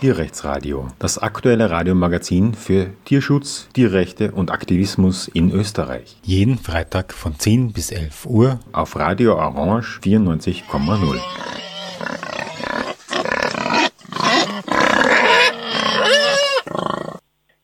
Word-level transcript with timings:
Tierrechtsradio, 0.00 0.86
das 1.00 1.18
aktuelle 1.18 1.70
Radiomagazin 1.70 2.54
für 2.54 2.90
Tierschutz, 3.04 3.68
Tierrechte 3.72 4.30
und 4.30 4.52
Aktivismus 4.52 5.26
in 5.26 5.50
Österreich. 5.50 6.16
Jeden 6.22 6.56
Freitag 6.56 7.12
von 7.12 7.36
10 7.36 7.72
bis 7.72 7.90
11 7.90 8.26
Uhr 8.26 8.60
auf 8.70 8.94
Radio 8.94 9.34
Orange 9.34 9.98
94,0. 10.00 11.18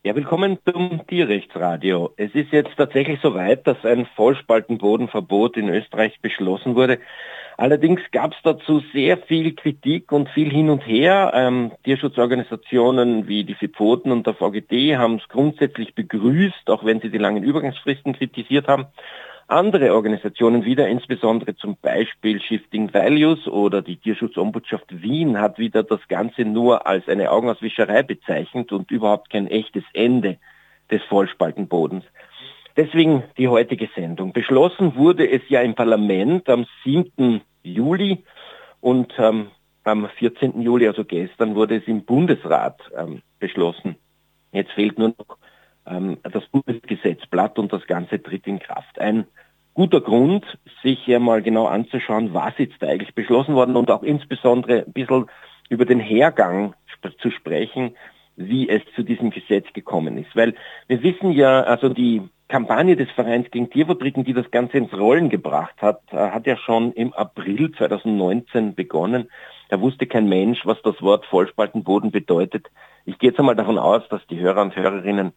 Ja, 0.02 0.16
willkommen 0.16 0.59
zum 0.70 1.06
Tierrechtsradio. 1.06 2.14
Es 2.16 2.34
ist 2.34 2.51
jetzt 2.51 2.77
tatsächlich 2.77 3.20
so 3.23 3.34
weit, 3.34 3.64
dass 3.69 3.84
ein 3.84 4.06
Vollspaltenbodenverbot 4.16 5.56
in 5.56 5.69
Österreich 5.69 6.20
beschlossen 6.20 6.74
wurde. 6.74 6.98
Allerdings 7.56 8.00
gab 8.10 8.32
es 8.32 8.38
dazu 8.42 8.82
sehr 8.92 9.16
viel 9.16 9.54
Kritik 9.54 10.10
und 10.10 10.28
viel 10.30 10.50
hin 10.50 10.70
und 10.70 10.86
her. 10.86 11.32
Ähm, 11.34 11.72
Tierschutzorganisationen 11.84 13.28
wie 13.28 13.44
die 13.44 13.54
FIPOTEN 13.54 14.10
und 14.10 14.27
der 14.27 14.34
VGD 14.34 14.96
haben 14.96 15.16
es 15.16 15.28
grundsätzlich 15.28 15.94
begrüßt, 15.94 16.68
auch 16.68 16.84
wenn 16.84 17.00
sie 17.00 17.10
die 17.10 17.18
langen 17.18 17.44
Übergangsfristen 17.44 18.14
kritisiert 18.14 18.66
haben. 18.66 18.86
Andere 19.46 19.94
Organisationen 19.94 20.64
wieder, 20.64 20.88
insbesondere 20.88 21.54
zum 21.54 21.77
Beispiel 21.77 22.40
Shifting 22.40 22.92
Values 22.94 23.46
oder 23.46 23.82
die 23.82 23.98
Tierschutzombudschaft 23.98 25.02
Wien, 25.02 25.38
hat 25.38 25.58
wieder 25.58 25.82
das 25.82 26.00
Ganze 26.08 26.42
nur 26.46 26.86
als 26.86 27.08
eine 27.08 27.30
Augenauswischerei 27.30 28.02
bezeichnet 28.02 28.72
und 28.72 28.91
überhaupt 28.91 29.30
kein 29.30 29.46
echtes 29.46 29.84
Ende 29.92 30.38
des 30.91 31.02
Vollspaltenbodens. 31.05 32.05
Deswegen 32.77 33.23
die 33.38 33.48
heutige 33.48 33.88
Sendung. 33.95 34.33
Beschlossen 34.33 34.96
wurde 34.96 35.30
es 35.30 35.42
ja 35.48 35.60
im 35.60 35.74
Parlament 35.74 36.48
am 36.48 36.66
7. 36.84 37.41
Juli 37.62 38.25
und 38.80 39.12
ähm, 39.19 39.48
am 39.84 40.08
14. 40.08 40.61
Juli, 40.61 40.89
also 40.89 41.05
gestern, 41.05 41.55
wurde 41.55 41.77
es 41.77 41.86
im 41.86 42.05
Bundesrat 42.05 42.80
ähm, 42.97 43.22
beschlossen. 43.39 43.97
Jetzt 44.52 44.72
fehlt 44.72 44.98
nur 44.98 45.08
noch 45.08 45.39
ähm, 45.86 46.19
das 46.22 46.45
Bundesgesetzblatt 46.47 47.58
und 47.58 47.72
das 47.72 47.86
Ganze 47.86 48.22
tritt 48.22 48.47
in 48.47 48.58
Kraft. 48.58 48.98
Ein 48.98 49.27
guter 49.75 50.00
Grund, 50.00 50.45
sich 50.83 50.98
hier 51.05 51.20
mal 51.20 51.42
genau 51.42 51.67
anzuschauen, 51.67 52.34
was 52.34 52.55
jetzt 52.58 52.83
eigentlich 52.83 53.14
beschlossen 53.14 53.55
worden 53.55 53.77
und 53.77 53.91
auch 53.91 54.02
insbesondere 54.02 54.84
ein 54.84 54.92
bisschen 54.92 55.27
über 55.69 55.84
den 55.84 56.00
Hergang 56.00 56.75
sp 56.91 57.14
zu 57.20 57.30
sprechen, 57.30 57.97
wie 58.36 58.69
es 58.69 58.83
zu 58.95 59.02
diesem 59.02 59.30
Gesetz 59.30 59.67
gekommen 59.75 60.19
ist. 60.19 60.34
Weil 60.34 60.55
wir 60.89 61.02
wissen 61.02 61.33
ja, 61.33 61.62
also 61.62 61.89
die 61.89 62.22
Kampagne 62.48 62.97
des 62.97 63.11
Vereins 63.11 63.50
gegen 63.50 63.70
Tierfabriken, 63.70 64.25
die 64.25 64.34
das 64.34 64.50
Ganze 64.50 64.77
ins 64.78 64.92
Rollen 64.92 65.31
gebracht 65.31 65.75
hat, 65.81 66.00
äh, 66.12 66.17
hat 66.17 66.47
ja 66.47 66.56
schon 66.56 66.92
im 66.92 67.12
April 67.14 67.73
2019 67.73 68.75
begonnen. 68.75 69.31
Da 69.70 69.81
wusste 69.81 70.06
kein 70.06 70.28
Mensch, 70.28 70.61
was 70.64 70.81
das 70.83 71.01
Wort 71.01 71.25
Vollspaltenboden 71.27 72.11
bedeutet. 72.11 72.70
Ich 73.06 73.19
gehe 73.19 73.31
jetzt 73.31 73.39
einmal 73.39 73.56
davon 73.56 73.78
aus, 73.78 74.03
dass 74.09 74.27
die 74.27 74.39
Hörer 74.39 74.62
und 74.62 74.77
Hörerinnen 74.77 75.33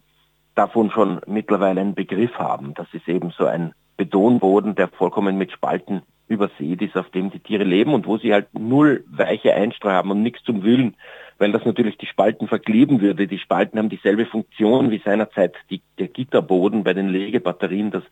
davon 0.55 0.91
schon 0.91 1.22
mittlerweile 1.27 1.81
einen 1.81 1.95
Begriff 1.95 2.33
haben. 2.36 2.73
Das 2.73 2.88
ist 2.94 3.08
eben 3.08 3.31
so 3.31 3.45
ein 3.45 3.73
Betonboden, 3.95 4.75
der 4.75 4.89
vollkommen 4.89 5.38
mit 5.38 5.52
Spalten 5.52 6.02
übersät 6.28 6.81
ist, 6.81 6.97
auf 6.97 7.09
dem 7.09 7.31
die 7.31 7.39
Tiere 7.39 7.64
leben 7.64 7.94
und 7.94 8.06
wo 8.06 8.17
sie 8.17 8.33
halt 8.33 8.47
null 8.53 9.03
weiche 9.08 9.53
Einstreu 9.53 9.92
haben 9.92 10.11
und 10.11 10.23
nichts 10.23 10.44
zum 10.44 10.64
Wühlen 10.64 10.95
weil 11.38 11.52
das 11.52 11.66
natürlich 11.66 11.97
die 11.97 12.08
Spalten 12.08 12.47
verkleben 12.47 13.02
würde. 13.02 13.28
Die 13.28 13.39
Spalten 13.39 13.78
haben 13.78 13.89
dieselbe 13.89 14.25
Funktion 14.25 14.92
wie 14.92 15.02
seinerzeit 15.03 15.55
die, 15.70 15.81
der 16.00 16.08
Gitterboden 16.08 16.83
bei 16.83 16.94
den 16.94 17.09
Legebatterien, 17.09 17.92
dass 17.92 18.03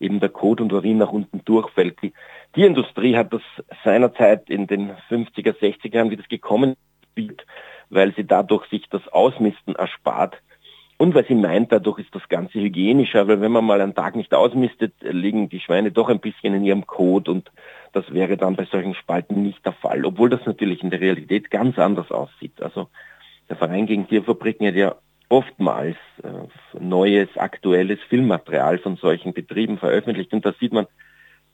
eben 0.00 0.20
der 0.20 0.28
Kot 0.28 0.60
und 0.60 0.72
Urin 0.72 0.98
nach 0.98 1.12
unten 1.12 1.44
durchfällt. 1.44 2.02
Die 2.02 2.12
Tierindustrie 2.54 3.16
hat 3.16 3.32
das 3.32 3.42
seinerzeit 3.84 4.50
in 4.50 4.66
den 4.66 4.92
50er, 5.08 5.56
60er 5.56 5.94
Jahren, 5.94 6.10
wie 6.10 6.16
das 6.16 6.28
gekommen 6.28 6.74
ist, 7.14 7.46
weil 7.90 8.12
sie 8.14 8.26
dadurch 8.26 8.66
sich 8.66 8.88
das 8.90 9.06
Ausmisten 9.08 9.76
erspart. 9.76 10.36
Und 10.96 11.14
weil 11.14 11.26
sie 11.26 11.34
meint, 11.34 11.72
dadurch 11.72 11.98
ist 11.98 12.14
das 12.14 12.28
Ganze 12.28 12.60
hygienischer, 12.60 13.26
weil 13.26 13.40
wenn 13.40 13.52
man 13.52 13.64
mal 13.64 13.80
einen 13.80 13.94
Tag 13.94 14.14
nicht 14.14 14.32
ausmistet, 14.32 14.94
liegen 15.00 15.48
die 15.48 15.60
Schweine 15.60 15.90
doch 15.90 16.08
ein 16.08 16.20
bisschen 16.20 16.54
in 16.54 16.64
ihrem 16.64 16.86
Kot 16.86 17.28
und 17.28 17.50
das 17.92 18.12
wäre 18.12 18.36
dann 18.36 18.56
bei 18.56 18.64
solchen 18.64 18.94
Spalten 18.94 19.42
nicht 19.42 19.64
der 19.64 19.72
Fall, 19.72 20.04
obwohl 20.04 20.30
das 20.30 20.46
natürlich 20.46 20.82
in 20.82 20.90
der 20.90 21.00
Realität 21.00 21.50
ganz 21.50 21.78
anders 21.78 22.10
aussieht. 22.10 22.62
Also 22.62 22.88
der 23.48 23.56
Verein 23.56 23.86
gegen 23.86 24.08
Tierfabriken 24.08 24.66
hat 24.66 24.74
ja 24.76 24.94
oftmals 25.28 25.96
äh, 26.22 26.78
neues, 26.78 27.28
aktuelles 27.36 27.98
Filmmaterial 28.08 28.78
von 28.78 28.96
solchen 28.96 29.32
Betrieben 29.32 29.78
veröffentlicht 29.78 30.32
und 30.32 30.46
da 30.46 30.52
sieht 30.60 30.72
man 30.72 30.86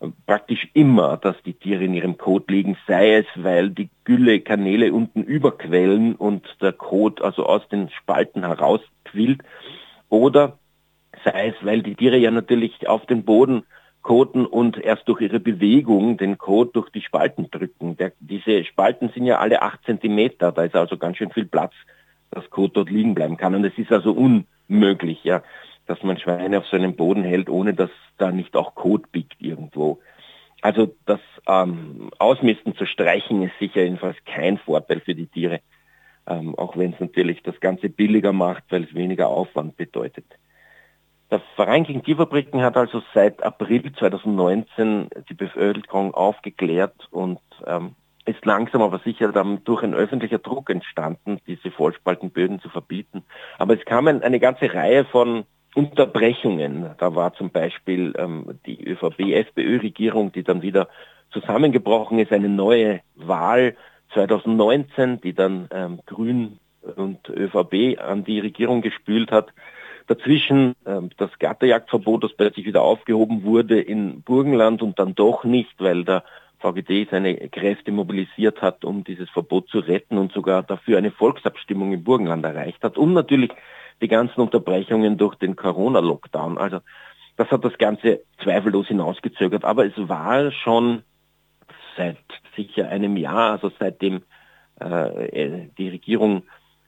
äh, 0.00 0.08
praktisch 0.26 0.68
immer, 0.74 1.16
dass 1.16 1.36
die 1.44 1.54
Tiere 1.54 1.84
in 1.84 1.94
ihrem 1.94 2.18
Kot 2.18 2.50
liegen, 2.50 2.76
sei 2.86 3.16
es, 3.16 3.26
weil 3.36 3.70
die 3.70 3.88
Gülle 4.04 4.40
Kanäle 4.40 4.92
unten 4.92 5.22
überquellen 5.22 6.14
und 6.14 6.46
der 6.60 6.72
Kot 6.72 7.22
also 7.22 7.46
aus 7.46 7.66
den 7.68 7.90
Spalten 7.90 8.44
herausquillt 9.12 9.42
oder 10.08 10.58
sei 11.24 11.48
es, 11.48 11.54
weil 11.62 11.82
die 11.82 11.94
Tiere 11.94 12.16
ja 12.16 12.30
natürlich 12.30 12.88
auf 12.88 13.06
den 13.06 13.24
Boden 13.24 13.64
koten 14.02 14.46
und 14.46 14.78
erst 14.78 15.06
durch 15.08 15.20
ihre 15.20 15.40
Bewegung 15.40 16.16
den 16.16 16.38
Kot 16.38 16.74
durch 16.74 16.88
die 16.90 17.02
Spalten 17.02 17.50
drücken. 17.50 17.96
Der, 17.98 18.12
diese 18.18 18.64
Spalten 18.64 19.10
sind 19.10 19.26
ja 19.26 19.38
alle 19.38 19.60
acht 19.60 19.84
Zentimeter, 19.84 20.52
da 20.52 20.64
ist 20.64 20.74
also 20.74 20.96
ganz 20.96 21.18
schön 21.18 21.30
viel 21.30 21.44
Platz, 21.44 21.74
dass 22.30 22.48
Kot 22.48 22.76
dort 22.76 22.90
liegen 22.90 23.14
bleiben 23.14 23.36
kann. 23.36 23.54
Und 23.54 23.64
es 23.64 23.76
ist 23.76 23.92
also 23.92 24.12
unmöglich, 24.12 25.22
ja, 25.24 25.42
dass 25.86 26.02
man 26.02 26.18
Schweine 26.18 26.58
auf 26.58 26.66
so 26.66 26.76
einem 26.76 26.96
Boden 26.96 27.24
hält, 27.24 27.50
ohne 27.50 27.74
dass 27.74 27.90
da 28.16 28.32
nicht 28.32 28.56
auch 28.56 28.74
Kot 28.74 29.12
biegt 29.12 29.42
irgendwo. 29.42 30.00
Also 30.62 30.94
das 31.04 31.20
ähm, 31.46 32.10
Ausmisten 32.18 32.76
zu 32.76 32.86
streichen 32.86 33.42
ist 33.42 33.58
sicher 33.58 33.82
jedenfalls 33.82 34.16
kein 34.24 34.56
Vorteil 34.58 35.00
für 35.00 35.14
die 35.14 35.26
Tiere, 35.26 35.60
ähm, 36.30 36.54
auch 36.54 36.76
wenn 36.76 36.92
es 36.92 37.00
natürlich 37.00 37.42
das 37.42 37.58
Ganze 37.60 37.88
billiger 37.88 38.32
macht, 38.32 38.64
weil 38.70 38.84
es 38.84 38.94
weniger 38.94 39.28
Aufwand 39.28 39.76
bedeutet. 39.76 40.24
Der 41.30 41.40
Verein 41.56 41.84
gegen 41.84 42.02
Tierfabriken 42.02 42.62
hat 42.62 42.76
also 42.76 43.02
seit 43.14 43.42
April 43.42 43.92
2019 43.92 45.08
die 45.28 45.34
Bevölkerung 45.34 46.14
aufgeklärt 46.14 47.08
und 47.10 47.40
ähm, 47.66 47.94
ist 48.26 48.44
langsam 48.44 48.82
aber 48.82 48.98
sicher 49.00 49.32
dann 49.32 49.62
durch 49.64 49.82
ein 49.82 49.94
öffentlicher 49.94 50.38
Druck 50.38 50.70
entstanden, 50.70 51.40
diese 51.46 51.70
Vollspaltenböden 51.70 52.60
zu 52.60 52.68
verbieten. 52.68 53.22
Aber 53.58 53.74
es 53.74 53.84
kam 53.84 54.08
eine 54.08 54.40
ganze 54.40 54.72
Reihe 54.72 55.04
von 55.04 55.44
Unterbrechungen. 55.74 56.90
Da 56.98 57.14
war 57.14 57.32
zum 57.34 57.50
Beispiel 57.50 58.12
ähm, 58.18 58.58
die 58.66 58.84
ÖVP-FPÖ-Regierung, 58.84 60.32
die 60.32 60.42
dann 60.42 60.62
wieder 60.62 60.88
zusammengebrochen 61.32 62.18
ist, 62.18 62.32
eine 62.32 62.48
neue 62.48 63.00
Wahl 63.14 63.76
2019, 64.14 65.20
die 65.20 65.32
dann 65.32 65.68
ähm, 65.72 66.00
Grün 66.06 66.58
und 66.96 67.28
ÖVP 67.28 68.00
an 68.00 68.24
die 68.24 68.40
Regierung 68.40 68.82
gespült 68.82 69.30
hat. 69.32 69.52
Dazwischen 70.06 70.74
äh, 70.84 71.00
das 71.16 71.30
Gatterjagdverbot, 71.38 72.24
das 72.24 72.32
plötzlich 72.32 72.66
wieder 72.66 72.82
aufgehoben 72.82 73.44
wurde 73.44 73.80
in 73.80 74.22
Burgenland 74.22 74.82
und 74.82 74.98
dann 74.98 75.14
doch 75.14 75.44
nicht, 75.44 75.74
weil 75.78 76.04
der 76.04 76.24
VGD 76.58 77.08
seine 77.10 77.36
Kräfte 77.48 77.90
mobilisiert 77.90 78.60
hat, 78.60 78.84
um 78.84 79.04
dieses 79.04 79.30
Verbot 79.30 79.68
zu 79.68 79.78
retten 79.78 80.18
und 80.18 80.32
sogar 80.32 80.62
dafür 80.62 80.98
eine 80.98 81.10
Volksabstimmung 81.10 81.92
im 81.92 82.04
Burgenland 82.04 82.44
erreicht 82.44 82.82
hat. 82.82 82.98
Und 82.98 83.14
natürlich 83.14 83.50
die 84.02 84.08
ganzen 84.08 84.40
Unterbrechungen 84.40 85.16
durch 85.16 85.36
den 85.36 85.56
Corona-Lockdown. 85.56 86.58
Also 86.58 86.80
das 87.36 87.50
hat 87.50 87.64
das 87.64 87.76
Ganze 87.78 88.20
zweifellos 88.42 88.88
hinausgezögert. 88.88 89.64
Aber 89.64 89.86
es 89.86 89.94
war 89.96 90.50
schon 90.52 91.02
seit 91.96 92.18
sicher 92.60 92.88
einem 92.88 93.16
Jahr, 93.16 93.52
also 93.52 93.70
seitdem 93.78 94.22
äh, 94.78 95.68
die 95.78 95.88
Regierung 95.88 96.42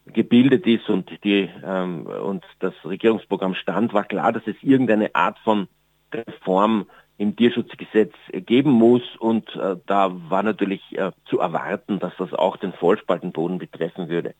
gebildet 0.06 0.66
ist 0.66 0.88
und, 0.88 1.10
die, 1.24 1.48
ähm, 1.64 2.06
und 2.06 2.44
das 2.58 2.74
Regierungsprogramm 2.84 3.54
stand, 3.54 3.94
war 3.94 4.04
klar, 4.04 4.32
dass 4.32 4.46
es 4.46 4.56
irgendeine 4.62 5.14
Art 5.14 5.38
von 5.40 5.68
Reform 6.12 6.86
im 7.18 7.36
Tierschutzgesetz 7.36 8.12
geben 8.32 8.70
muss 8.70 9.02
und 9.18 9.54
äh, 9.54 9.76
da 9.86 10.10
war 10.28 10.42
natürlich 10.42 10.82
äh, 10.98 11.12
zu 11.26 11.38
erwarten, 11.38 12.00
dass 12.00 12.12
das 12.18 12.32
auch 12.32 12.56
den 12.56 12.72
Vollspaltenboden 12.72 13.58
betreffen 13.58 14.08
würde. 14.08 14.34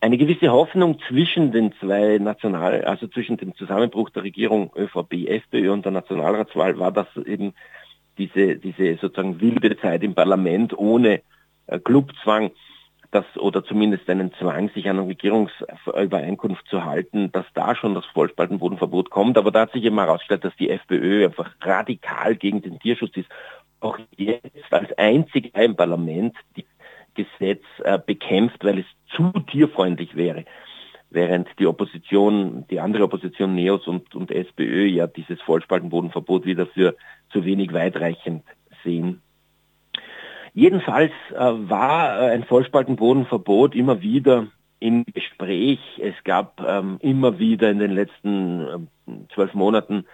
Eine 0.00 0.16
gewisse 0.16 0.50
Hoffnung 0.50 0.98
zwischen 1.08 1.52
den 1.52 1.74
zwei 1.78 2.16
National, 2.18 2.84
also 2.84 3.06
zwischen 3.06 3.36
dem 3.36 3.54
Zusammenbruch 3.54 4.08
der 4.10 4.22
Regierung 4.22 4.72
ÖVP, 4.74 5.28
FPÖ 5.28 5.72
und 5.72 5.84
der 5.84 5.92
Nationalratswahl 5.92 6.78
war, 6.78 6.90
dass 6.90 7.08
eben 7.26 7.52
diese, 8.18 8.56
diese 8.56 8.96
sozusagen 8.96 9.40
wilde 9.40 9.76
Zeit 9.78 10.02
im 10.02 10.14
Parlament 10.14 10.76
ohne 10.76 11.22
äh, 11.66 11.78
Clubzwang 11.78 12.50
dass, 13.14 13.24
oder 13.36 13.64
zumindest 13.64 14.10
einen 14.10 14.34
Zwang, 14.34 14.70
sich 14.70 14.88
an 14.88 14.98
eine 14.98 15.08
Regierungsübereinkunft 15.08 16.66
zu 16.66 16.84
halten, 16.84 17.30
dass 17.30 17.46
da 17.54 17.76
schon 17.76 17.94
das 17.94 18.04
Vollspaltenbodenverbot 18.06 19.10
kommt. 19.10 19.38
Aber 19.38 19.52
da 19.52 19.60
hat 19.60 19.72
sich 19.72 19.84
eben 19.84 19.98
herausgestellt, 19.98 20.44
dass 20.44 20.56
die 20.56 20.68
FPÖ 20.68 21.26
einfach 21.26 21.50
radikal 21.60 22.34
gegen 22.34 22.60
den 22.60 22.80
Tierschutz 22.80 23.16
ist. 23.16 23.28
Auch 23.78 23.98
jetzt 24.16 24.72
als 24.72 24.92
einzige 24.98 25.48
im 25.62 25.76
Parlament 25.76 26.34
die 26.56 26.66
Gesetz 27.14 27.62
äh, 27.84 28.00
bekämpft, 28.04 28.64
weil 28.64 28.80
es 28.80 28.86
zu 29.14 29.30
tierfreundlich 29.48 30.16
wäre. 30.16 30.44
Während 31.14 31.48
die 31.60 31.68
Opposition, 31.68 32.64
die 32.70 32.80
andere 32.80 33.04
Opposition, 33.04 33.54
NEOS 33.54 33.86
und, 33.86 34.16
und 34.16 34.32
SPÖ, 34.32 34.84
ja 34.86 35.06
dieses 35.06 35.40
Vollspaltenbodenverbot 35.42 36.44
wieder 36.44 36.66
für 36.66 36.96
zu 37.30 37.44
wenig 37.44 37.72
weitreichend 37.72 38.42
sehen. 38.82 39.22
Jedenfalls 40.54 41.12
äh, 41.30 41.36
war 41.36 42.20
äh, 42.20 42.32
ein 42.32 42.42
Vollspaltenbodenverbot 42.42 43.76
immer 43.76 44.02
wieder 44.02 44.48
im 44.80 45.04
Gespräch. 45.04 45.78
Es 46.00 46.14
gab 46.24 46.60
ähm, 46.66 46.98
immer 47.00 47.38
wieder 47.38 47.70
in 47.70 47.78
den 47.78 47.92
letzten 47.92 48.88
ähm, 49.06 49.26
zwölf 49.32 49.54
Monaten 49.54 50.06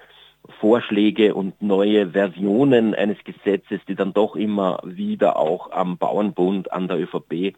Vorschläge 0.60 1.34
und 1.34 1.62
neue 1.62 2.10
Versionen 2.10 2.94
eines 2.94 3.16
Gesetzes, 3.24 3.80
die 3.88 3.94
dann 3.94 4.12
doch 4.12 4.36
immer 4.36 4.80
wieder 4.84 5.38
auch 5.38 5.70
am 5.72 5.96
Bauernbund, 5.96 6.72
an 6.72 6.88
der 6.88 6.98
ÖVP, 6.98 7.54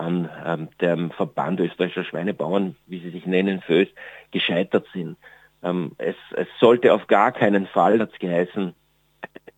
an 0.00 0.28
ähm, 0.44 0.68
dem 0.80 1.10
Verband 1.10 1.60
österreichischer 1.60 2.04
Schweinebauern, 2.04 2.76
wie 2.86 3.00
sie 3.00 3.10
sich 3.10 3.26
nennen, 3.26 3.60
FÖS, 3.60 3.88
gescheitert 4.30 4.86
sind. 4.92 5.16
Ähm, 5.62 5.92
es, 5.98 6.16
es, 6.36 6.48
sollte 6.58 6.94
auf 6.94 7.06
gar 7.06 7.32
keinen 7.32 7.66
Fall, 7.66 8.00
hat 8.00 8.12
es 8.12 8.18
geheißen, 8.18 8.74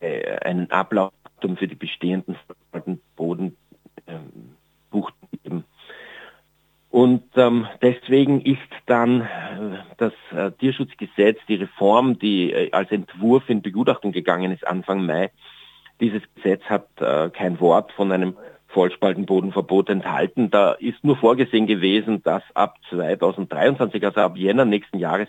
äh, 0.01 0.39
einen 0.39 0.71
Ablaufdatum 0.71 1.57
für 1.57 1.69
die 1.69 1.77
bestehenden 1.77 2.37
Bodenbuchten 3.17 3.57
ähm, 4.07 4.57
geben. 5.43 5.65
Und 6.91 7.23
ähm, 7.37 7.67
deswegen 7.81 8.43
ist 8.43 8.59
dann 8.85 9.23
äh, 9.23 9.27
das 9.97 10.13
äh, 10.33 10.51
Tierschutzgesetz, 10.53 11.39
die 11.49 11.55
Reform, 11.55 12.19
die 12.19 12.53
äh, 12.53 12.71
als 12.73 12.91
Entwurf 12.91 13.49
in 13.49 13.63
Begutachtung 13.63 14.13
gegangen 14.13 14.53
ist 14.53 14.67
Anfang 14.67 15.07
Mai, 15.07 15.31
dieses 16.01 16.23
Gesetz 16.35 16.63
hat 16.65 16.89
äh, 17.01 17.31
kein 17.31 17.61
Wort 17.61 17.93
von 17.93 18.13
einem 18.13 18.37
Vollspaltenbodenverbot 18.73 19.89
enthalten. 19.91 20.51
Da 20.51 20.73
ist 20.73 21.05
nur 21.05 21.17
vorgesehen 21.17 21.67
gewesen, 21.67 22.23
dass 22.23 22.43
ab 22.55 22.79
2023, 22.91 24.05
also 24.05 24.21
ab 24.21 24.37
Jänner 24.37 24.65
nächsten 24.65 24.99
Jahres, 24.99 25.29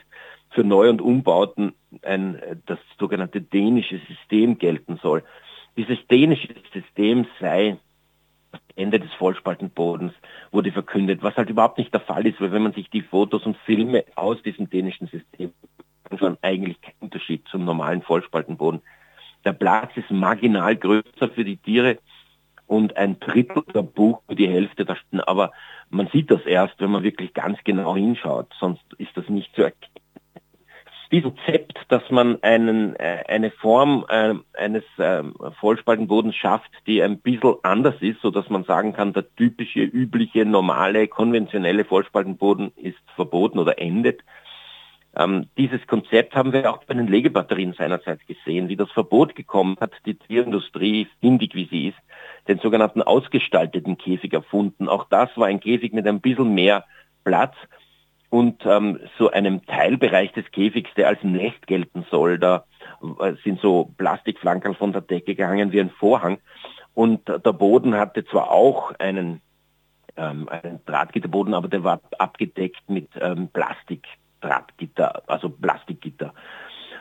für 0.50 0.64
Neu- 0.64 0.90
und 0.90 1.02
Umbauten 1.02 1.74
ein, 2.04 2.40
das 2.66 2.80
sogenannte 3.00 3.42
dänische 3.42 4.00
System 4.08 4.58
gelten 4.58 5.00
soll. 5.02 5.24
Dieses 5.78 5.98
dänische 6.08 6.54
System 6.72 7.26
sei 7.40 7.78
Ende 8.76 9.00
des 9.00 9.12
Vollspaltenbodens 9.14 10.14
wurde 10.52 10.72
verkündet, 10.72 11.24
was 11.24 11.36
halt 11.36 11.50
überhaupt 11.50 11.78
nicht 11.78 11.94
der 11.94 12.02
Fall 12.02 12.26
ist, 12.28 12.40
weil 12.40 12.52
wenn 12.52 12.64
man 12.64 12.74
sich 12.74 12.90
die 12.90 13.02
Fotos 13.02 13.46
und 13.46 13.58
Filme 13.58 14.06
aus 14.16 14.42
diesem 14.44 14.70
dänischen 14.70 15.08
System 15.08 15.54
anschaut, 16.10 16.38
eigentlich 16.42 16.80
kein 16.82 16.94
Unterschied 17.00 17.48
zum 17.50 17.66
normalen 17.66 18.02
Vollspaltenboden. 18.04 18.82
Der 19.46 19.54
Platz 19.54 19.92
ist 19.96 20.12
marginal 20.12 20.76
größer 20.76 21.30
für 21.34 21.44
die 21.44 21.58
Tiere 21.58 21.98
und 22.74 22.98
ein 22.98 23.20
Drittel 23.20 23.64
der 23.74 23.84
Buch 23.84 24.22
die 24.30 24.50
Hälfte 24.50 24.84
da 24.84 24.96
stehen. 24.96 25.22
Aber 25.22 25.52
man 25.92 26.08
sieht 26.08 26.32
das 26.32 26.44
erst, 26.46 26.80
wenn 26.80 26.92
man 26.92 27.04
wirklich 27.04 27.34
ganz 27.34 27.60
genau 27.64 27.96
hinschaut, 27.96 28.48
sonst 28.60 28.84
ist 28.98 29.16
das 29.16 29.30
nicht 29.30 29.56
zu 29.56 29.62
erkennen 29.64 29.94
diesem 31.14 31.36
Konzept, 31.36 31.78
dass 31.90 32.10
man 32.10 32.42
einen, 32.42 32.96
äh, 32.96 33.24
eine 33.28 33.52
Form 33.52 34.04
äh, 34.10 34.34
eines 34.58 34.84
äh, 34.98 35.22
Vollspaltenbodens 35.60 36.36
schafft, 36.36 36.72
die 36.88 37.04
ein 37.04 37.20
bisschen 37.20 37.54
anders 37.62 37.94
ist, 38.02 38.20
so 38.22 38.32
dass 38.32 38.50
man 38.50 38.64
sagen 38.64 38.94
kann, 38.94 39.14
der 39.14 39.32
typische, 39.36 39.82
übliche, 39.82 40.44
normale, 40.44 41.08
konventionelle 41.08 41.86
Vollspaltenboden 41.86 42.72
ist 42.78 42.98
verboten 43.16 43.60
oder 43.60 43.80
endet. 43.80 44.22
Ähm, 45.16 45.48
dieses 45.58 45.86
Konzept 45.86 46.36
haben 46.36 46.54
wir 46.54 46.72
auch 46.72 46.84
bei 46.86 46.94
den 46.96 47.08
Legebatterien 47.08 47.74
seinerzeit 47.74 48.26
gesehen, 48.28 48.68
wie 48.68 48.76
das 48.76 48.92
Verbot 48.92 49.36
gekommen 49.36 49.78
hat, 49.80 49.92
die 50.06 50.16
Tierindustrie, 50.16 51.08
findig 51.20 51.54
wie 51.54 51.68
sie 51.70 51.88
ist, 51.90 51.98
den 52.48 52.60
sogenannten 52.60 53.02
ausgestalteten 53.02 53.98
Käfig 53.98 54.34
erfunden. 54.34 54.88
Auch 54.88 55.06
das 55.10 55.30
war 55.36 55.48
ein 55.48 55.60
Käfig 55.60 55.94
mit 55.94 56.08
ein 56.08 56.22
bisschen 56.22 56.54
mehr 56.54 56.86
Platz 57.24 57.56
und 58.30 58.66
ähm, 58.66 59.00
so 59.20 59.30
einem 59.30 59.64
Teilbereich 59.68 60.32
des 60.32 60.50
Käfigs, 60.52 60.90
der 60.96 61.08
als 61.08 61.24
Nest 61.24 61.68
gelten 61.68 62.06
soll. 62.10 62.40
Da 62.40 62.66
äh, 63.20 63.34
sind 63.44 63.62
so 63.62 63.92
Plastikflankerl 63.98 64.74
von 64.74 64.92
der 64.92 65.02
Decke 65.02 65.36
gehangen 65.36 65.72
wie 65.72 65.80
ein 65.80 65.92
Vorhang. 65.92 66.40
Und 66.96 67.28
der 67.28 67.54
Boden 67.54 67.96
hatte 67.96 68.26
zwar 68.26 68.52
auch 68.52 68.92
einen, 68.98 69.42
ähm, 70.18 70.50
einen 70.50 70.80
Drahtgitterboden, 70.86 71.54
aber 71.54 71.68
der 71.68 71.84
war 71.84 72.02
abgedeckt 72.18 72.90
mit 72.90 73.10
ähm, 73.20 73.50
Plastikdrahtgitter, 74.44 75.24
also 75.28 75.50
Plastikgitter. 75.50 76.34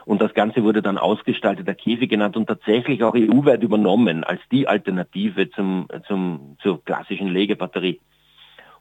Und 0.05 0.21
das 0.21 0.35
Ganze 0.35 0.65
wurde 0.65 0.83
dann 0.83 0.99
ausgestalteter 0.99 1.75
Käfig 1.75 2.11
genannt 2.11 2.37
und 2.37 2.47
tatsächlich 2.47 3.05
auch 3.05 3.15
EU-weit 3.15 3.62
übernommen 3.62 4.25
als 4.25 4.41
die 4.50 4.67
Alternative 4.67 5.50
zum, 5.50 5.87
zum, 6.09 6.56
zur 6.61 6.85
klassischen 6.85 7.29
Legebatterie. 7.29 8.00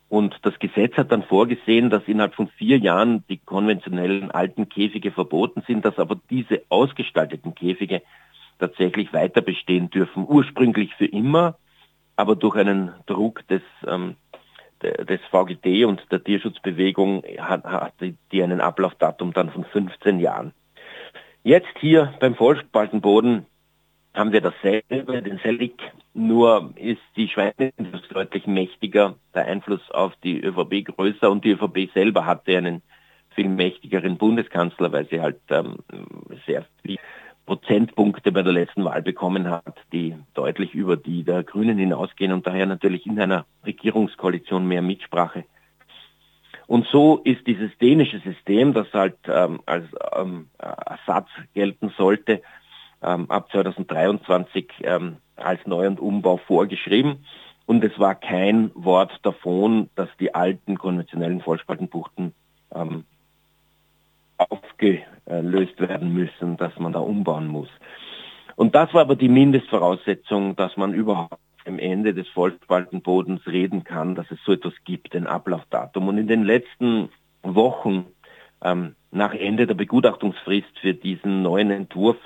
Und 0.09 0.35
das 0.41 0.57
Gesetz 0.59 0.97
hat 0.97 1.11
dann 1.11 1.23
vorgesehen, 1.23 1.89
dass 1.89 2.03
innerhalb 2.07 2.35
von 2.35 2.49
vier 2.49 2.77
Jahren 2.77 3.23
die 3.29 3.37
konventionellen 3.37 4.31
alten 4.31 4.67
Käfige 4.67 5.11
verboten 5.11 5.63
sind, 5.67 5.85
dass 5.85 5.99
aber 5.99 6.19
diese 6.29 6.63
ausgestalteten 6.69 7.55
Käfige 7.55 8.01
tatsächlich 8.59 9.13
weiter 9.13 9.41
bestehen 9.41 9.89
dürfen. 9.89 10.25
Ursprünglich 10.27 10.93
für 10.95 11.05
immer, 11.05 11.55
aber 12.15 12.35
durch 12.35 12.55
einen 12.57 12.91
Druck 13.05 13.47
des, 13.47 13.61
ähm, 13.87 14.15
des 14.81 15.19
VGT 15.29 15.85
und 15.85 16.01
der 16.11 16.23
Tierschutzbewegung 16.23 17.23
hat, 17.39 17.63
hat 17.65 17.93
die 18.31 18.43
einen 18.43 18.61
Ablaufdatum 18.61 19.33
dann 19.33 19.51
von 19.51 19.65
15 19.65 20.19
Jahren. 20.19 20.53
Jetzt 21.43 21.77
hier 21.79 22.13
beim 22.19 22.35
Vollspaltenboden 22.35 23.45
haben 24.13 24.31
wir 24.31 24.41
dasselbe, 24.41 25.21
den 25.21 25.39
Selig, 25.43 25.73
nur 26.13 26.73
ist 26.75 27.01
die 27.15 27.29
Schweineindustrie 27.29 28.13
deutlich 28.13 28.45
mächtiger, 28.45 29.15
der 29.33 29.45
Einfluss 29.45 29.89
auf 29.91 30.13
die 30.23 30.39
ÖVP 30.41 30.85
größer 30.85 31.31
und 31.31 31.45
die 31.45 31.51
ÖVP 31.51 31.93
selber 31.93 32.25
hatte 32.25 32.57
einen 32.57 32.81
viel 33.33 33.47
mächtigeren 33.47 34.17
Bundeskanzler, 34.17 34.91
weil 34.91 35.07
sie 35.07 35.21
halt 35.21 35.39
ähm, 35.49 35.77
sehr 36.45 36.65
viele 36.81 36.99
Prozentpunkte 37.45 38.31
bei 38.31 38.43
der 38.43 38.53
letzten 38.53 38.83
Wahl 38.83 39.01
bekommen 39.01 39.49
hat, 39.49 39.75
die 39.91 40.15
deutlich 40.33 40.73
über 40.73 40.97
die 40.97 41.23
der 41.23 41.43
Grünen 41.43 41.77
hinausgehen 41.77 42.31
und 42.31 42.47
daher 42.47 42.65
natürlich 42.65 43.05
in 43.05 43.19
einer 43.19 43.45
Regierungskoalition 43.65 44.67
mehr 44.67 44.81
Mitsprache. 44.81 45.45
Und 46.67 46.87
so 46.87 47.17
ist 47.17 47.45
dieses 47.47 47.69
dänische 47.79 48.19
System, 48.19 48.73
das 48.73 48.87
halt 48.93 49.17
ähm, 49.27 49.59
als 49.65 49.85
ähm, 50.15 50.47
Ersatz 50.57 51.27
gelten 51.53 51.93
sollte, 51.97 52.41
ähm, 53.03 53.29
ab 53.29 53.51
2023 53.51 54.67
ähm, 54.83 55.17
als 55.35 55.59
Neu- 55.65 55.87
und 55.87 55.99
Umbau 55.99 56.37
vorgeschrieben. 56.37 57.25
Und 57.65 57.83
es 57.83 57.97
war 57.99 58.15
kein 58.15 58.71
Wort 58.73 59.19
davon, 59.23 59.89
dass 59.95 60.09
die 60.19 60.33
alten 60.33 60.77
konventionellen 60.77 61.41
Vollspaltenbuchten 61.41 62.33
ähm, 62.73 63.05
aufgelöst 64.49 65.79
werden 65.79 66.13
müssen, 66.13 66.57
dass 66.57 66.77
man 66.79 66.93
da 66.93 66.99
umbauen 66.99 67.47
muss. 67.47 67.69
Und 68.55 68.75
das 68.75 68.93
war 68.93 69.01
aber 69.01 69.15
die 69.15 69.29
Mindestvoraussetzung, 69.29 70.55
dass 70.55 70.77
man 70.77 70.93
überhaupt 70.93 71.39
am 71.65 71.79
Ende 71.79 72.13
des 72.13 72.27
Vollspaltenbodens 72.29 73.45
reden 73.47 73.83
kann, 73.83 74.15
dass 74.15 74.29
es 74.31 74.39
so 74.45 74.51
etwas 74.51 74.73
gibt, 74.83 75.15
ein 75.15 75.27
Ablaufdatum. 75.27 76.07
Und 76.07 76.17
in 76.17 76.27
den 76.27 76.43
letzten 76.43 77.09
Wochen 77.43 78.05
ähm, 78.63 78.95
nach 79.11 79.33
Ende 79.33 79.67
der 79.67 79.75
Begutachtungsfrist 79.75 80.79
für 80.79 80.93
diesen 80.93 81.41
neuen 81.43 81.71
Entwurf 81.71 82.17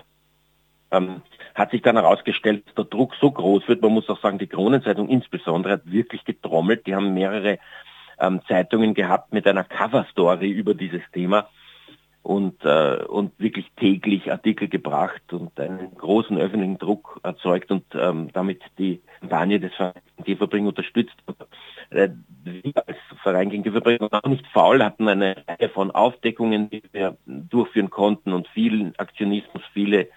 ähm, 0.91 1.21
hat 1.53 1.71
sich 1.71 1.81
dann 1.81 1.95
herausgestellt, 1.95 2.63
dass 2.67 2.75
der 2.75 2.85
Druck 2.85 3.15
so 3.19 3.31
groß 3.31 3.67
wird. 3.67 3.81
Man 3.81 3.93
muss 3.93 4.09
auch 4.09 4.21
sagen, 4.21 4.37
die 4.37 4.47
Kronenzeitung 4.47 5.09
insbesondere 5.09 5.73
hat 5.73 5.91
wirklich 5.91 6.23
getrommelt. 6.25 6.85
Die 6.85 6.95
haben 6.95 7.13
mehrere 7.13 7.59
ähm, 8.19 8.41
Zeitungen 8.47 8.93
gehabt 8.93 9.33
mit 9.33 9.47
einer 9.47 9.63
Cover-Story 9.63 10.49
über 10.49 10.73
dieses 10.73 11.01
Thema 11.11 11.47
und, 12.25 12.65
äh, 12.65 13.03
und 13.07 13.39
wirklich 13.39 13.67
täglich 13.77 14.31
Artikel 14.31 14.67
gebracht 14.67 15.31
und 15.31 15.59
einen 15.59 15.93
großen 15.95 16.35
öffentlichen 16.39 16.79
Druck 16.79 17.19
erzeugt 17.21 17.69
und 17.69 17.83
ähm, 17.93 18.29
damit 18.33 18.63
die 18.79 18.99
Kampagne 19.19 19.59
des 19.59 19.71
Vereins 19.75 20.01
Tierverbringen 20.25 20.67
unterstützt. 20.67 21.13
Äh, 21.91 22.09
wir 22.43 22.87
als 22.87 22.97
Verein 23.21 23.51
gegen 23.51 23.61
Tierverbringen 23.61 24.11
auch 24.11 24.27
nicht 24.27 24.47
faul, 24.47 24.83
hatten 24.83 25.07
eine 25.07 25.35
Reihe 25.47 25.69
von 25.69 25.91
Aufdeckungen, 25.91 26.71
die 26.71 26.81
wir 26.91 27.15
durchführen 27.27 27.91
konnten 27.91 28.33
und 28.33 28.47
vielen 28.47 28.97
Aktionismus, 28.97 29.61
viele 29.71 30.07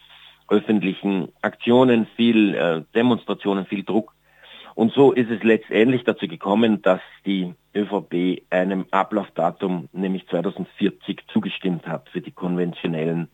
öffentlichen 0.49 1.29
Aktionen, 1.43 2.07
viel 2.17 2.55
äh, 2.55 2.83
Demonstrationen, 2.95 3.67
viel 3.67 3.85
Druck. 3.85 4.15
Und 4.79 4.93
so 4.93 5.11
ist 5.11 5.29
es 5.29 5.43
letztendlich 5.43 6.05
dazu 6.05 6.29
gekommen, 6.29 6.83
dass 6.83 7.01
die 7.27 7.53
ÖVP 7.75 8.45
einem 8.49 8.87
Ablaufdatum, 8.93 9.89
nämlich 9.91 10.29
2040, 10.29 11.25
zugestimmt 11.33 11.89
hat 11.89 12.09
für 12.11 12.21
die 12.21 12.31
konventionellen 12.31 13.29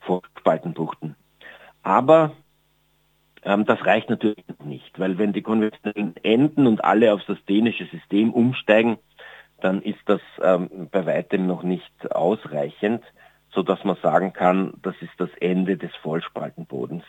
Vorspaltenbuchten. 0.00 1.16
Aber 1.82 2.32
ähm, 3.42 3.64
das 3.64 3.82
reicht 3.86 4.10
natürlich 4.10 4.44
nicht, 4.62 4.98
weil 5.00 5.16
wenn 5.16 5.32
die 5.32 5.40
konventionellen 5.40 6.14
enden 6.22 6.66
und 6.66 6.84
alle 6.84 7.14
auf 7.14 7.22
das 7.26 7.42
dänische 7.46 7.86
System 7.86 8.30
umsteigen, 8.30 8.98
dann 9.62 9.80
ist 9.80 10.02
das 10.04 10.20
ähm, 10.42 10.90
bei 10.90 11.06
weitem 11.06 11.46
noch 11.46 11.62
nicht 11.62 12.12
ausreichend 12.14 13.02
so 13.54 13.62
dass 13.62 13.84
man 13.84 13.96
sagen 14.02 14.32
kann, 14.32 14.72
das 14.82 14.94
ist 15.00 15.12
das 15.18 15.30
Ende 15.40 15.76
des 15.76 15.94
Vollspaltenbodens. 15.96 17.04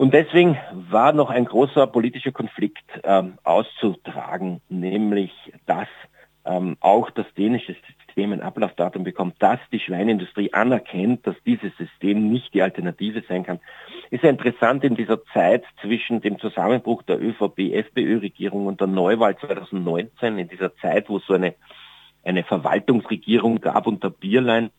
Und 0.00 0.14
deswegen 0.14 0.56
war 0.72 1.12
noch 1.12 1.28
ein 1.28 1.44
großer 1.44 1.86
politischer 1.86 2.32
Konflikt 2.32 2.86
ähm, 3.04 3.34
auszutragen, 3.44 4.62
nämlich 4.70 5.30
dass 5.66 5.88
ähm, 6.46 6.78
auch 6.80 7.10
das 7.10 7.26
dänische 7.36 7.76
System 8.06 8.32
ein 8.32 8.40
Ablaufdatum 8.40 9.04
bekommt, 9.04 9.34
dass 9.40 9.58
die 9.70 9.78
Schweineindustrie 9.78 10.54
anerkennt, 10.54 11.26
dass 11.26 11.36
dieses 11.44 11.76
System 11.76 12.32
nicht 12.32 12.54
die 12.54 12.62
Alternative 12.62 13.22
sein 13.28 13.44
kann. 13.44 13.60
ist 14.10 14.24
ja 14.24 14.30
interessant 14.30 14.84
in 14.84 14.94
dieser 14.96 15.22
Zeit 15.34 15.64
zwischen 15.82 16.22
dem 16.22 16.38
Zusammenbruch 16.38 17.02
der 17.02 17.20
ÖVP-FPÖ-Regierung 17.20 18.68
und 18.68 18.80
der 18.80 18.88
Neuwahl 18.88 19.36
2019, 19.36 20.38
in 20.38 20.48
dieser 20.48 20.74
Zeit, 20.76 21.10
wo 21.10 21.18
es 21.18 21.26
so 21.26 21.34
eine, 21.34 21.56
eine 22.24 22.42
Verwaltungsregierung 22.42 23.60
gab 23.60 23.86
unter 23.86 24.08
Bierlein, 24.08 24.70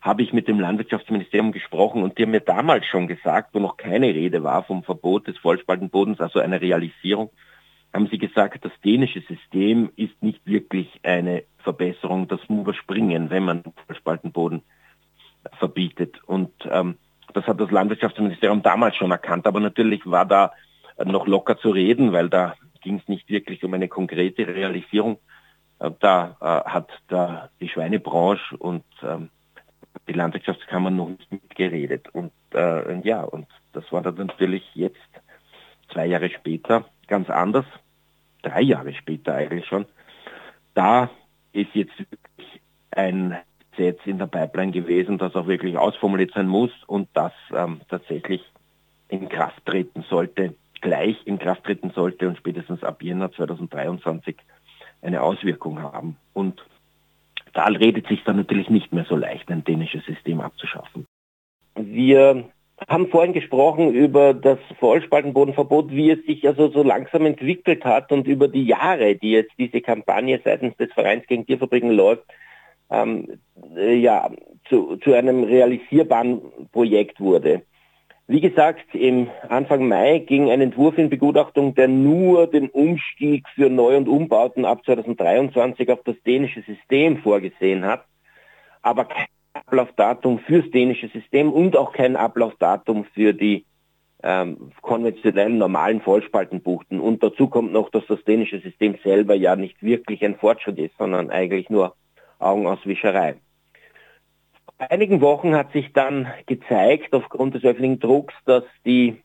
habe 0.00 0.22
ich 0.22 0.32
mit 0.32 0.48
dem 0.48 0.60
Landwirtschaftsministerium 0.60 1.52
gesprochen 1.52 2.02
und 2.02 2.16
die 2.16 2.22
haben 2.22 2.30
mir 2.30 2.40
damals 2.40 2.86
schon 2.86 3.06
gesagt, 3.06 3.50
wo 3.52 3.58
noch 3.58 3.76
keine 3.76 4.06
Rede 4.06 4.42
war 4.42 4.62
vom 4.62 4.82
Verbot 4.82 5.26
des 5.26 5.36
Vollspaltenbodens, 5.38 6.20
also 6.20 6.38
einer 6.38 6.60
Realisierung, 6.60 7.30
haben 7.92 8.06
sie 8.06 8.18
gesagt, 8.18 8.64
das 8.64 8.72
dänische 8.84 9.20
System 9.20 9.90
ist 9.96 10.22
nicht 10.22 10.46
wirklich 10.46 11.00
eine 11.02 11.44
Verbesserung, 11.58 12.28
das 12.28 12.40
muss 12.48 12.62
überspringen, 12.62 13.30
wenn 13.30 13.44
man 13.44 13.62
Vollspaltenboden 13.86 14.62
verbietet. 15.58 16.22
Und 16.24 16.52
ähm, 16.70 16.96
das 17.34 17.46
hat 17.46 17.60
das 17.60 17.70
Landwirtschaftsministerium 17.70 18.62
damals 18.62 18.96
schon 18.96 19.10
erkannt, 19.10 19.46
aber 19.46 19.60
natürlich 19.60 20.06
war 20.06 20.24
da 20.24 20.52
noch 21.04 21.26
locker 21.26 21.58
zu 21.58 21.70
reden, 21.70 22.12
weil 22.12 22.28
da 22.28 22.54
ging 22.82 22.98
es 22.98 23.08
nicht 23.08 23.28
wirklich 23.28 23.64
um 23.64 23.74
eine 23.74 23.88
konkrete 23.88 24.46
Realisierung. 24.46 25.18
Äh, 25.78 25.90
da 26.00 26.36
äh, 26.40 26.70
hat 26.70 26.88
da 27.08 27.50
die 27.60 27.68
Schweinebranche 27.68 28.56
und 28.56 28.84
ähm, 29.02 29.30
die 30.08 30.12
Landwirtschaftskammer 30.12 30.90
noch 30.90 31.08
nicht 31.08 31.30
mitgeredet. 31.30 32.08
Und 32.12 32.32
äh, 32.54 33.00
ja, 33.00 33.22
und 33.22 33.46
das 33.72 33.90
war 33.92 34.02
dann 34.02 34.14
natürlich 34.16 34.64
jetzt 34.74 34.98
zwei 35.92 36.06
Jahre 36.06 36.30
später 36.30 36.84
ganz 37.06 37.30
anders, 37.30 37.66
drei 38.42 38.62
Jahre 38.62 38.92
später 38.94 39.34
eigentlich 39.34 39.66
schon. 39.66 39.86
Da 40.74 41.10
ist 41.52 41.74
jetzt 41.74 41.98
wirklich 41.98 42.60
ein 42.92 43.36
Gesetz 43.72 44.00
in 44.04 44.18
der 44.18 44.26
Pipeline 44.26 44.72
gewesen, 44.72 45.18
das 45.18 45.34
auch 45.34 45.46
wirklich 45.46 45.76
ausformuliert 45.76 46.32
sein 46.34 46.48
muss 46.48 46.70
und 46.86 47.08
das 47.14 47.32
ähm, 47.54 47.80
tatsächlich 47.88 48.42
in 49.08 49.28
Kraft 49.28 49.64
treten 49.66 50.04
sollte, 50.08 50.54
gleich 50.80 51.16
in 51.26 51.38
Kraft 51.38 51.64
treten 51.64 51.90
sollte 51.90 52.28
und 52.28 52.38
spätestens 52.38 52.82
ab 52.82 53.02
Jänner 53.02 53.32
2023 53.32 54.36
eine 55.02 55.22
Auswirkung 55.22 55.82
haben. 55.82 56.16
Und 56.32 56.62
da 57.52 57.64
redet 57.64 58.06
sich 58.08 58.22
dann 58.24 58.36
natürlich 58.36 58.70
nicht 58.70 58.92
mehr 58.92 59.04
so 59.08 59.16
leicht, 59.16 59.50
ein 59.50 59.64
dänisches 59.64 60.04
System 60.04 60.40
abzuschaffen. 60.40 61.06
Wir 61.74 62.44
haben 62.88 63.08
vorhin 63.08 63.32
gesprochen 63.32 63.92
über 63.92 64.34
das 64.34 64.58
Vollspaltenbodenverbot, 64.78 65.90
wie 65.90 66.10
es 66.10 66.24
sich 66.24 66.46
also 66.46 66.70
so 66.70 66.82
langsam 66.82 67.26
entwickelt 67.26 67.84
hat 67.84 68.10
und 68.12 68.26
über 68.26 68.48
die 68.48 68.64
Jahre, 68.64 69.16
die 69.16 69.32
jetzt 69.32 69.52
diese 69.58 69.80
Kampagne 69.80 70.40
seitens 70.42 70.76
des 70.76 70.92
Vereins 70.92 71.26
gegen 71.26 71.46
Tierfabriken 71.46 71.90
läuft, 71.90 72.24
ähm, 72.90 73.38
äh, 73.76 73.94
ja, 73.94 74.30
zu, 74.68 74.96
zu 74.96 75.12
einem 75.12 75.44
realisierbaren 75.44 76.40
Projekt 76.72 77.20
wurde. 77.20 77.62
Wie 78.30 78.40
gesagt, 78.40 78.94
im 78.94 79.28
Anfang 79.48 79.88
Mai 79.88 80.20
ging 80.20 80.52
ein 80.52 80.60
Entwurf 80.60 80.96
in 80.98 81.10
Begutachtung, 81.10 81.74
der 81.74 81.88
nur 81.88 82.46
den 82.46 82.68
Umstieg 82.70 83.48
für 83.56 83.68
Neu- 83.68 83.96
und 83.96 84.06
Umbauten 84.06 84.64
ab 84.64 84.84
2023 84.84 85.90
auf 85.90 85.98
das 86.04 86.14
dänische 86.24 86.62
System 86.62 87.16
vorgesehen 87.24 87.84
hat, 87.84 88.04
aber 88.82 89.06
kein 89.06 89.26
Ablaufdatum 89.52 90.38
fürs 90.38 90.70
dänische 90.70 91.08
System 91.08 91.52
und 91.52 91.76
auch 91.76 91.92
kein 91.92 92.14
Ablaufdatum 92.14 93.04
für 93.14 93.32
die 93.32 93.64
ähm, 94.22 94.70
konventionellen 94.80 95.58
normalen 95.58 96.00
Vollspaltenbuchten. 96.00 97.00
Und 97.00 97.24
dazu 97.24 97.48
kommt 97.48 97.72
noch, 97.72 97.90
dass 97.90 98.06
das 98.06 98.22
dänische 98.22 98.60
System 98.60 98.96
selber 99.02 99.34
ja 99.34 99.56
nicht 99.56 99.82
wirklich 99.82 100.24
ein 100.24 100.36
Fortschritt 100.36 100.78
ist, 100.78 100.96
sondern 100.98 101.30
eigentlich 101.30 101.68
nur 101.68 101.96
Augenauswischerei 102.38 103.38
einigen 104.88 105.20
Wochen 105.20 105.54
hat 105.54 105.72
sich 105.72 105.92
dann 105.92 106.28
gezeigt, 106.46 107.12
aufgrund 107.12 107.54
des 107.54 107.64
öffentlichen 107.64 108.00
Drucks, 108.00 108.34
dass 108.46 108.64
die 108.84 109.22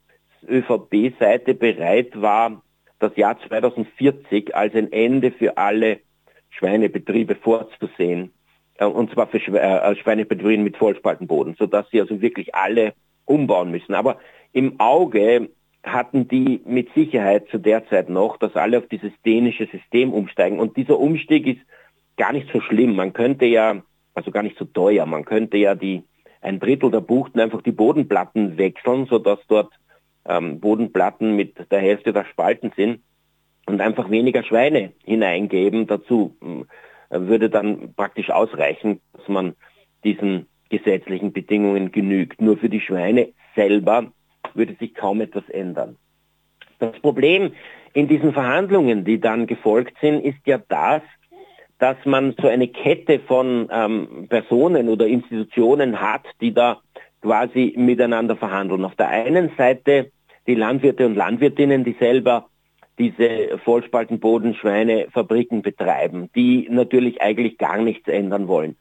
ÖVP-Seite 0.48 1.54
bereit 1.54 2.20
war, 2.22 2.62
das 3.00 3.16
Jahr 3.16 3.40
2040 3.40 4.56
als 4.56 4.76
ein 4.76 4.92
Ende 4.92 5.32
für 5.32 5.58
alle 5.58 6.00
Schweinebetriebe 6.50 7.36
vorzusehen. 7.36 8.32
Äh, 8.78 8.86
und 8.86 9.12
zwar 9.12 9.28
für 9.28 9.38
äh, 9.38 9.96
Schweinebetriebe 9.96 10.62
mit 10.62 10.78
Vollspaltenboden, 10.78 11.56
sodass 11.58 11.90
sie 11.90 12.02
also 12.02 12.22
wirklich 12.22 12.54
alle 12.56 12.94
umbauen 13.26 13.72
müssen. 13.72 13.94
Aber 13.94 14.20
im 14.52 14.80
Auge 14.80 15.50
hatten 15.84 16.28
die 16.28 16.62
mit 16.66 16.94
Sicherheit 16.94 17.48
zu 17.50 17.60
der 17.60 17.88
Zeit 17.88 18.10
noch, 18.10 18.38
dass 18.38 18.56
alle 18.56 18.80
auf 18.80 18.88
dieses 18.88 19.12
dänische 19.26 19.68
System 19.68 20.14
umsteigen. 20.14 20.60
Und 20.60 20.78
dieser 20.78 21.00
Umstieg 21.00 21.48
ist 21.48 21.62
gar 22.18 22.34
nicht 22.34 22.50
so 22.52 22.62
schlimm. 22.62 22.96
Man 22.96 23.14
könnte 23.14 23.46
ja 23.46 23.84
also 24.16 24.32
gar 24.32 24.44
nicht 24.44 24.58
so 24.58 24.66
teuer. 24.66 25.06
Man 25.06 25.26
könnte 25.26 25.58
ja 25.58 25.76
die 25.76 26.04
ein 26.42 26.60
Drittel 26.60 26.92
der 26.92 27.02
Buchten 27.02 27.40
einfach 27.40 27.62
die 27.62 27.72
Bodenplatten 27.72 28.58
wechseln, 28.58 29.08
sodass 29.08 29.40
dort 29.48 29.74
ähm, 30.28 30.60
Bodenplatten 30.60 31.36
mit 31.36 31.72
der 31.72 31.80
Hälfte 31.80 32.14
der 32.14 32.26
Spalten 32.26 32.72
sind 32.76 33.02
und 33.66 33.82
einfach 33.82 34.10
weniger 34.10 34.44
Schweine 34.44 34.94
hineingeben. 35.04 35.88
Dazu 35.88 36.36
äh, 37.10 37.20
würde 37.20 37.50
dann 37.50 37.94
praktisch 37.96 38.30
ausreichen, 38.30 39.02
dass 39.14 39.28
man 39.28 39.56
diesen 40.04 40.48
gesetzlichen 40.70 41.34
Bedingungen 41.34 41.92
genügt. 41.92 42.42
Nur 42.42 42.58
für 42.58 42.70
die 42.70 42.82
Schweine 42.82 43.30
selber 43.56 44.12
würde 44.54 44.76
sich 44.80 44.94
kaum 44.94 45.22
etwas 45.22 45.48
ändern. 45.50 45.98
Das 46.80 47.00
Problem 47.00 47.54
in 47.94 48.08
diesen 48.08 48.34
Verhandlungen, 48.34 49.06
die 49.06 49.20
dann 49.20 49.48
gefolgt 49.48 49.98
sind, 50.02 50.24
ist 50.24 50.40
ja 50.46 50.58
das, 50.58 51.02
dass 51.80 51.98
man 52.06 52.36
so 52.42 52.48
eine 52.48 52.68
Kette 52.68 53.20
von 53.20 53.68
ähm, 53.72 54.28
Personen 54.30 54.90
oder 54.90 55.08
Institutionen 55.08 56.00
hat, 56.00 56.24
die 56.42 56.54
da 56.54 56.80
quasi 57.22 57.74
miteinander 57.78 58.36
verhandeln. 58.36 58.86
Auf 58.86 58.96
der 58.96 59.10
einen 59.10 59.52
Seite 59.58 60.12
die 60.48 60.56
Landwirte 60.56 61.06
und 61.06 61.16
Landwirtinnen, 61.16 61.84
die 61.84 61.96
selber 62.00 62.48
diese 62.98 63.58
Vollspaltenbodenschweinefabriken 63.64 65.62
betreiben, 65.62 66.30
die 66.36 66.68
natürlich 66.70 67.22
eigentlich 67.22 67.58
gar 67.58 67.82
nichts 67.82 68.08
ändern 68.08 68.48
wollen. 68.48 68.78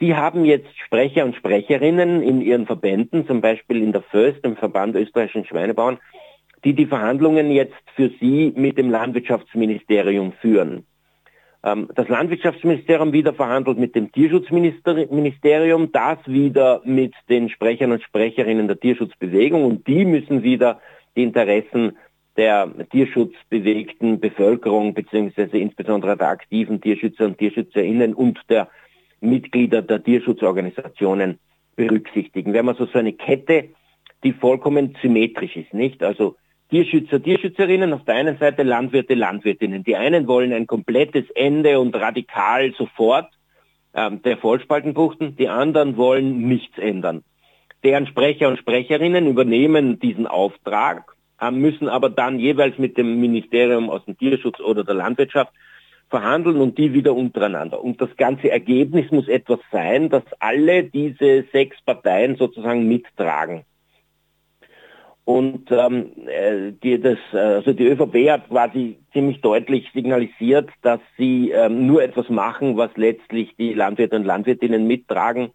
Die 0.00 0.16
haben 0.16 0.44
jetzt 0.44 0.68
Sprecher 0.84 1.24
und 1.24 1.36
Sprecherinnen 1.36 2.22
in 2.22 2.40
ihren 2.42 2.66
Verbänden, 2.66 3.26
zum 3.26 3.40
Beispiel 3.40 3.82
in 3.82 3.92
der 3.92 4.02
FÖST, 4.02 4.44
dem 4.44 4.56
Verband 4.56 4.96
österreichischen 4.96 5.46
Schweinebauern, 5.46 5.98
die 6.64 6.74
die 6.74 6.86
Verhandlungen 6.86 7.50
jetzt 7.50 7.74
für 7.94 8.10
sie 8.20 8.52
mit 8.56 8.76
dem 8.76 8.90
Landwirtschaftsministerium 8.90 10.32
führen. 10.40 10.84
Ähm, 11.64 11.88
das 11.94 12.08
Landwirtschaftsministerium 12.08 13.12
wieder 13.12 13.32
verhandelt 13.32 13.78
mit 13.78 13.94
dem 13.94 14.12
Tierschutzministerium, 14.12 15.90
das 15.92 16.18
wieder 16.26 16.82
mit 16.84 17.14
den 17.30 17.48
Sprechern 17.48 17.92
und 17.92 18.02
Sprecherinnen 18.02 18.68
der 18.68 18.78
Tierschutzbewegung 18.78 19.64
und 19.64 19.86
die 19.86 20.04
müssen 20.04 20.42
wieder 20.42 20.80
die 21.16 21.22
Interessen 21.22 21.96
der 22.36 22.70
tierschutzbewegten 22.90 24.20
Bevölkerung 24.20 24.92
beziehungsweise 24.92 25.56
insbesondere 25.56 26.16
der 26.16 26.28
aktiven 26.28 26.80
Tierschützer 26.80 27.24
und 27.24 27.38
Tierschützerinnen 27.38 28.12
und 28.12 28.38
der 28.50 28.68
Mitglieder 29.20 29.80
der 29.80 30.02
Tierschutzorganisationen 30.02 31.38
berücksichtigen. 31.76 32.52
Wir 32.52 32.58
haben 32.58 32.68
also 32.68 32.86
so 32.86 32.98
eine 32.98 33.12
Kette, 33.12 33.70
die 34.22 34.32
vollkommen 34.32 34.96
symmetrisch 35.00 35.56
ist, 35.56 35.72
nicht? 35.72 36.02
Also 36.02 36.36
Tierschützer, 36.74 37.22
Tierschützerinnen, 37.22 37.92
auf 37.92 38.04
der 38.04 38.16
einen 38.16 38.36
Seite 38.36 38.64
Landwirte, 38.64 39.14
Landwirtinnen. 39.14 39.84
Die 39.84 39.94
einen 39.94 40.26
wollen 40.26 40.52
ein 40.52 40.66
komplettes 40.66 41.24
Ende 41.36 41.78
und 41.78 41.94
radikal 41.94 42.74
sofort 42.76 43.28
ähm, 43.94 44.22
der 44.22 44.38
Vollspaltenbuchten, 44.38 45.36
die 45.36 45.48
anderen 45.48 45.96
wollen 45.96 46.48
nichts 46.48 46.76
ändern. 46.76 47.22
Deren 47.84 48.08
Sprecher 48.08 48.48
und 48.48 48.58
Sprecherinnen 48.58 49.28
übernehmen 49.28 50.00
diesen 50.00 50.26
Auftrag, 50.26 51.14
äh, 51.40 51.52
müssen 51.52 51.88
aber 51.88 52.10
dann 52.10 52.40
jeweils 52.40 52.76
mit 52.76 52.98
dem 52.98 53.20
Ministerium 53.20 53.88
aus 53.88 54.04
dem 54.06 54.18
Tierschutz 54.18 54.58
oder 54.58 54.82
der 54.82 54.96
Landwirtschaft 54.96 55.52
verhandeln 56.10 56.56
und 56.56 56.76
die 56.76 56.92
wieder 56.92 57.14
untereinander. 57.14 57.84
Und 57.84 58.00
das 58.00 58.16
ganze 58.16 58.50
Ergebnis 58.50 59.12
muss 59.12 59.28
etwas 59.28 59.60
sein, 59.70 60.10
dass 60.10 60.24
alle 60.40 60.82
diese 60.82 61.44
sechs 61.52 61.80
Parteien 61.82 62.34
sozusagen 62.34 62.88
mittragen. 62.88 63.62
Und 65.24 65.70
ähm, 65.70 66.12
äh, 66.26 66.72
die, 66.72 67.00
das, 67.00 67.18
also 67.32 67.72
die 67.72 67.86
ÖVP 67.86 68.30
hat 68.30 68.48
quasi 68.48 68.98
ziemlich 69.12 69.40
deutlich 69.40 69.88
signalisiert, 69.94 70.68
dass 70.82 71.00
sie 71.16 71.50
ähm, 71.50 71.86
nur 71.86 72.02
etwas 72.02 72.28
machen, 72.28 72.76
was 72.76 72.90
letztlich 72.96 73.56
die 73.56 73.72
Landwirte 73.72 74.16
und 74.16 74.24
Landwirtinnen 74.24 74.86
mittragen, 74.86 75.50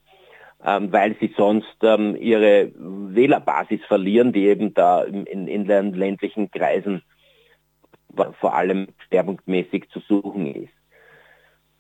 ähm, 0.66 0.92
weil 0.92 1.16
sie 1.20 1.32
sonst 1.38 1.76
ähm, 1.84 2.16
ihre 2.20 2.72
Wählerbasis 2.76 3.82
verlieren, 3.86 4.34
die 4.34 4.48
eben 4.48 4.74
da 4.74 5.04
in, 5.04 5.26
in 5.26 5.68
den 5.68 5.94
ländlichen 5.94 6.50
Kreisen 6.50 7.04
vor 8.40 8.56
allem 8.56 8.88
schwerpunktmäßig 9.08 9.90
zu 9.90 10.00
suchen 10.00 10.48
ist. 10.48 10.74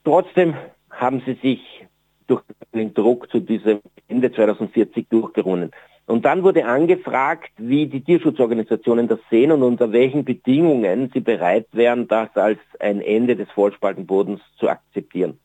Trotzdem 0.03 0.53
haben 0.91 1.21
sie 1.25 1.33
sich 1.41 1.87
durch 2.27 2.43
den 2.73 2.93
Druck 2.93 3.31
zu 3.31 3.39
diesem 3.39 3.81
Ende 4.07 4.31
2040 4.31 5.09
durchgerungen. 5.09 5.71
Und 6.09 6.25
dann 6.25 6.41
wurde 6.41 6.65
angefragt, 6.65 7.51
wie 7.57 7.85
die 7.85 8.01
Tierschutzorganisationen 8.01 9.07
das 9.07 9.19
sehen 9.29 9.51
und 9.51 9.61
unter 9.61 9.91
welchen 9.91 10.25
Bedingungen 10.25 11.11
sie 11.13 11.19
bereit 11.19 11.67
wären, 11.71 12.07
das 12.07 12.35
als 12.35 12.57
ein 12.79 12.99
Ende 12.99 13.35
des 13.35 13.47
Vollspaltenbodens 13.51 14.41
zu 14.57 14.69
akzeptieren. 14.69 15.39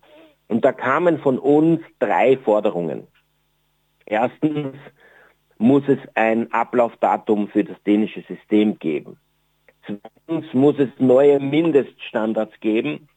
Und 0.48 0.64
da 0.64 0.72
kamen 0.72 1.18
von 1.18 1.38
uns 1.38 1.82
drei 1.98 2.38
Forderungen. 2.38 3.06
Erstens 4.06 4.74
muss 5.58 5.82
es 5.86 5.98
ein 6.14 6.50
Ablaufdatum 6.50 7.48
für 7.48 7.64
das 7.64 7.76
dänische 7.82 8.22
System 8.22 8.78
geben. 8.78 9.18
Zweitens 9.84 10.54
muss 10.54 10.78
es 10.78 10.88
neue 10.98 11.40
Mindeststandards 11.40 12.58
geben, 12.60 13.10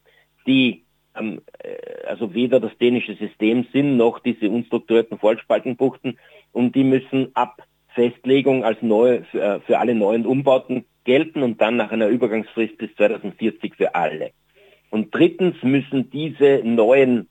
die 0.46 0.84
ähm, 1.16 1.42
äh, 1.60 2.06
also 2.08 2.34
weder 2.34 2.60
das 2.60 2.77
dänische 2.77 3.16
System 3.16 3.66
sind 3.72 3.98
noch 3.98 4.20
diese 4.20 4.50
unstrukturierten 4.50 5.18
Vollspaltenbuchten 5.18 6.20
und 6.51 6.75
die 6.75 6.84
müssen 6.84 7.32
ab 7.36 7.63
Festlegung 7.89 8.63
als 8.63 8.82
neu 8.82 9.22
für, 9.32 9.42
äh, 9.42 9.60
für 9.62 9.80
alle 9.80 9.96
neuen 9.96 10.25
Umbauten 10.25 10.86
gelten 11.04 11.42
und 11.42 11.62
dann 11.62 11.77
nach 11.77 11.92
einer 11.92 12.08
Übergangsfrist 12.08 12.77
bis 12.77 12.94
2040 12.96 13.75
für 13.75 13.96
alle. 13.96 14.32
Und 14.89 15.13
drittens 15.13 15.56
müssen 15.63 16.10
diese 16.10 16.62
neuen 16.63 17.30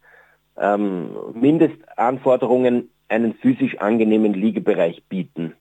ähm, 0.58 1.10
Mindestanforderungen 1.34 2.90
einen 3.08 3.34
physisch 3.34 3.78
angenehmen 3.78 4.34
Liegebereich 4.34 5.04
bieten. 5.08 5.54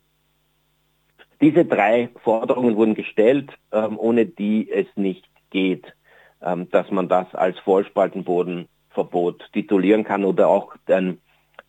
Diese 1.42 1.66
drei 1.66 2.10
Forderungen 2.24 2.76
wurden 2.76 2.96
gestellt, 2.96 3.52
ähm, 3.72 4.00
ohne 4.00 4.26
die 4.26 4.72
es 4.72 4.88
nicht 4.96 5.28
geht, 5.50 5.86
ähm, 6.42 6.70
dass 6.70 6.90
man 6.92 7.08
das 7.08 7.34
als 7.36 7.60
Vollspaltenbodenverbot 7.60 9.52
titulieren 9.54 10.04
kann 10.04 10.24
oder 10.24 10.48
auch 10.48 10.76
dann 10.86 11.20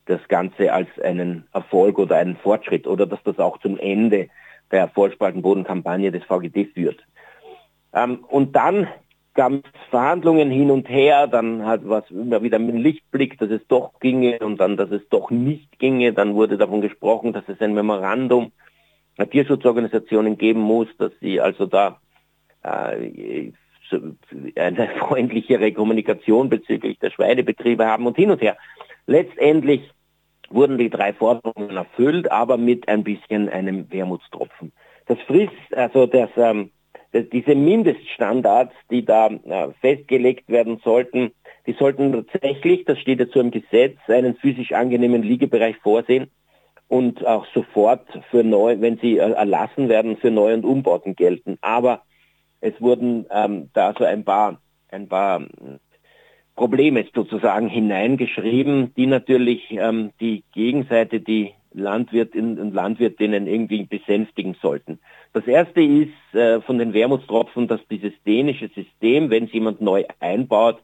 das 0.06 0.26
Ganze 0.28 0.72
als 0.72 0.88
einen 1.02 1.46
Erfolg 1.52 1.98
oder 1.98 2.16
einen 2.16 2.36
Fortschritt 2.36 2.86
oder 2.86 3.06
dass 3.06 3.22
das 3.24 3.38
auch 3.38 3.58
zum 3.58 3.78
Ende 3.78 4.28
der 4.70 4.88
Vollspaltenbodenkampagne 4.88 6.10
des 6.10 6.24
VGD 6.24 6.72
führt. 6.72 7.04
Ähm, 7.92 8.24
und 8.28 8.56
dann 8.56 8.88
gab 9.34 9.52
es 9.52 9.62
Verhandlungen 9.90 10.50
hin 10.50 10.70
und 10.70 10.88
her, 10.88 11.26
dann 11.26 11.66
hat 11.66 11.82
was 11.84 12.10
immer 12.10 12.42
wieder 12.42 12.58
mit 12.58 12.74
Lichtblick, 12.74 13.38
dass 13.38 13.50
es 13.50 13.66
doch 13.68 14.00
ginge 14.00 14.38
und 14.38 14.58
dann, 14.58 14.76
dass 14.76 14.90
es 14.90 15.06
doch 15.08 15.30
nicht 15.30 15.78
ginge. 15.78 16.12
Dann 16.12 16.34
wurde 16.34 16.56
davon 16.56 16.80
gesprochen, 16.80 17.32
dass 17.32 17.48
es 17.48 17.60
ein 17.60 17.74
Memorandum 17.74 18.52
der 19.18 19.28
Tierschutzorganisationen 19.28 20.38
geben 20.38 20.60
muss, 20.60 20.88
dass 20.98 21.12
sie 21.20 21.40
also 21.40 21.66
da 21.66 22.00
äh, 22.62 23.52
eine 24.56 24.88
freundlichere 24.98 25.72
Kommunikation 25.72 26.48
bezüglich 26.48 26.98
der 26.98 27.10
Schweinebetriebe 27.10 27.86
haben 27.86 28.06
und 28.06 28.16
hin 28.16 28.30
und 28.30 28.40
her. 28.40 28.56
Letztendlich 29.06 29.88
wurden 30.50 30.78
die 30.78 30.90
drei 30.90 31.12
Forderungen 31.12 31.76
erfüllt, 31.76 32.30
aber 32.30 32.56
mit 32.56 32.88
ein 32.88 33.04
bisschen 33.04 33.48
einem 33.48 33.90
Wermutstropfen. 33.90 34.72
Das 35.06 35.18
Frist, 35.26 35.52
also 35.74 36.06
das, 36.06 36.30
ähm, 36.36 36.70
diese 37.12 37.54
Mindeststandards, 37.54 38.74
die 38.90 39.04
da 39.04 39.28
äh, 39.28 39.68
festgelegt 39.80 40.48
werden 40.48 40.80
sollten, 40.84 41.32
die 41.66 41.72
sollten 41.72 42.12
tatsächlich, 42.12 42.84
das 42.84 42.98
steht 42.98 43.20
dazu 43.20 43.40
im 43.40 43.50
Gesetz, 43.50 43.96
einen 44.08 44.36
physisch 44.36 44.72
angenehmen 44.72 45.22
Liegebereich 45.22 45.76
vorsehen 45.78 46.30
und 46.88 47.26
auch 47.26 47.46
sofort 47.52 48.06
für 48.30 48.44
neu, 48.44 48.80
wenn 48.80 48.98
sie 48.98 49.18
äh, 49.18 49.32
erlassen 49.32 49.88
werden, 49.88 50.16
für 50.16 50.30
Neu- 50.30 50.54
und 50.54 50.64
Umbauten 50.64 51.16
gelten. 51.16 51.58
Aber 51.60 52.02
es 52.60 52.80
wurden 52.80 53.26
ähm, 53.30 53.70
da 53.72 53.94
so 53.98 54.04
ein 54.04 54.24
paar, 54.24 54.60
ein 54.90 55.08
paar 55.08 55.42
Probleme 56.56 57.04
sozusagen 57.14 57.68
hineingeschrieben, 57.68 58.94
die 58.96 59.06
natürlich 59.06 59.70
ähm, 59.70 60.10
die 60.20 60.42
Gegenseite, 60.52 61.20
die 61.20 61.52
Landwirtinnen 61.72 62.58
und 62.58 62.74
Landwirtinnen 62.74 63.46
irgendwie 63.46 63.84
besänftigen 63.84 64.56
sollten. 64.62 64.98
Das 65.34 65.46
erste 65.46 65.82
ist 65.82 66.34
äh, 66.34 66.62
von 66.62 66.78
den 66.78 66.94
Wermutstropfen, 66.94 67.68
dass 67.68 67.86
dieses 67.88 68.12
dänische 68.26 68.68
System, 68.68 69.28
wenn 69.28 69.44
es 69.44 69.52
jemand 69.52 69.82
neu 69.82 70.04
einbaut, 70.18 70.82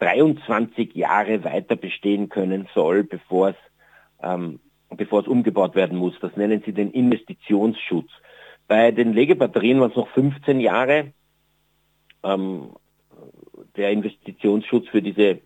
23 0.00 0.94
Jahre 0.94 1.44
weiter 1.44 1.76
bestehen 1.76 2.28
können 2.28 2.68
soll, 2.74 3.04
bevor 3.04 3.50
es, 3.50 3.56
ähm, 4.20 4.58
bevor 4.90 5.20
es 5.20 5.28
umgebaut 5.28 5.76
werden 5.76 5.96
muss. 5.96 6.14
Das 6.20 6.36
nennen 6.36 6.62
sie 6.66 6.72
den 6.72 6.90
Investitionsschutz. 6.90 8.10
Bei 8.66 8.90
den 8.90 9.12
Legebatterien 9.12 9.80
waren 9.80 9.90
es 9.90 9.96
noch 9.96 10.08
15 10.08 10.58
Jahre. 10.58 11.12
Ähm, 12.24 12.70
der 13.76 13.90
Investitionsschutz 13.90 14.88
für 14.88 15.02
diese 15.02 15.40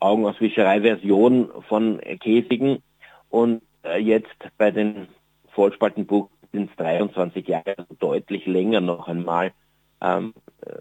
Augenauswischerei-Version 0.00 1.50
von 1.68 2.00
Käfigen. 2.20 2.82
Und 3.30 3.62
äh, 3.84 3.98
jetzt 3.98 4.36
bei 4.58 4.70
den 4.70 5.08
Vollspaltenbuch 5.52 6.28
sind 6.52 6.70
es 6.70 6.76
23 6.76 7.46
Jahre, 7.48 7.78
also 7.78 7.94
deutlich 7.98 8.46
länger 8.46 8.80
noch 8.80 9.08
einmal. 9.08 9.52
Ähm, 10.00 10.34
äh, 10.64 10.72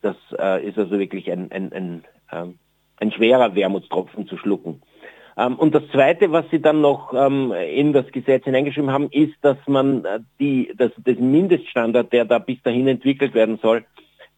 das 0.00 0.16
äh, 0.38 0.66
ist 0.66 0.78
also 0.78 0.98
wirklich 0.98 1.30
ein, 1.30 1.50
ein, 1.52 1.72
ein, 1.72 2.04
ähm, 2.32 2.58
ein 2.96 3.12
schwerer 3.12 3.54
Wermutstropfen 3.54 4.26
zu 4.26 4.36
schlucken. 4.36 4.82
Ähm, 5.36 5.56
und 5.56 5.74
das 5.74 5.86
Zweite, 5.92 6.32
was 6.32 6.44
Sie 6.50 6.60
dann 6.60 6.80
noch 6.80 7.12
in 7.12 7.92
das 7.92 8.06
Gesetz 8.12 8.44
hineingeschrieben 8.44 8.90
haben, 8.90 9.08
ist, 9.10 9.34
dass 9.42 9.56
man 9.66 10.06
die, 10.38 10.72
das, 10.76 10.92
das 10.98 11.18
Mindeststandard, 11.18 12.12
der 12.12 12.24
da 12.24 12.38
bis 12.38 12.60
dahin 12.62 12.88
entwickelt 12.88 13.32
werden 13.32 13.58
soll, 13.62 13.84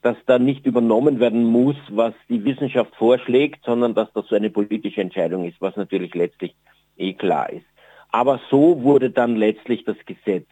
dass 0.04 0.18
da 0.26 0.38
nicht 0.38 0.66
übernommen 0.66 1.18
werden 1.18 1.44
muss, 1.44 1.76
was 1.88 2.12
die 2.28 2.44
Wissenschaft 2.44 2.94
vorschlägt, 2.96 3.64
sondern 3.64 3.94
dass 3.94 4.12
das 4.12 4.26
so 4.28 4.36
eine 4.36 4.50
politische 4.50 5.00
Entscheidung 5.00 5.48
ist, 5.48 5.58
was 5.60 5.76
natürlich 5.76 6.14
letztlich 6.14 6.54
eh 6.98 7.14
klar 7.14 7.50
ist. 7.50 7.64
Aber 8.10 8.38
so 8.50 8.82
wurde 8.82 9.08
dann 9.08 9.36
letztlich 9.36 9.82
das 9.86 9.96
Gesetz 10.04 10.46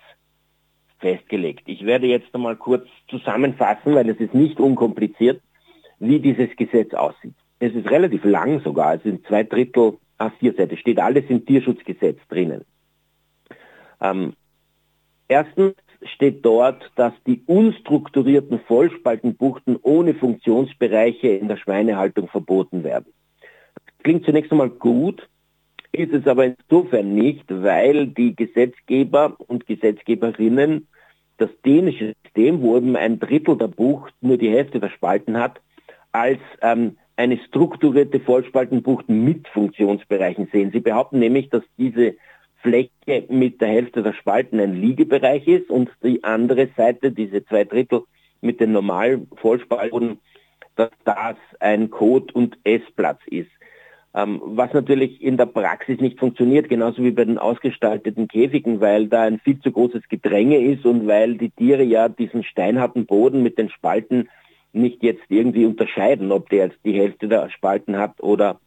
festgelegt. 1.00 1.64
Ich 1.66 1.84
werde 1.84 2.06
jetzt 2.06 2.34
einmal 2.34 2.56
kurz 2.56 2.88
zusammenfassen, 3.08 3.94
weil 3.94 4.08
es 4.08 4.18
ist 4.20 4.32
nicht 4.32 4.58
unkompliziert, 4.58 5.42
wie 5.98 6.18
dieses 6.18 6.56
Gesetz 6.56 6.94
aussieht. 6.94 7.34
Es 7.58 7.74
ist 7.74 7.90
relativ 7.90 8.24
lang 8.24 8.62
sogar, 8.62 8.94
es 8.94 9.02
sind 9.02 9.26
zwei 9.26 9.42
Drittel 9.42 9.98
A4-Seite, 10.18 10.78
steht 10.78 10.98
alles 10.98 11.26
im 11.28 11.44
Tierschutzgesetz 11.44 12.18
drinnen. 12.30 12.64
Ähm, 14.00 14.32
erstens 15.28 15.74
steht 16.04 16.44
dort, 16.44 16.90
dass 16.96 17.12
die 17.26 17.42
unstrukturierten 17.46 18.60
Vollspaltenbuchten 18.60 19.78
ohne 19.82 20.14
Funktionsbereiche 20.14 21.28
in 21.28 21.48
der 21.48 21.56
Schweinehaltung 21.56 22.28
verboten 22.28 22.84
werden. 22.84 23.12
klingt 24.02 24.24
zunächst 24.24 24.50
einmal 24.50 24.70
gut, 24.70 25.28
ist 25.92 26.12
es 26.12 26.26
aber 26.26 26.46
insofern 26.46 27.14
nicht, 27.14 27.44
weil 27.48 28.06
die 28.06 28.34
Gesetzgeber 28.34 29.36
und 29.38 29.66
Gesetzgeberinnen 29.66 30.88
das 31.36 31.50
dänische 31.64 32.14
System, 32.22 32.62
wo 32.62 32.76
eben 32.76 32.96
ein 32.96 33.18
Drittel 33.18 33.56
der 33.56 33.68
Bucht 33.68 34.14
nur 34.20 34.38
die 34.38 34.50
Hälfte 34.50 34.80
der 34.80 34.88
Spalten 34.88 35.38
hat, 35.38 35.60
als 36.12 36.40
ähm, 36.62 36.96
eine 37.16 37.38
strukturierte 37.46 38.20
Vollspaltenbucht 38.20 39.08
mit 39.08 39.48
Funktionsbereichen 39.48 40.48
sehen. 40.50 40.70
Sie 40.72 40.80
behaupten 40.80 41.18
nämlich, 41.18 41.50
dass 41.50 41.62
diese 41.76 42.14
Fläche 42.62 43.26
mit 43.28 43.60
der 43.60 43.68
Hälfte 43.68 44.02
der 44.02 44.12
Spalten 44.12 44.60
ein 44.60 44.74
Liegebereich 44.74 45.46
ist 45.48 45.68
und 45.68 45.90
die 46.02 46.24
andere 46.24 46.68
Seite, 46.76 47.12
diese 47.12 47.44
zwei 47.44 47.64
Drittel 47.64 48.04
mit 48.40 48.60
den 48.60 48.72
normalen 48.72 49.28
Vollspalten, 49.36 50.18
dass 50.76 50.90
das 51.04 51.36
ein 51.60 51.90
Code- 51.90 52.32
und 52.32 52.56
Essplatz 52.64 53.20
ist. 53.26 53.50
Ähm, 54.14 54.40
was 54.44 54.72
natürlich 54.74 55.22
in 55.22 55.38
der 55.38 55.46
Praxis 55.46 55.98
nicht 56.00 56.18
funktioniert, 56.18 56.68
genauso 56.68 57.02
wie 57.02 57.12
bei 57.12 57.24
den 57.24 57.38
ausgestalteten 57.38 58.28
Käfigen, 58.28 58.80
weil 58.80 59.08
da 59.08 59.22
ein 59.22 59.38
viel 59.38 59.58
zu 59.60 59.72
großes 59.72 60.08
Gedränge 60.08 60.58
ist 60.58 60.84
und 60.84 61.06
weil 61.06 61.36
die 61.36 61.50
Tiere 61.50 61.82
ja 61.82 62.08
diesen 62.08 62.44
steinharten 62.44 63.06
Boden 63.06 63.42
mit 63.42 63.56
den 63.58 63.70
Spalten 63.70 64.28
nicht 64.72 65.02
jetzt 65.02 65.24
irgendwie 65.28 65.64
unterscheiden, 65.64 66.30
ob 66.30 66.50
der 66.50 66.66
jetzt 66.66 66.78
die 66.84 66.98
Hälfte 66.98 67.28
der 67.28 67.48
Spalten 67.50 67.96
hat 67.96 68.22
oder, 68.22 68.60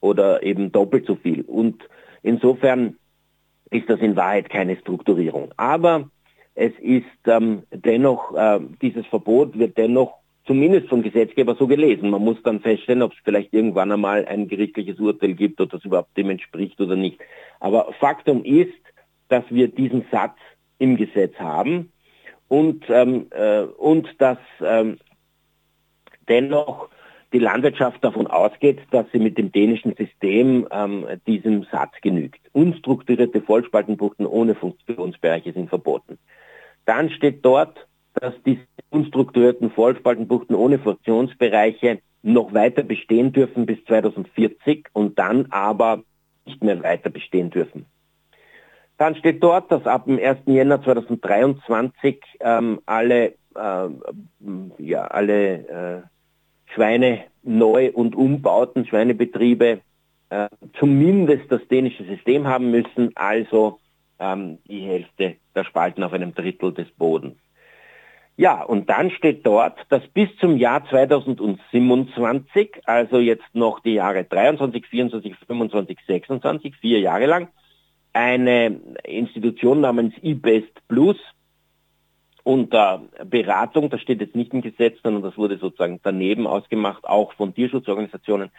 oder 0.00 0.42
eben 0.42 0.72
doppelt 0.72 1.06
so 1.06 1.14
viel. 1.14 1.42
Und 1.42 1.88
insofern 2.22 2.96
ist 3.72 3.88
das 3.88 4.00
in 4.00 4.16
Wahrheit 4.16 4.50
keine 4.50 4.76
Strukturierung. 4.76 5.52
Aber 5.56 6.10
es 6.54 6.72
ist 6.80 7.04
ähm, 7.26 7.62
dennoch, 7.70 8.34
äh, 8.34 8.60
dieses 8.80 9.06
Verbot 9.06 9.58
wird 9.58 9.78
dennoch 9.78 10.14
zumindest 10.46 10.88
vom 10.88 11.02
Gesetzgeber 11.02 11.54
so 11.54 11.66
gelesen. 11.66 12.10
Man 12.10 12.22
muss 12.22 12.42
dann 12.42 12.60
feststellen, 12.60 13.02
ob 13.02 13.12
es 13.12 13.18
vielleicht 13.24 13.54
irgendwann 13.54 13.92
einmal 13.92 14.26
ein 14.26 14.48
gerichtliches 14.48 14.98
Urteil 14.98 15.34
gibt, 15.34 15.60
ob 15.60 15.70
das 15.70 15.84
überhaupt 15.84 16.16
dem 16.16 16.30
entspricht 16.30 16.80
oder 16.80 16.96
nicht. 16.96 17.18
Aber 17.60 17.92
Faktum 17.98 18.44
ist, 18.44 18.74
dass 19.28 19.44
wir 19.50 19.68
diesen 19.68 20.04
Satz 20.10 20.36
im 20.78 20.96
Gesetz 20.96 21.34
haben 21.36 21.92
und, 22.48 22.84
ähm, 22.88 23.26
äh, 23.30 23.62
und 23.62 24.08
dass 24.18 24.38
ähm, 24.60 24.98
dennoch 26.28 26.88
die 27.32 27.38
Landwirtschaft 27.38 28.04
davon 28.04 28.26
ausgeht, 28.26 28.80
dass 28.90 29.06
sie 29.12 29.18
mit 29.18 29.38
dem 29.38 29.50
dänischen 29.52 29.94
System 29.96 30.66
ähm, 30.70 31.06
diesem 31.26 31.64
Satz 31.64 31.92
genügt. 32.02 32.40
Unstrukturierte 32.52 33.40
Vollspaltenbuchten 33.40 34.26
ohne 34.26 34.54
Funktionsbereiche 34.54 35.52
sind 35.52 35.68
verboten. 35.68 36.18
Dann 36.84 37.10
steht 37.10 37.44
dort, 37.44 37.86
dass 38.14 38.34
die 38.44 38.60
unstrukturierten 38.90 39.70
Vollspaltenbuchten 39.70 40.54
ohne 40.54 40.78
Funktionsbereiche 40.78 42.00
noch 42.22 42.52
weiter 42.54 42.82
bestehen 42.82 43.32
dürfen 43.32 43.66
bis 43.66 43.84
2040 43.86 44.88
und 44.92 45.18
dann 45.18 45.46
aber 45.50 46.02
nicht 46.44 46.62
mehr 46.62 46.82
weiter 46.82 47.10
bestehen 47.10 47.50
dürfen. 47.50 47.86
Dann 48.98 49.16
steht 49.16 49.42
dort, 49.42 49.72
dass 49.72 49.86
ab 49.86 50.04
dem 50.04 50.18
1. 50.18 50.40
Jänner 50.46 50.82
2023 50.82 52.20
ähm, 52.40 52.80
alle, 52.86 53.34
äh, 53.56 53.88
ja, 54.78 55.04
alle 55.06 56.02
äh, 56.06 56.11
Schweine 56.74 57.24
neu 57.42 57.90
und 57.92 58.14
umbauten 58.14 58.86
Schweinebetriebe 58.86 59.80
äh, 60.30 60.48
zumindest 60.78 61.50
das 61.50 61.60
dänische 61.68 62.04
System 62.04 62.46
haben 62.46 62.70
müssen, 62.70 63.10
also 63.14 63.80
ähm, 64.18 64.58
die 64.66 64.80
Hälfte 64.80 65.36
der 65.54 65.64
Spalten 65.64 66.02
auf 66.02 66.12
einem 66.12 66.34
Drittel 66.34 66.72
des 66.72 66.90
Bodens. 66.92 67.36
Ja, 68.36 68.62
und 68.62 68.88
dann 68.88 69.10
steht 69.10 69.44
dort, 69.44 69.78
dass 69.90 70.06
bis 70.08 70.34
zum 70.40 70.56
Jahr 70.56 70.86
2027, 70.88 72.80
also 72.86 73.18
jetzt 73.18 73.54
noch 73.54 73.80
die 73.80 73.92
Jahre 73.94 74.24
23, 74.24 74.86
24, 74.86 75.36
25, 75.46 75.98
26, 76.06 76.76
vier 76.76 77.00
Jahre 77.00 77.26
lang, 77.26 77.48
eine 78.14 78.80
Institution 79.04 79.82
namens 79.82 80.14
eBest 80.22 80.72
Plus 80.88 81.18
unter 82.44 83.02
Beratung, 83.24 83.90
das 83.90 84.00
steht 84.00 84.20
jetzt 84.20 84.34
nicht 84.34 84.52
im 84.52 84.62
Gesetz, 84.62 84.98
sondern 85.02 85.22
das 85.22 85.36
wurde 85.36 85.58
sozusagen 85.58 86.00
daneben 86.02 86.46
ausgemacht, 86.46 87.04
auch 87.04 87.32
von 87.34 87.54
Tierschutzorganisationen, 87.54 88.50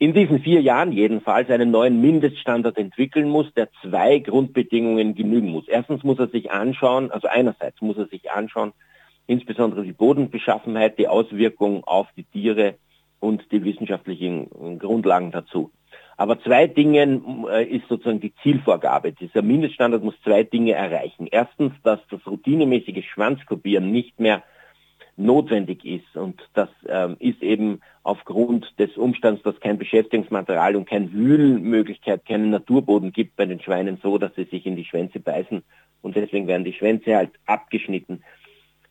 in 0.00 0.12
diesen 0.12 0.40
vier 0.40 0.60
Jahren 0.60 0.92
jedenfalls 0.92 1.50
einen 1.50 1.72
neuen 1.72 2.00
Mindeststandard 2.00 2.78
entwickeln 2.78 3.28
muss, 3.28 3.52
der 3.54 3.68
zwei 3.82 4.20
Grundbedingungen 4.20 5.16
genügen 5.16 5.48
muss. 5.48 5.66
Erstens 5.66 6.04
muss 6.04 6.20
er 6.20 6.28
sich 6.28 6.52
anschauen, 6.52 7.10
also 7.10 7.26
einerseits 7.26 7.80
muss 7.80 7.98
er 7.98 8.06
sich 8.06 8.30
anschauen, 8.30 8.72
insbesondere 9.26 9.82
die 9.82 9.92
Bodenbeschaffenheit, 9.92 10.98
die 10.98 11.08
Auswirkungen 11.08 11.82
auf 11.84 12.06
die 12.16 12.24
Tiere 12.24 12.74
und 13.18 13.50
die 13.50 13.64
wissenschaftlichen 13.64 14.78
Grundlagen 14.78 15.32
dazu. 15.32 15.72
Aber 16.18 16.40
zwei 16.40 16.66
Dinge 16.66 17.22
äh, 17.48 17.64
ist 17.64 17.86
sozusagen 17.88 18.20
die 18.20 18.34
Zielvorgabe. 18.42 19.12
Dieser 19.12 19.40
Mindeststandard 19.40 20.02
muss 20.02 20.20
zwei 20.24 20.42
Dinge 20.42 20.72
erreichen. 20.72 21.28
Erstens, 21.30 21.72
dass 21.84 22.00
das 22.10 22.26
routinemäßige 22.26 23.08
Schwanzkopieren 23.08 23.92
nicht 23.92 24.18
mehr 24.18 24.42
notwendig 25.16 25.84
ist. 25.84 26.16
Und 26.16 26.40
das 26.54 26.68
ähm, 26.88 27.16
ist 27.20 27.40
eben 27.40 27.80
aufgrund 28.02 28.66
des 28.80 28.96
Umstands, 28.96 29.42
dass 29.44 29.60
kein 29.60 29.78
Beschäftigungsmaterial 29.78 30.74
und 30.74 30.88
keine 30.88 31.12
Wühlmöglichkeit, 31.12 32.26
keinen 32.26 32.50
Naturboden 32.50 33.12
gibt 33.12 33.36
bei 33.36 33.46
den 33.46 33.60
Schweinen 33.60 33.98
so, 34.02 34.18
dass 34.18 34.34
sie 34.34 34.44
sich 34.44 34.66
in 34.66 34.74
die 34.74 34.84
Schwänze 34.84 35.20
beißen. 35.20 35.62
Und 36.02 36.16
deswegen 36.16 36.48
werden 36.48 36.64
die 36.64 36.72
Schwänze 36.72 37.14
halt 37.14 37.30
abgeschnitten 37.46 38.24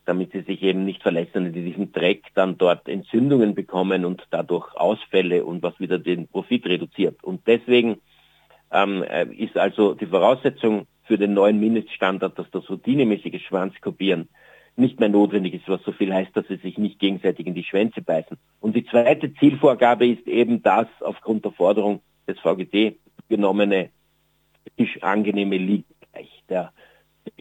damit 0.08 0.32
sie 0.32 0.42
sich 0.42 0.64
eben 0.64 0.86
nicht 0.86 1.04
verletzen 1.04 1.46
und 1.46 1.56
in 1.56 1.66
diesem 1.66 1.92
Dreck 1.92 2.24
dann 2.34 2.58
dort 2.58 2.88
Entzündungen 2.88 3.56
bekommen 3.56 4.06
und 4.06 4.26
dadurch 4.30 4.74
Ausfälle 4.76 5.44
und 5.44 5.62
was 5.64 5.78
wieder 5.82 6.00
den 6.00 6.28
Profit 6.28 6.66
reduziert. 6.66 7.22
Und 7.24 7.46
deswegen 7.46 7.98
ähm, 8.72 9.04
äh, 9.04 9.26
ist 9.26 9.58
also 9.58 9.94
die 9.94 10.06
Voraussetzung 10.06 10.88
für 11.04 11.18
den 11.18 11.34
neuen 11.34 11.60
Mindeststandard, 11.60 12.40
dass 12.40 12.50
das 12.52 12.70
routinemäßige 12.70 13.46
Schwanzkopieren 13.46 14.30
nicht 14.78 15.00
mehr 15.00 15.10
notwendig 15.10 15.56
ist, 15.56 15.68
was 15.68 15.84
so 15.84 15.92
viel 15.92 16.14
heißt, 16.14 16.36
dass 16.38 16.48
sie 16.48 16.58
sich 16.58 16.78
nicht 16.78 17.00
gegenseitig 17.00 17.46
in 17.46 17.56
die 17.56 17.64
Schwänze 17.64 18.02
beißen. 18.02 18.38
Und 18.62 18.76
die 18.76 18.86
zweite 18.86 19.34
Zielvorgabe 19.34 20.08
ist 20.08 20.26
eben 20.28 20.64
das 20.64 20.88
aufgrund 21.02 21.44
der 21.44 21.52
Forderung 21.52 22.02
des 22.28 22.40
VGT 22.40 22.98
genommene 23.28 23.90
angenehme 25.02 25.58
Liegbereich. 25.58 26.44
Der 26.50 26.72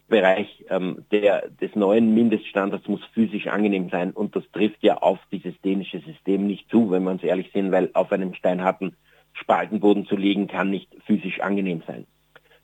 Bereich 0.09 0.65
ähm, 0.71 1.05
der, 1.11 1.49
des 1.49 1.75
neuen 1.75 2.15
Mindeststandards 2.15 2.87
muss 2.87 3.05
physisch 3.13 3.49
angenehm 3.49 3.91
sein 3.91 4.13
und 4.13 4.37
das 4.37 4.45
trifft 4.53 4.83
ja 4.83 4.99
auf 4.99 5.19
dieses 5.33 5.61
dänische 5.63 6.01
System 6.01 6.47
nicht 6.47 6.71
zu, 6.71 6.91
wenn 6.91 7.03
man 7.03 7.17
es 7.17 7.25
ehrlich 7.25 7.51
sehen, 7.53 7.73
weil 7.73 7.91
auf 7.95 8.13
einem 8.13 8.35
steinharten 8.35 8.95
Spaltenboden 9.33 10.07
zu 10.07 10.17
liegen 10.17 10.47
kann 10.47 10.71
nicht 10.71 10.89
physisch 11.07 11.41
angenehm 11.41 11.83
sein. 11.87 12.07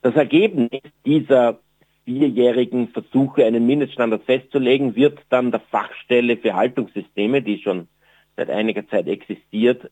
Das 0.02 0.14
Ergebnis 0.14 0.70
dieser 1.04 1.58
vierjährigen 2.04 2.88
Versuche, 2.88 3.44
einen 3.44 3.66
Mindeststandard 3.66 4.24
festzulegen, 4.24 4.94
wird 4.94 5.20
dann 5.28 5.50
der 5.50 5.60
Fachstelle 5.60 6.36
für 6.36 6.54
Haltungssysteme, 6.54 7.42
die 7.42 7.58
schon 7.58 7.88
seit 8.36 8.50
einiger 8.50 8.86
Zeit 8.88 9.06
existiert, 9.08 9.90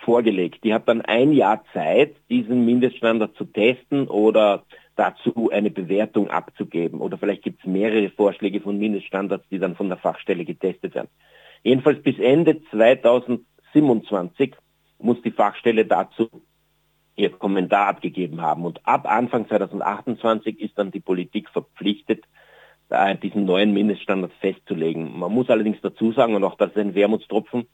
vorgelegt. 0.00 0.62
Die 0.64 0.72
hat 0.72 0.88
dann 0.88 1.02
ein 1.02 1.32
Jahr 1.32 1.64
Zeit, 1.72 2.14
diesen 2.30 2.64
Mindeststandard 2.64 3.36
zu 3.36 3.44
testen 3.44 4.06
oder 4.06 4.64
dazu 4.98 5.50
eine 5.52 5.70
Bewertung 5.70 6.28
abzugeben. 6.28 7.00
Oder 7.00 7.18
vielleicht 7.18 7.42
gibt 7.42 7.60
es 7.60 7.66
mehrere 7.66 8.10
Vorschläge 8.10 8.60
von 8.60 8.78
Mindeststandards, 8.78 9.48
die 9.48 9.60
dann 9.60 9.76
von 9.76 9.88
der 9.88 9.96
Fachstelle 9.96 10.44
getestet 10.44 10.96
werden. 10.96 11.08
Jedenfalls 11.62 12.02
bis 12.02 12.18
Ende 12.18 12.60
2027 12.70 14.54
muss 14.98 15.22
die 15.22 15.30
Fachstelle 15.30 15.86
dazu 15.86 16.28
ihr 17.14 17.30
Kommentar 17.30 17.88
abgegeben 17.88 18.40
haben. 18.40 18.64
Und 18.64 18.80
ab 18.84 19.10
Anfang 19.10 19.48
2028 19.48 20.60
ist 20.60 20.76
dann 20.76 20.90
die 20.90 21.00
Politik 21.00 21.48
verpflichtet, 21.48 22.24
diesen 23.22 23.44
neuen 23.44 23.72
Mindeststandard 23.72 24.32
festzulegen. 24.40 25.16
Man 25.18 25.32
muss 25.32 25.50
allerdings 25.50 25.80
dazu 25.80 26.10
sagen, 26.12 26.34
und 26.34 26.42
auch 26.42 26.56
das 26.56 26.70
ist 26.70 26.78
ein 26.78 26.94
Wermutstropfen, 26.94 27.66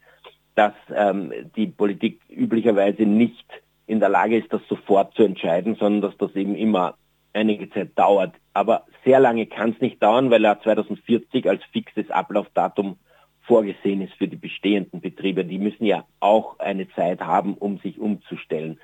dass 0.57 0.73
ähm, 0.95 1.33
die 1.57 1.69
Politik 1.69 2.21
üblicherweise 2.29 3.05
nicht 3.05 3.47
in 3.87 4.01
der 4.01 4.09
Lage 4.09 4.39
ist, 4.39 4.53
das 4.53 4.63
sofort 4.69 5.15
zu 5.15 5.23
entscheiden, 5.23 5.77
sondern 5.77 6.03
dass 6.11 6.19
das 6.19 6.35
eben 6.35 6.57
immer 6.57 6.97
einige 7.35 7.69
Zeit 7.71 7.99
dauert. 7.99 8.35
Aber 8.55 8.85
sehr 9.05 9.21
lange 9.21 9.47
kann 9.47 9.71
es 9.71 9.81
nicht 9.81 10.03
dauern, 10.03 10.31
weil 10.31 10.45
er 10.45 10.61
2040 10.61 11.49
als 11.49 11.63
fixes 11.73 12.11
Ablaufdatum 12.11 12.97
vorgesehen 13.43 14.01
ist 14.01 14.15
für 14.15 14.29
die 14.29 14.37
bestehenden 14.37 15.01
Betriebe. 15.01 15.45
Die 15.45 15.59
müssen 15.59 15.85
ja 15.85 16.05
auch 16.21 16.59
eine 16.59 16.89
Zeit 16.91 17.21
haben, 17.21 17.55
um 17.55 17.79
sich 17.79 17.99
umzustellen. 17.99 18.81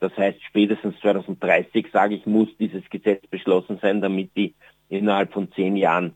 Das 0.00 0.16
heißt, 0.16 0.42
spätestens 0.42 0.98
2030, 1.00 1.86
sage 1.92 2.16
ich, 2.16 2.26
muss 2.26 2.48
dieses 2.58 2.82
Gesetz 2.90 3.26
beschlossen 3.28 3.78
sein, 3.80 4.00
damit 4.00 4.36
die 4.36 4.54
innerhalb 4.88 5.32
von 5.32 5.50
zehn 5.52 5.76
Jahren 5.76 6.14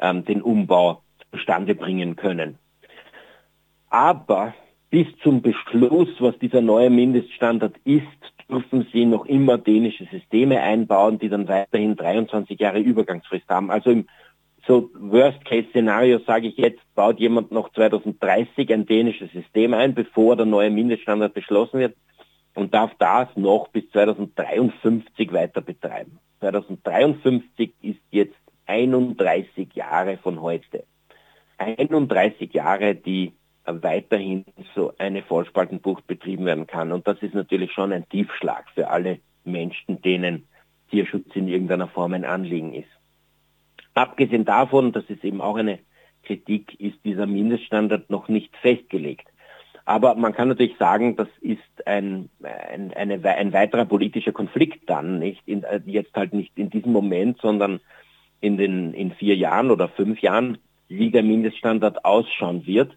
ähm, 0.00 0.24
den 0.24 0.40
Umbau 0.40 1.02
zustande 1.32 1.74
bringen 1.74 2.16
können. 2.16 2.58
Aber 3.90 4.54
bis 4.90 5.06
zum 5.22 5.42
Beschluss, 5.42 6.08
was 6.20 6.38
dieser 6.38 6.60
neue 6.60 6.90
Mindeststandard 6.90 7.74
ist, 7.84 8.04
dürfen 8.48 8.86
sie 8.92 9.04
noch 9.04 9.26
immer 9.26 9.58
dänische 9.58 10.06
Systeme 10.06 10.60
einbauen, 10.60 11.18
die 11.18 11.28
dann 11.28 11.48
weiterhin 11.48 11.96
23 11.96 12.58
Jahre 12.58 12.80
Übergangsfrist 12.80 13.48
haben. 13.48 13.70
Also 13.70 13.90
im 13.90 14.06
so 14.66 14.90
Worst-Case-Szenario 14.94 16.20
sage 16.20 16.48
ich 16.48 16.56
jetzt, 16.56 16.80
baut 16.94 17.20
jemand 17.20 17.52
noch 17.52 17.70
2030 17.72 18.72
ein 18.72 18.86
dänisches 18.86 19.30
System 19.32 19.74
ein, 19.74 19.94
bevor 19.94 20.36
der 20.36 20.46
neue 20.46 20.70
Mindeststandard 20.70 21.34
beschlossen 21.34 21.80
wird 21.80 21.96
und 22.54 22.72
darf 22.72 22.92
das 22.98 23.28
noch 23.36 23.68
bis 23.68 23.88
2053 23.90 25.32
weiter 25.32 25.60
betreiben. 25.60 26.18
2053 26.40 27.74
ist 27.82 28.00
jetzt 28.10 28.36
31 28.66 29.74
Jahre 29.74 30.16
von 30.18 30.40
heute. 30.40 30.84
31 31.58 32.52
Jahre, 32.52 32.94
die 32.94 33.32
weiterhin 33.66 34.44
so 34.74 34.92
eine 34.98 35.22
Vollspaltenbucht 35.22 36.06
betrieben 36.06 36.44
werden 36.44 36.66
kann. 36.66 36.92
Und 36.92 37.06
das 37.06 37.22
ist 37.22 37.34
natürlich 37.34 37.72
schon 37.72 37.92
ein 37.92 38.08
Tiefschlag 38.08 38.64
für 38.74 38.90
alle 38.90 39.18
Menschen, 39.44 40.02
denen 40.02 40.46
Tierschutz 40.90 41.34
in 41.34 41.48
irgendeiner 41.48 41.88
Form 41.88 42.12
ein 42.12 42.24
Anliegen 42.24 42.74
ist. 42.74 42.88
Abgesehen 43.94 44.44
davon, 44.44 44.92
das 44.92 45.04
ist 45.08 45.24
eben 45.24 45.40
auch 45.40 45.56
eine 45.56 45.78
Kritik, 46.24 46.78
ist 46.80 46.98
dieser 47.04 47.26
Mindeststandard 47.26 48.10
noch 48.10 48.28
nicht 48.28 48.54
festgelegt. 48.56 49.26
Aber 49.86 50.14
man 50.14 50.32
kann 50.32 50.48
natürlich 50.48 50.76
sagen, 50.78 51.14
das 51.16 51.28
ist 51.40 51.86
ein, 51.86 52.30
ein, 52.42 52.92
eine, 52.94 53.22
ein 53.22 53.52
weiterer 53.52 53.84
politischer 53.84 54.32
Konflikt 54.32 54.88
dann, 54.88 55.18
nicht 55.18 55.42
in, 55.46 55.62
äh, 55.62 55.80
jetzt 55.84 56.14
halt 56.14 56.32
nicht 56.32 56.52
in 56.56 56.70
diesem 56.70 56.92
Moment, 56.92 57.38
sondern 57.40 57.80
in 58.40 58.56
den 58.56 58.94
in 58.94 59.12
vier 59.12 59.36
Jahren 59.36 59.70
oder 59.70 59.88
fünf 59.88 60.20
Jahren, 60.20 60.58
wie 60.88 61.10
der 61.10 61.22
Mindeststandard 61.22 62.04
ausschauen 62.04 62.66
wird 62.66 62.96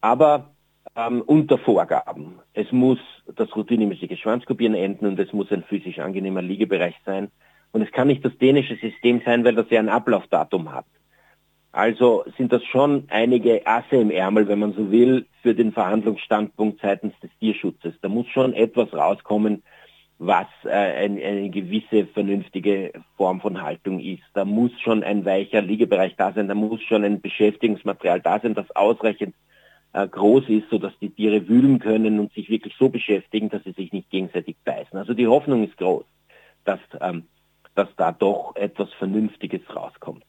aber 0.00 0.50
ähm, 0.96 1.22
unter 1.22 1.58
Vorgaben. 1.58 2.38
Es 2.54 2.70
muss 2.72 2.98
das 3.34 3.54
routinemäßige 3.54 4.18
Schwanzkopieren 4.18 4.74
enden 4.74 5.06
und 5.06 5.18
es 5.18 5.32
muss 5.32 5.50
ein 5.52 5.64
physisch 5.64 5.98
angenehmer 5.98 6.42
Liegebereich 6.42 6.94
sein. 7.04 7.30
Und 7.72 7.82
es 7.82 7.92
kann 7.92 8.08
nicht 8.08 8.24
das 8.24 8.36
dänische 8.38 8.76
System 8.76 9.20
sein, 9.24 9.44
weil 9.44 9.54
das 9.54 9.68
ja 9.70 9.80
ein 9.80 9.88
Ablaufdatum 9.88 10.72
hat. 10.72 10.86
Also 11.72 12.24
sind 12.38 12.52
das 12.52 12.64
schon 12.64 13.04
einige 13.10 13.66
Asse 13.66 13.96
im 13.96 14.10
Ärmel, 14.10 14.48
wenn 14.48 14.60
man 14.60 14.72
so 14.72 14.90
will, 14.90 15.26
für 15.42 15.54
den 15.54 15.72
Verhandlungsstandpunkt 15.72 16.80
seitens 16.80 17.12
des 17.20 17.30
Tierschutzes. 17.38 17.94
Da 18.00 18.08
muss 18.08 18.26
schon 18.28 18.54
etwas 18.54 18.94
rauskommen, 18.94 19.62
was 20.18 20.46
äh, 20.64 20.70
ein, 20.70 21.22
eine 21.22 21.50
gewisse 21.50 22.06
vernünftige 22.06 22.92
Form 23.18 23.42
von 23.42 23.60
Haltung 23.60 24.00
ist. 24.00 24.22
Da 24.32 24.46
muss 24.46 24.70
schon 24.80 25.04
ein 25.04 25.26
weicher 25.26 25.60
Liegebereich 25.60 26.16
da 26.16 26.32
sein, 26.32 26.48
da 26.48 26.54
muss 26.54 26.82
schon 26.82 27.04
ein 27.04 27.20
Beschäftigungsmaterial 27.20 28.22
da 28.22 28.40
sein, 28.40 28.54
das 28.54 28.74
ausreichend 28.74 29.34
äh, 29.96 30.06
groß 30.06 30.48
ist, 30.48 30.68
sodass 30.68 30.92
die 31.00 31.08
Tiere 31.08 31.48
wühlen 31.48 31.78
können 31.78 32.20
und 32.20 32.30
sich 32.34 32.50
wirklich 32.50 32.74
so 32.78 32.90
beschäftigen, 32.90 33.48
dass 33.48 33.64
sie 33.64 33.72
sich 33.72 33.92
nicht 33.92 34.10
gegenseitig 34.10 34.56
beißen. 34.62 34.98
Also 34.98 35.14
die 35.14 35.26
Hoffnung 35.26 35.64
ist 35.64 35.78
groß, 35.78 36.04
dass, 36.64 36.80
ähm, 37.00 37.24
dass 37.74 37.88
da 37.96 38.12
doch 38.12 38.54
etwas 38.56 38.92
Vernünftiges 38.92 39.62
rauskommt. 39.74 40.24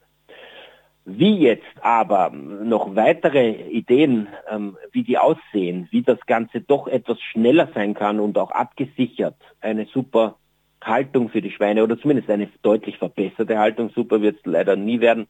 Wie 1.04 1.38
jetzt 1.40 1.66
aber 1.82 2.30
noch 2.30 2.96
weitere 2.96 3.52
Ideen, 3.70 4.28
ähm, 4.50 4.78
wie 4.94 5.04
die 5.04 5.18
aussehen, 5.18 5.88
wie 5.92 6.02
das 6.02 6.20
Ganze 6.26 6.62
doch 6.62 6.88
etwas 6.88 7.20
schneller 7.20 7.68
sein 7.74 7.94
kann 7.94 8.22
und 8.22 8.38
auch 8.38 8.52
abgesichert, 8.52 9.36
eine 9.60 9.86
super 9.86 10.38
Haltung 10.82 11.28
für 11.28 11.42
die 11.42 11.52
Schweine 11.52 11.84
oder 11.84 12.00
zumindest 12.00 12.30
eine 12.30 12.48
deutlich 12.62 12.98
verbesserte 13.00 13.58
Haltung, 13.60 13.90
super 13.90 14.22
wird 14.22 14.38
es 14.38 14.46
leider 14.46 14.78
nie 14.78 15.02
werden, 15.02 15.28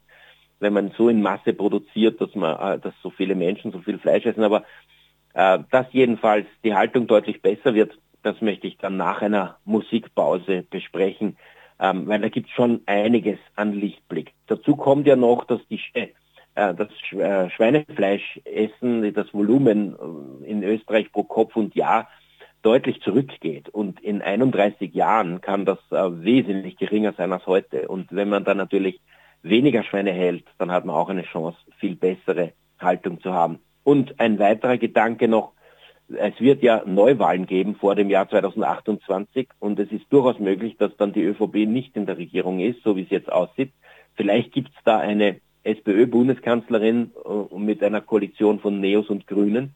wenn 0.60 0.72
man 0.72 0.92
so 0.96 1.08
in 1.08 1.22
Masse 1.22 1.52
produziert, 1.52 2.20
dass 2.20 2.34
man, 2.34 2.58
äh, 2.58 2.78
dass 2.78 2.94
so 3.02 3.10
viele 3.10 3.34
Menschen 3.34 3.72
so 3.72 3.80
viel 3.80 3.98
Fleisch 3.98 4.26
essen. 4.26 4.44
Aber 4.44 4.64
äh, 5.34 5.58
dass 5.70 5.86
jedenfalls 5.92 6.46
die 6.64 6.74
Haltung 6.74 7.06
deutlich 7.06 7.42
besser 7.42 7.74
wird, 7.74 7.98
das 8.22 8.40
möchte 8.40 8.66
ich 8.66 8.78
dann 8.78 8.96
nach 8.96 9.22
einer 9.22 9.58
Musikpause 9.64 10.64
besprechen. 10.68 11.36
ähm, 11.80 12.08
weil 12.08 12.20
da 12.20 12.28
gibt 12.28 12.48
es 12.48 12.54
schon 12.54 12.82
einiges 12.86 13.38
an 13.54 13.72
Lichtblick. 13.72 14.32
Dazu 14.48 14.76
kommt 14.76 15.06
ja 15.06 15.16
noch, 15.16 15.44
dass 15.44 15.60
die 15.68 15.80
äh, 16.58 16.74
das 16.74 16.88
äh, 17.12 17.50
Schweinefleischessen, 17.50 19.14
das 19.14 19.32
Volumen 19.32 19.94
äh, 19.94 20.50
in 20.50 20.64
Österreich 20.64 21.12
pro 21.12 21.22
Kopf 21.22 21.54
und 21.54 21.76
Jahr 21.76 22.08
deutlich 22.62 23.00
zurückgeht. 23.02 23.68
Und 23.68 24.00
in 24.00 24.20
31 24.22 24.92
Jahren 24.92 25.40
kann 25.40 25.64
das 25.64 25.78
wesentlich 25.90 26.76
geringer 26.76 27.12
sein 27.12 27.32
als 27.32 27.46
heute. 27.46 27.86
Und 27.86 28.08
wenn 28.10 28.28
man 28.28 28.42
dann 28.42 28.56
natürlich 28.56 29.00
weniger 29.42 29.84
Schweine 29.84 30.12
hält, 30.12 30.44
dann 30.58 30.70
hat 30.70 30.84
man 30.84 30.96
auch 30.96 31.08
eine 31.08 31.22
Chance, 31.22 31.58
viel 31.78 31.96
bessere 31.96 32.52
Haltung 32.78 33.20
zu 33.20 33.32
haben. 33.32 33.60
Und 33.84 34.20
ein 34.20 34.38
weiterer 34.38 34.76
Gedanke 34.76 35.28
noch, 35.28 35.52
es 36.08 36.40
wird 36.40 36.62
ja 36.62 36.82
Neuwahlen 36.86 37.46
geben 37.46 37.76
vor 37.76 37.94
dem 37.94 38.10
Jahr 38.10 38.28
2028 38.28 39.48
und 39.58 39.78
es 39.78 39.92
ist 39.92 40.06
durchaus 40.10 40.38
möglich, 40.38 40.76
dass 40.78 40.96
dann 40.96 41.12
die 41.12 41.22
ÖVP 41.22 41.66
nicht 41.66 41.96
in 41.96 42.06
der 42.06 42.18
Regierung 42.18 42.60
ist, 42.60 42.82
so 42.82 42.96
wie 42.96 43.02
es 43.02 43.10
jetzt 43.10 43.30
aussieht. 43.30 43.72
Vielleicht 44.14 44.52
gibt 44.52 44.70
es 44.70 44.84
da 44.84 44.98
eine 44.98 45.40
SPÖ-Bundeskanzlerin 45.64 47.12
äh, 47.24 47.58
mit 47.58 47.82
einer 47.82 48.00
Koalition 48.00 48.60
von 48.60 48.80
Neos 48.80 49.10
und 49.10 49.26
Grünen. 49.26 49.74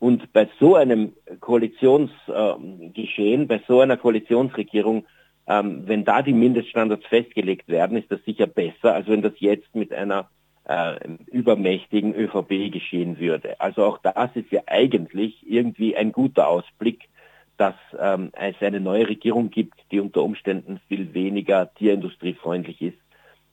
Und 0.00 0.32
bei 0.32 0.48
so 0.60 0.76
einem 0.76 1.14
Koalitionsgeschehen, 1.40 3.42
äh, 3.42 3.46
bei 3.46 3.60
so 3.66 3.80
einer 3.80 3.96
Koalitionsregierung, 3.96 5.04
ähm, 5.48 5.84
wenn 5.86 6.04
da 6.04 6.22
die 6.22 6.34
Mindeststandards 6.34 7.06
festgelegt 7.06 7.68
werden, 7.68 7.96
ist 7.96 8.12
das 8.12 8.22
sicher 8.24 8.46
besser, 8.46 8.94
als 8.94 9.08
wenn 9.08 9.22
das 9.22 9.32
jetzt 9.38 9.74
mit 9.74 9.92
einer 9.92 10.28
äh, 10.64 10.98
übermächtigen 11.26 12.14
ÖVP 12.14 12.70
geschehen 12.70 13.18
würde. 13.18 13.58
Also 13.60 13.84
auch 13.84 13.98
das 13.98 14.30
ist 14.34 14.52
ja 14.52 14.60
eigentlich 14.66 15.44
irgendwie 15.48 15.96
ein 15.96 16.12
guter 16.12 16.48
Ausblick, 16.48 17.08
dass 17.56 17.74
ähm, 17.98 18.30
es 18.34 18.54
eine 18.60 18.78
neue 18.78 19.08
Regierung 19.08 19.50
gibt, 19.50 19.74
die 19.90 20.00
unter 20.00 20.22
Umständen 20.22 20.80
viel 20.86 21.14
weniger 21.14 21.72
tierindustриefreundlich 21.74 22.82
ist 22.82 22.98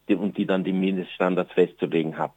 die, 0.09 0.15
und 0.15 0.37
die 0.37 0.45
dann 0.45 0.63
die 0.63 0.73
Mindeststandards 0.73 1.53
festzulegen 1.53 2.17
hat. 2.17 2.33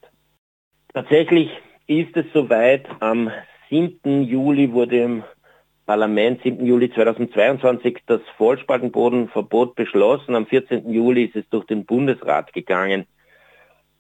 Tatsächlich 0.94 1.50
ist 1.86 2.16
es 2.16 2.26
soweit, 2.32 2.86
am 3.00 3.30
7. 3.70 4.22
Juli 4.22 4.72
wurde 4.72 5.02
im 5.02 5.24
Parlament 5.88 6.42
7. 6.42 6.66
Juli 6.66 6.92
2022 6.92 8.00
das 8.04 8.20
Vollspaltenbodenverbot 8.36 9.74
beschlossen. 9.74 10.34
Am 10.34 10.46
14. 10.46 10.92
Juli 10.92 11.24
ist 11.24 11.34
es 11.34 11.48
durch 11.48 11.64
den 11.64 11.86
Bundesrat 11.86 12.52
gegangen. 12.52 13.06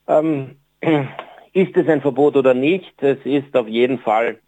Ähm, 0.06 0.56
ist 1.54 1.74
es 1.78 1.88
ein 1.88 2.02
Verbot 2.02 2.36
oder 2.36 2.52
nicht? 2.52 3.02
Es 3.02 3.16
ist 3.24 3.56
auf 3.56 3.66
jeden 3.68 4.00
Fall 4.00 4.40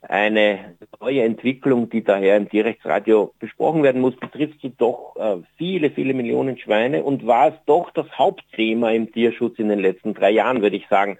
eine 0.00 0.78
neue 1.02 1.22
Entwicklung, 1.22 1.90
die 1.90 2.02
daher 2.02 2.38
im 2.38 2.48
Tierrechtsradio 2.48 3.34
besprochen 3.38 3.82
werden 3.82 4.00
muss, 4.00 4.16
betrifft 4.16 4.62
sie 4.62 4.72
doch 4.74 5.16
äh, 5.18 5.42
viele, 5.58 5.90
viele 5.90 6.14
Millionen 6.14 6.56
Schweine 6.56 7.04
und 7.04 7.26
war 7.26 7.48
es 7.48 7.54
doch 7.66 7.90
das 7.90 8.10
Hauptthema 8.16 8.90
im 8.92 9.12
Tierschutz 9.12 9.58
in 9.58 9.68
den 9.68 9.80
letzten 9.80 10.14
drei 10.14 10.30
Jahren, 10.30 10.62
würde 10.62 10.76
ich 10.76 10.88
sagen, 10.88 11.18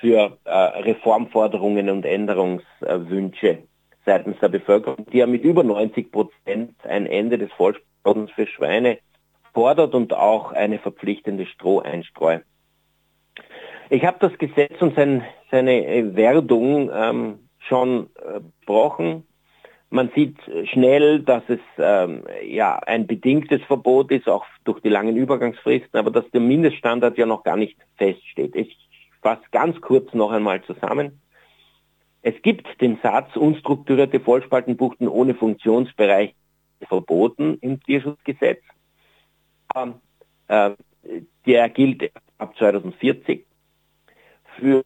für 0.00 0.36
äh, 0.44 0.50
Reformforderungen 0.50 1.88
und 1.88 2.04
Änderungswünsche 2.04 3.62
seitens 4.06 4.38
der 4.40 4.48
Bevölkerung, 4.48 5.04
die 5.12 5.18
ja 5.18 5.26
mit 5.26 5.44
über 5.44 5.64
90 5.64 6.10
Prozent 6.10 6.74
ein 6.84 7.06
Ende 7.06 7.36
des 7.36 7.52
Vollspordens 7.52 8.30
für 8.30 8.46
Schweine 8.46 8.98
fordert 9.52 9.94
und 9.94 10.14
auch 10.14 10.52
eine 10.52 10.78
verpflichtende 10.78 11.46
Stroheinstreu. 11.46 12.38
Ich 13.90 14.04
habe 14.04 14.18
das 14.20 14.36
Gesetz 14.38 14.80
und 14.80 14.94
sein, 14.96 15.24
seine 15.50 16.14
Werdung 16.16 16.90
ähm, 16.92 17.48
schon 17.58 18.08
äh. 18.16 19.20
Man 19.88 20.10
sieht 20.16 20.36
schnell, 20.64 21.20
dass 21.20 21.44
es 21.48 21.60
ähm, 21.78 22.24
ja 22.44 22.76
ein 22.76 23.06
bedingtes 23.06 23.62
Verbot 23.62 24.10
ist, 24.10 24.28
auch 24.28 24.44
durch 24.64 24.80
die 24.80 24.88
langen 24.88 25.16
Übergangsfristen, 25.16 25.98
aber 25.98 26.10
dass 26.10 26.28
der 26.32 26.40
Mindeststandard 26.40 27.16
ja 27.16 27.24
noch 27.24 27.44
gar 27.44 27.56
nicht 27.56 27.78
feststeht. 27.96 28.56
Ich 28.56 28.76
fasse 29.22 29.42
ganz 29.52 29.80
kurz 29.80 30.12
noch 30.12 30.32
einmal 30.32 30.62
zusammen. 30.62 31.20
Es 32.26 32.42
gibt 32.42 32.80
den 32.80 32.98
Satz, 33.04 33.36
unstrukturierte 33.36 34.18
Vollspaltenbuchten 34.18 35.06
ohne 35.06 35.36
Funktionsbereich 35.36 36.34
verboten 36.88 37.56
im 37.60 37.80
Tierschutzgesetz. 37.80 38.64
Ähm, 39.76 39.94
äh, 40.48 40.70
der 41.46 41.68
gilt 41.68 42.10
ab 42.38 42.56
2040 42.58 43.46
für 44.58 44.82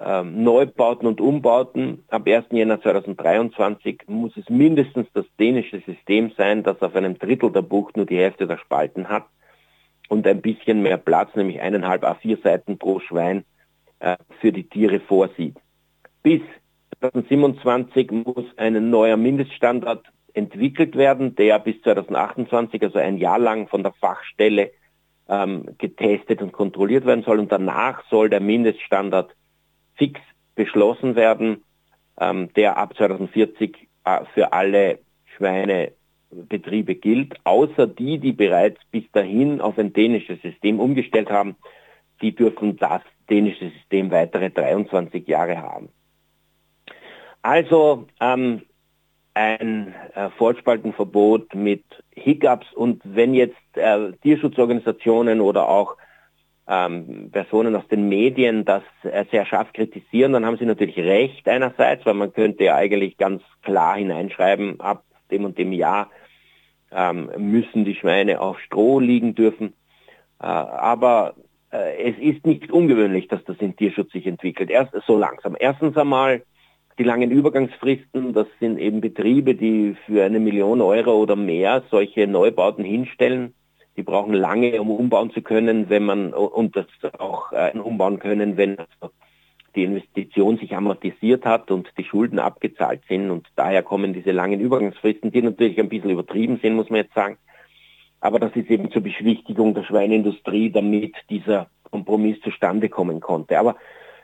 ähm, 0.00 0.42
Neubauten 0.42 1.06
und 1.06 1.20
Umbauten. 1.20 2.02
Ab 2.08 2.26
1. 2.26 2.46
Jänner 2.50 2.82
2023 2.82 4.00
muss 4.08 4.36
es 4.36 4.48
mindestens 4.48 5.06
das 5.14 5.26
dänische 5.38 5.80
System 5.86 6.32
sein, 6.36 6.64
das 6.64 6.82
auf 6.82 6.96
einem 6.96 7.16
Drittel 7.16 7.52
der 7.52 7.62
Bucht 7.62 7.96
nur 7.96 8.06
die 8.06 8.18
Hälfte 8.18 8.48
der 8.48 8.58
Spalten 8.58 9.08
hat 9.08 9.26
und 10.08 10.26
ein 10.26 10.42
bisschen 10.42 10.82
mehr 10.82 10.96
Platz, 10.96 11.32
nämlich 11.36 11.60
eineinhalb 11.60 12.02
A4 12.02 12.42
Seiten 12.42 12.76
pro 12.76 12.98
Schwein 12.98 13.44
äh, 14.00 14.16
für 14.40 14.50
die 14.50 14.68
Tiere 14.68 14.98
vorsieht. 14.98 15.54
Bis 16.24 16.42
2027 17.10 18.12
muss 18.12 18.44
ein 18.56 18.90
neuer 18.90 19.16
Mindeststandard 19.16 20.04
entwickelt 20.34 20.96
werden, 20.96 21.34
der 21.34 21.58
bis 21.58 21.80
2028, 21.82 22.82
also 22.82 22.98
ein 22.98 23.18
Jahr 23.18 23.38
lang 23.38 23.66
von 23.66 23.82
der 23.82 23.92
Fachstelle 23.92 24.70
ähm, 25.28 25.66
getestet 25.78 26.40
und 26.42 26.52
kontrolliert 26.52 27.04
werden 27.04 27.24
soll. 27.24 27.40
Und 27.40 27.50
danach 27.50 28.04
soll 28.08 28.30
der 28.30 28.40
Mindeststandard 28.40 29.34
fix 29.94 30.20
beschlossen 30.54 31.16
werden, 31.16 31.64
ähm, 32.20 32.52
der 32.54 32.76
ab 32.76 32.94
2040 32.96 33.88
äh, 34.04 34.20
für 34.32 34.52
alle 34.52 35.00
Schweinebetriebe 35.36 36.94
gilt, 36.94 37.34
außer 37.44 37.88
die, 37.88 38.18
die 38.18 38.32
bereits 38.32 38.80
bis 38.90 39.04
dahin 39.12 39.60
auf 39.60 39.76
ein 39.76 39.92
dänisches 39.92 40.40
System 40.40 40.78
umgestellt 40.78 41.30
haben, 41.30 41.56
die 42.20 42.34
dürfen 42.34 42.76
das 42.76 43.02
dänische 43.28 43.70
System 43.70 44.10
weitere 44.12 44.50
23 44.50 45.26
Jahre 45.26 45.60
haben. 45.60 45.88
Also 47.42 48.06
ähm, 48.20 48.62
ein 49.34 49.94
äh, 50.14 50.30
Vollspaltenverbot 50.38 51.54
mit 51.54 51.84
Hiccups 52.14 52.72
und 52.74 53.02
wenn 53.04 53.34
jetzt 53.34 53.56
äh, 53.74 54.12
Tierschutzorganisationen 54.22 55.40
oder 55.40 55.68
auch 55.68 55.96
ähm, 56.68 57.30
Personen 57.32 57.74
aus 57.74 57.86
den 57.88 58.08
Medien 58.08 58.64
das 58.64 58.82
äh, 59.02 59.24
sehr 59.30 59.46
scharf 59.46 59.72
kritisieren, 59.72 60.32
dann 60.32 60.46
haben 60.46 60.58
sie 60.58 60.66
natürlich 60.66 60.98
recht 60.98 61.48
einerseits, 61.48 62.06
weil 62.06 62.14
man 62.14 62.32
könnte 62.32 62.64
ja 62.64 62.76
eigentlich 62.76 63.16
ganz 63.16 63.42
klar 63.62 63.96
hineinschreiben, 63.96 64.80
ab 64.80 65.04
dem 65.30 65.44
und 65.44 65.58
dem 65.58 65.72
Jahr 65.72 66.10
ähm, 66.92 67.30
müssen 67.38 67.84
die 67.84 67.94
Schweine 67.94 68.40
auf 68.40 68.60
Stroh 68.60 69.00
liegen 69.00 69.34
dürfen. 69.34 69.72
Äh, 70.40 70.46
aber 70.46 71.34
äh, 71.72 72.10
es 72.10 72.18
ist 72.18 72.46
nicht 72.46 72.70
ungewöhnlich, 72.70 73.28
dass 73.28 73.42
das 73.44 73.56
in 73.58 73.74
Tierschutz 73.74 74.12
sich 74.12 74.26
entwickelt. 74.26 74.70
Erst 74.70 74.92
so 75.06 75.16
langsam. 75.16 75.56
Erstens 75.58 75.96
einmal 75.96 76.42
die 77.02 77.08
langen 77.08 77.32
Übergangsfristen, 77.32 78.32
das 78.32 78.46
sind 78.60 78.78
eben 78.78 79.00
Betriebe, 79.00 79.56
die 79.56 79.96
für 80.06 80.24
eine 80.24 80.38
Million 80.38 80.80
Euro 80.80 81.16
oder 81.20 81.34
mehr 81.34 81.82
solche 81.90 82.28
Neubauten 82.28 82.84
hinstellen. 82.84 83.54
Die 83.96 84.04
brauchen 84.04 84.34
lange, 84.34 84.80
um 84.80 84.88
umbauen 84.88 85.32
zu 85.32 85.42
können, 85.42 85.90
wenn 85.90 86.04
man 86.04 86.32
und 86.32 86.76
das 86.76 86.86
auch 87.18 87.50
äh, 87.50 87.76
umbauen 87.76 88.20
können, 88.20 88.56
wenn 88.56 88.76
die 89.74 89.82
Investition 89.82 90.58
sich 90.58 90.76
amortisiert 90.76 91.44
hat 91.44 91.72
und 91.72 91.88
die 91.98 92.04
Schulden 92.04 92.38
abgezahlt 92.38 93.00
sind. 93.08 93.32
Und 93.32 93.48
daher 93.56 93.82
kommen 93.82 94.14
diese 94.14 94.30
langen 94.30 94.60
Übergangsfristen, 94.60 95.32
die 95.32 95.42
natürlich 95.42 95.80
ein 95.80 95.88
bisschen 95.88 96.10
übertrieben 96.10 96.60
sind, 96.62 96.76
muss 96.76 96.88
man 96.88 96.98
jetzt 96.98 97.14
sagen. 97.14 97.36
Aber 98.20 98.38
das 98.38 98.54
ist 98.54 98.70
eben 98.70 98.92
zur 98.92 99.02
Beschwichtigung 99.02 99.74
der 99.74 99.82
Schweineindustrie, 99.82 100.70
damit 100.70 101.16
dieser 101.28 101.66
Kompromiss 101.90 102.40
zustande 102.42 102.88
kommen 102.88 103.18
konnte. 103.18 103.58
Aber 103.58 103.74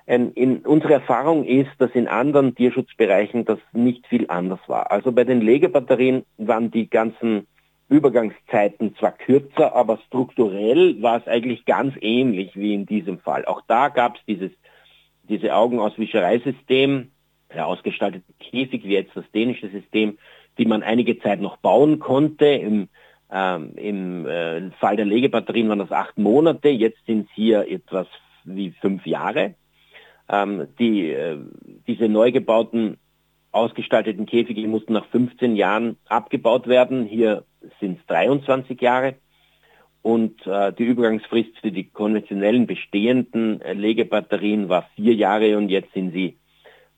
ähm, 0.08 0.32
in, 0.34 0.58
unsere 0.66 0.94
Erfahrung 0.94 1.44
ist, 1.44 1.70
dass 1.78 1.90
in 1.92 2.08
anderen 2.08 2.54
Tierschutzbereichen 2.54 3.44
das 3.44 3.58
nicht 3.72 4.06
viel 4.06 4.26
anders 4.28 4.60
war. 4.66 4.90
Also 4.90 5.12
bei 5.12 5.24
den 5.24 5.40
Legebatterien 5.42 6.24
waren 6.38 6.70
die 6.70 6.88
ganzen 6.88 7.46
Übergangszeiten 7.90 8.96
zwar 8.96 9.12
kürzer, 9.12 9.76
aber 9.76 9.98
strukturell 10.06 11.00
war 11.02 11.18
es 11.18 11.28
eigentlich 11.28 11.64
ganz 11.66 11.94
ähnlich 12.00 12.56
wie 12.56 12.74
in 12.74 12.86
diesem 12.86 13.18
Fall. 13.18 13.44
Auch 13.44 13.62
da 13.66 13.88
gab 13.88 14.16
es 14.16 14.22
dieses 14.26 14.50
diese 15.28 15.54
Augenauswischereisystem, 15.54 17.10
der 17.54 17.66
ausgestaltete 17.66 18.32
Käfig, 18.40 18.84
wie 18.84 18.94
jetzt 18.94 19.14
das 19.14 19.30
dänische 19.34 19.68
System, 19.68 20.16
die 20.56 20.64
man 20.64 20.82
einige 20.82 21.18
Zeit 21.18 21.40
noch 21.40 21.58
bauen 21.58 21.98
konnte. 21.98 22.46
Im, 22.46 22.88
ähm, 23.30 23.72
im 23.76 24.26
äh, 24.26 24.70
Fall 24.80 24.96
der 24.96 25.04
Legebatterien 25.04 25.68
waren 25.68 25.80
das 25.80 25.92
acht 25.92 26.16
Monate, 26.16 26.70
jetzt 26.70 27.04
sind 27.04 27.28
es 27.28 27.34
hier 27.34 27.70
etwas 27.70 28.06
wie 28.44 28.70
fünf 28.70 29.06
Jahre. 29.06 29.54
Ähm, 30.28 30.68
die, 30.78 31.10
äh, 31.10 31.38
diese 31.86 32.08
neu 32.08 32.32
gebauten 32.32 32.98
ausgestalteten 33.50 34.26
Käfige 34.26 34.66
mussten 34.68 34.92
nach 34.92 35.06
15 35.06 35.56
Jahren 35.56 35.96
abgebaut 36.08 36.66
werden. 36.66 37.04
Hier 37.04 37.44
sind 37.80 37.98
es 37.98 38.06
23 38.06 38.80
Jahre. 38.80 39.14
Und 40.02 40.46
äh, 40.46 40.72
die 40.72 40.84
Übergangsfrist 40.84 41.58
für 41.60 41.72
die 41.72 41.88
konventionellen 41.90 42.66
bestehenden 42.66 43.60
äh, 43.60 43.72
Legebatterien 43.72 44.68
war 44.68 44.88
vier 44.94 45.14
Jahre 45.14 45.56
und 45.56 45.70
jetzt 45.70 45.92
sind 45.92 46.12
sie 46.12 46.36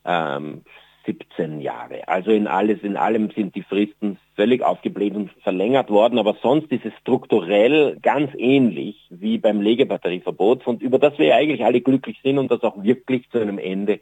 ähm, 0.04 0.62
17 1.06 1.60
Jahre. 1.60 2.06
Also 2.08 2.30
in 2.30 2.46
alles, 2.46 2.82
in 2.82 2.96
allem 2.96 3.30
sind 3.30 3.54
die 3.54 3.62
Fristen 3.62 4.18
völlig 4.36 4.62
aufgebläht 4.62 5.14
und 5.14 5.30
verlängert 5.42 5.90
worden, 5.90 6.18
aber 6.18 6.36
sonst 6.42 6.70
ist 6.72 6.84
es 6.84 6.92
strukturell 7.00 7.98
ganz 8.00 8.30
ähnlich 8.36 9.06
wie 9.10 9.38
beim 9.38 9.60
Legebatterieverbot, 9.60 10.66
und 10.66 10.82
über 10.82 10.98
das 10.98 11.18
wir 11.18 11.34
eigentlich 11.34 11.64
alle 11.64 11.80
glücklich 11.80 12.18
sind 12.22 12.38
und 12.38 12.50
das 12.50 12.62
auch 12.62 12.82
wirklich 12.82 13.28
zu 13.30 13.38
einem 13.38 13.58
Ende 13.58 14.00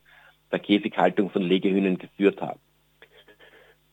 der 0.50 0.58
Käfighaltung 0.58 1.30
von 1.30 1.42
Legehühnen 1.42 1.98
geführt 1.98 2.40
hat. 2.40 2.58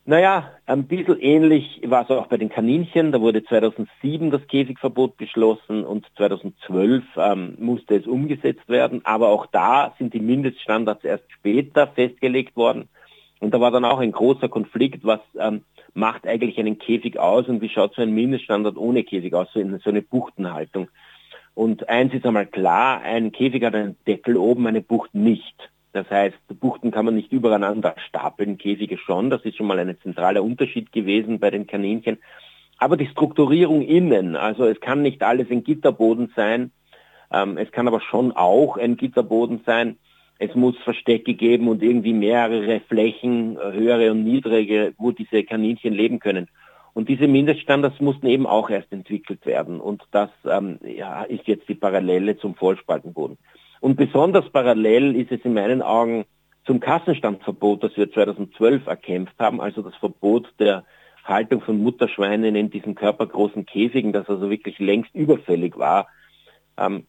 Naja, 0.07 0.51
ein 0.67 0.85
bisschen 0.85 1.19
ähnlich 1.19 1.81
war 1.83 2.03
es 2.03 2.11
auch 2.11 2.27
bei 2.27 2.37
den 2.37 2.49
Kaninchen. 2.49 3.11
Da 3.11 3.21
wurde 3.21 3.43
2007 3.43 4.29
das 4.29 4.45
Käfigverbot 4.47 5.17
beschlossen 5.17 5.83
und 5.83 6.05
2012 6.17 7.03
ähm, 7.17 7.55
musste 7.57 7.95
es 7.95 8.05
umgesetzt 8.05 8.69
werden. 8.69 9.01
Aber 9.03 9.29
auch 9.29 9.47
da 9.47 9.95
sind 9.97 10.13
die 10.13 10.19
Mindeststandards 10.19 11.03
erst 11.03 11.31
später 11.31 11.87
festgelegt 11.87 12.55
worden. 12.55 12.87
Und 13.39 13.55
da 13.55 13.59
war 13.59 13.71
dann 13.71 13.83
auch 13.83 13.99
ein 13.99 14.11
großer 14.11 14.47
Konflikt, 14.47 15.03
was 15.05 15.21
ähm, 15.39 15.63
macht 15.95 16.27
eigentlich 16.27 16.59
einen 16.59 16.77
Käfig 16.77 17.17
aus 17.17 17.47
und 17.47 17.61
wie 17.61 17.69
schaut 17.69 17.95
so 17.95 18.03
ein 18.03 18.13
Mindeststandard 18.13 18.77
ohne 18.77 19.03
Käfig 19.03 19.33
aus, 19.33 19.47
so, 19.53 19.59
in, 19.59 19.79
so 19.79 19.89
eine 19.89 20.03
Buchtenhaltung. 20.03 20.87
Und 21.55 21.89
eins 21.89 22.13
ist 22.13 22.27
einmal 22.27 22.45
klar, 22.45 23.01
ein 23.01 23.31
Käfig 23.31 23.63
hat 23.63 23.73
einen 23.73 23.95
Deckel 24.05 24.37
oben, 24.37 24.67
eine 24.67 24.81
Bucht 24.81 25.15
nicht. 25.15 25.71
Das 25.95 26.09
heißt, 26.09 26.37
Buchten 26.59 26.91
kann 26.91 27.05
man 27.05 27.15
nicht 27.15 27.31
übereinander 27.31 27.95
stapeln, 28.09 28.57
Käfige 28.57 28.97
schon. 28.97 29.29
Das 29.29 29.45
ist 29.45 29.55
schon 29.55 29.65
mal 29.65 29.79
ein 29.79 29.97
zentraler 30.03 30.43
Unterschied 30.43 30.91
gewesen 30.91 31.39
bei 31.39 31.49
den 31.51 31.67
Kaninchen. 31.67 32.17
Aber 32.77 32.97
die 32.97 33.07
Strukturierung 33.07 33.81
innen, 33.81 34.35
also 34.35 34.65
es 34.65 34.81
kann 34.81 35.01
nicht 35.01 35.23
alles 35.23 35.49
ein 35.49 35.63
Gitterboden 35.63 36.33
sein, 36.35 36.71
ähm, 37.31 37.57
es 37.57 37.71
kann 37.71 37.87
aber 37.87 38.01
schon 38.01 38.33
auch 38.33 38.75
ein 38.75 38.97
Gitterboden 38.97 39.61
sein. 39.65 39.95
Es 40.37 40.53
muss 40.53 40.77
Verstecke 40.79 41.33
geben 41.33 41.69
und 41.69 41.81
irgendwie 41.81 42.11
mehrere 42.11 42.81
Flächen, 42.81 43.57
höhere 43.57 44.11
und 44.11 44.25
niedrige, 44.25 44.93
wo 44.97 45.11
diese 45.11 45.45
Kaninchen 45.45 45.93
leben 45.93 46.19
können. 46.19 46.49
Und 46.93 47.07
diese 47.07 47.29
Mindeststandards 47.29 48.01
mussten 48.01 48.27
eben 48.27 48.45
auch 48.45 48.69
erst 48.69 48.91
entwickelt 48.91 49.45
werden. 49.45 49.79
Und 49.79 50.03
das 50.11 50.29
ähm, 50.43 50.77
ja, 50.83 51.23
ist 51.23 51.47
jetzt 51.47 51.69
die 51.69 51.75
Parallele 51.75 52.37
zum 52.37 52.55
Vollspaltenboden. 52.55 53.37
Und 53.85 53.97
besonders 53.97 54.49
parallel 54.49 55.15
ist 55.15 55.31
es 55.31 55.45
in 55.45 55.53
meinen 55.53 55.83
Augen 55.83 56.25
zum 56.65 56.79
Kassenstandverbot, 56.79 57.83
das 57.83 57.95
wir 57.95 58.11
2012 58.11 58.87
erkämpft 58.87 59.35
haben, 59.37 59.61
also 59.61 59.83
das 59.83 59.93
Verbot 59.97 60.51
der 60.57 60.85
Haltung 61.23 61.61
von 61.61 61.77
Mutterschweinen 61.77 62.55
in 62.55 62.71
diesen 62.71 62.95
körpergroßen 62.95 63.67
Käfigen, 63.67 64.11
das 64.11 64.27
also 64.27 64.49
wirklich 64.49 64.79
längst 64.79 65.13
überfällig 65.13 65.77
war. 65.77 66.07
Ähm, 66.79 67.05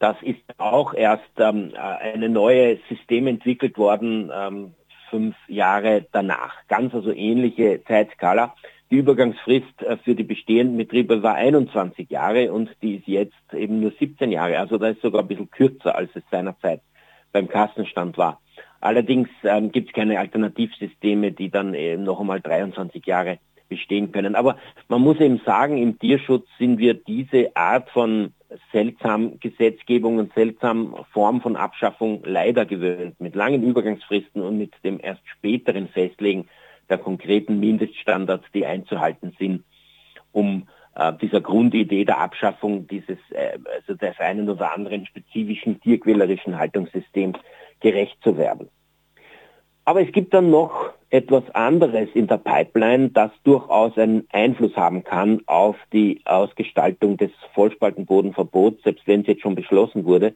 das 0.00 0.18
ist 0.20 0.42
auch 0.58 0.92
erst 0.92 1.30
ähm, 1.38 1.72
eine 1.78 2.28
neue 2.28 2.78
System 2.90 3.26
entwickelt 3.26 3.78
worden, 3.78 4.30
ähm, 4.34 4.74
fünf 5.08 5.34
Jahre 5.48 6.04
danach. 6.12 6.56
Ganz 6.68 6.92
also 6.92 7.10
ähnliche 7.10 7.84
Zeitskala. 7.88 8.54
Die 8.92 8.98
Übergangsfrist 8.98 9.82
äh, 9.82 9.96
für 9.96 10.14
die 10.14 10.22
bestehenden 10.22 10.76
Betriebe 10.76 11.22
war 11.22 11.36
21 11.36 12.10
Jahre 12.10 12.52
und 12.52 12.68
die 12.82 12.96
ist 12.96 13.08
jetzt 13.08 13.54
eben 13.54 13.80
nur 13.80 13.92
17 13.98 14.30
Jahre. 14.30 14.58
Also 14.58 14.76
da 14.76 14.88
ist 14.88 15.00
sogar 15.00 15.22
ein 15.22 15.28
bisschen 15.28 15.50
kürzer, 15.50 15.96
als 15.96 16.10
es 16.14 16.22
seinerzeit 16.30 16.82
beim 17.32 17.48
Kassenstand 17.48 18.18
war. 18.18 18.42
Allerdings 18.82 19.30
ähm, 19.44 19.72
gibt 19.72 19.88
es 19.88 19.94
keine 19.94 20.18
Alternativsysteme, 20.18 21.32
die 21.32 21.48
dann 21.48 21.72
eben 21.72 22.04
noch 22.04 22.20
einmal 22.20 22.42
23 22.42 23.06
Jahre 23.06 23.38
bestehen 23.70 24.12
können. 24.12 24.34
Aber 24.34 24.58
man 24.88 25.00
muss 25.00 25.18
eben 25.20 25.40
sagen, 25.46 25.78
im 25.78 25.98
Tierschutz 25.98 26.46
sind 26.58 26.76
wir 26.76 26.92
diese 26.92 27.56
Art 27.56 27.88
von 27.88 28.34
seltsam 28.72 29.40
Gesetzgebung 29.40 30.18
und 30.18 30.34
seltsam 30.34 30.96
Form 31.12 31.40
von 31.40 31.56
Abschaffung 31.56 32.24
leider 32.26 32.66
gewöhnt, 32.66 33.18
mit 33.22 33.34
langen 33.34 33.62
Übergangsfristen 33.62 34.42
und 34.42 34.58
mit 34.58 34.74
dem 34.84 35.00
erst 35.02 35.26
späteren 35.26 35.88
Festlegen 35.88 36.46
der 36.88 36.98
konkreten 36.98 37.60
Mindeststandards, 37.60 38.44
die 38.54 38.66
einzuhalten 38.66 39.34
sind, 39.38 39.64
um 40.32 40.68
äh, 40.94 41.12
dieser 41.20 41.40
Grundidee 41.40 42.04
der 42.04 42.18
Abschaffung 42.18 42.86
dieses, 42.86 43.18
äh, 43.30 43.58
also 43.76 43.94
des 43.94 44.18
einen 44.18 44.48
oder 44.48 44.74
anderen 44.74 45.06
spezifischen 45.06 45.80
tierquälerischen 45.80 46.58
Haltungssystems 46.58 47.38
gerecht 47.80 48.18
zu 48.22 48.36
werden. 48.36 48.68
Aber 49.84 50.00
es 50.00 50.12
gibt 50.12 50.32
dann 50.32 50.50
noch 50.50 50.92
etwas 51.10 51.42
anderes 51.54 52.08
in 52.14 52.26
der 52.26 52.38
Pipeline, 52.38 53.10
das 53.10 53.30
durchaus 53.42 53.98
einen 53.98 54.26
Einfluss 54.32 54.76
haben 54.76 55.02
kann 55.02 55.42
auf 55.46 55.76
die 55.92 56.20
Ausgestaltung 56.24 57.16
des 57.16 57.32
Vollspaltenbodenverbots, 57.54 58.82
selbst 58.82 59.06
wenn 59.06 59.22
es 59.22 59.26
jetzt 59.26 59.42
schon 59.42 59.54
beschlossen 59.54 60.04
wurde, 60.04 60.34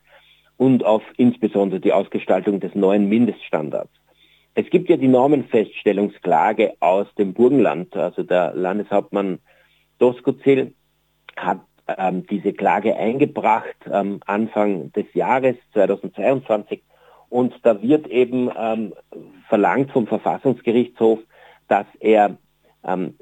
und 0.57 0.85
auf 0.85 1.03
insbesondere 1.17 1.81
die 1.81 1.93
Ausgestaltung 1.93 2.61
des 2.61 2.75
neuen 2.75 3.09
Mindeststandards. 3.09 3.91
Es 4.59 4.71
gibt 4.71 4.89
ja 4.89 4.97
die 4.97 5.07
Normenfeststellungsklage 5.07 6.77
aus 6.81 7.07
dem 7.19 7.35
Burgenland. 7.35 7.95
Also 7.95 8.23
der 8.23 8.55
Landeshauptmann 8.55 9.39
Doskozil 9.99 10.73
hat 11.37 11.61
ähm, 11.87 12.27
diese 12.27 12.55
Klage 12.55 12.97
eingebracht 12.97 13.77
ähm, 13.93 14.21
Anfang 14.25 14.93
des 14.93 15.05
Jahres 15.13 15.57
2022 15.75 16.83
und 17.29 17.55
da 17.65 17.83
wird 17.83 18.07
eben 18.07 18.51
ähm, 18.59 18.95
verlangt 19.47 19.91
vom 19.91 20.07
Verfassungsgerichtshof, 20.07 21.19
dass 21.69 21.87
er 22.01 22.39
ähm, 22.83 23.19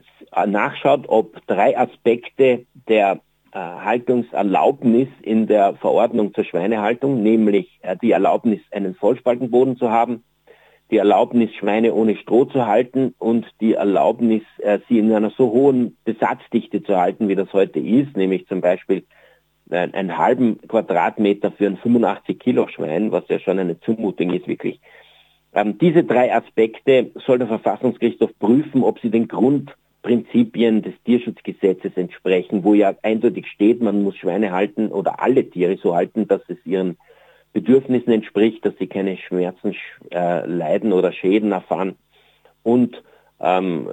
nachschaut, 0.47 1.07
ob 1.09 1.45
drei 1.49 1.77
Aspekte 1.77 2.65
der 2.89 3.21
äh, 3.51 3.59
Haltungserlaubnis 3.59 5.09
in 5.21 5.49
der 5.49 5.75
Verordnung 5.75 6.33
zur 6.33 6.45
Schweinehaltung, 6.45 7.25
nämlich 7.25 7.81
äh, 7.83 7.97
die 8.01 8.13
Erlaubnis, 8.13 8.61
einen 8.71 8.95
Vollspaltenboden 8.95 9.77
zu 9.77 9.91
haben, 9.91 10.23
die 10.91 10.99
Erlaubnis, 10.99 11.55
Schweine 11.55 11.95
ohne 11.95 12.17
Stroh 12.17 12.45
zu 12.45 12.67
halten 12.67 13.15
und 13.19 13.47
die 13.61 13.75
Erlaubnis, 13.75 14.43
äh, 14.59 14.79
sie 14.89 14.99
in 14.99 15.13
einer 15.13 15.31
so 15.31 15.51
hohen 15.51 15.97
Besatzdichte 16.05 16.83
zu 16.83 16.97
halten, 16.97 17.29
wie 17.29 17.35
das 17.35 17.53
heute 17.53 17.81
ist, 17.81 18.17
nämlich 18.17 18.47
zum 18.47 18.61
Beispiel 18.61 19.05
äh, 19.71 19.89
einen 19.93 20.19
halben 20.19 20.61
Quadratmeter 20.69 21.53
für 21.53 21.67
ein 21.67 21.79
85 21.79 22.39
Kilo 22.39 22.69
Schwein, 22.69 23.13
was 23.13 23.25
ja 23.29 23.39
schon 23.39 23.59
eine 23.59 23.81
Zumutung 23.81 24.33
ist, 24.33 24.47
wirklich. 24.47 24.81
Ähm, 25.55 25.79
diese 25.79 26.05
drei 26.05 26.35
Aspekte 26.35 27.13
soll 27.27 27.39
der 27.39 27.49
Verfassungsgerichtshof 27.49 28.39
prüfen, 28.39 28.83
ob 28.83 28.99
sie 29.01 29.11
den 29.11 29.29
Grundprinzipien 29.29 30.83
des 30.83 30.95
Tierschutzgesetzes 31.05 31.93
entsprechen, 31.97 32.65
wo 32.65 32.75
ja 32.75 32.95
eindeutig 33.03 33.47
steht, 33.47 33.81
man 33.81 34.03
muss 34.03 34.17
Schweine 34.17 34.53
halten 34.53 34.89
oder 34.89 35.23
alle 35.23 35.49
Tiere 35.49 35.77
so 35.77 35.95
halten, 35.95 36.29
dass 36.29 36.43
es 36.49 36.59
ihren 36.67 36.97
Bedürfnissen 37.55 38.13
entspricht, 38.13 38.67
dass 38.67 38.75
sie 38.79 38.89
keine 38.89 39.17
Schmerzen 39.17 39.75
äh, 40.11 40.45
leiden 40.45 40.93
oder 40.93 41.13
Schäden 41.13 41.53
erfahren. 41.53 41.97
Und 42.63 43.03
ähm, 43.41 43.89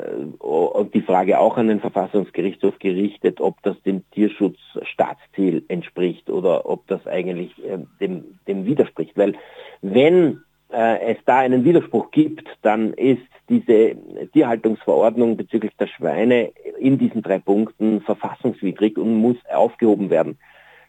die 0.94 1.02
Frage 1.02 1.40
auch 1.40 1.58
an 1.58 1.68
den 1.68 1.80
Verfassungsgerichtshof 1.80 2.80
gerichtet, 2.80 3.40
ob 3.40 3.62
das 3.64 3.82
dem 3.84 4.04
Tierschutzstaatsziel 4.12 5.64
entspricht 5.68 6.30
oder 6.30 6.68
ob 6.68 6.88
das 6.88 7.06
eigentlich 7.08 7.52
äh, 7.64 7.80
dem, 8.00 8.40
dem 8.48 8.66
widerspricht. 8.66 9.16
Weil 9.16 9.34
wenn 9.82 10.42
äh, 10.72 11.14
es 11.14 11.18
da 11.26 11.40
einen 11.40 11.64
Widerspruch 11.64 12.12
gibt, 12.12 12.48
dann 12.64 12.94
ist 12.94 13.22
diese 13.48 13.96
Tierhaltungsverordnung 14.34 15.38
bezüglich 15.38 15.74
der 15.80 15.88
Schweine 15.88 16.52
in 16.80 16.98
diesen 16.98 17.22
drei 17.22 17.38
Punkten 17.38 18.02
verfassungswidrig 18.02 18.98
und 18.98 19.14
muss 19.14 19.38
aufgehoben 19.54 20.10
werden 20.10 20.38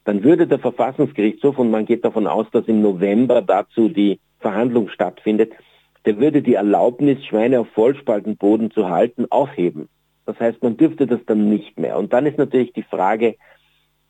dann 0.05 0.25
würde 0.25 0.47
der 0.47 0.59
Verfassungsgerichtshof, 0.59 1.59
und 1.59 1.71
man 1.71 1.87
geht 1.87 2.05
davon 2.05 2.27
aus, 2.27 2.47
dass 2.53 2.67
im 2.67 2.83
November 2.83 3.43
dazu 3.43 3.89
die 3.89 4.21
Verhandlung 4.41 4.89
stattfindet, 4.89 5.53
der 6.05 6.19
würde 6.19 6.43
die 6.43 6.55
Erlaubnis, 6.55 7.25
Schweine 7.25 7.61
auf 7.61 7.69
Vollspaltenboden 7.69 8.73
zu 8.73 8.89
halten, 8.91 9.27
aufheben. 9.31 9.89
Das 10.27 10.39
heißt, 10.41 10.63
man 10.63 10.77
dürfte 10.77 11.07
das 11.07 11.21
dann 11.27 11.49
nicht 11.49 11.79
mehr. 11.79 11.99
Und 11.99 12.13
dann 12.13 12.27
ist 12.27 12.39
natürlich 12.39 12.73
die 12.73 12.83
Frage, 12.83 13.37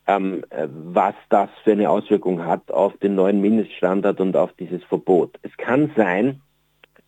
ähm, 0.07 0.45
äh, 0.51 0.69
was 0.69 1.15
das 1.29 1.51
für 1.65 1.73
eine 1.73 1.91
Auswirkung 1.91 2.45
hat 2.45 2.71
auf 2.71 2.97
den 2.99 3.15
neuen 3.15 3.41
Mindeststandard 3.41 4.21
und 4.21 4.37
auf 4.37 4.53
dieses 4.55 4.83
Verbot. 4.85 5.39
Es 5.43 5.57
kann 5.57 5.93
sein, 5.97 6.41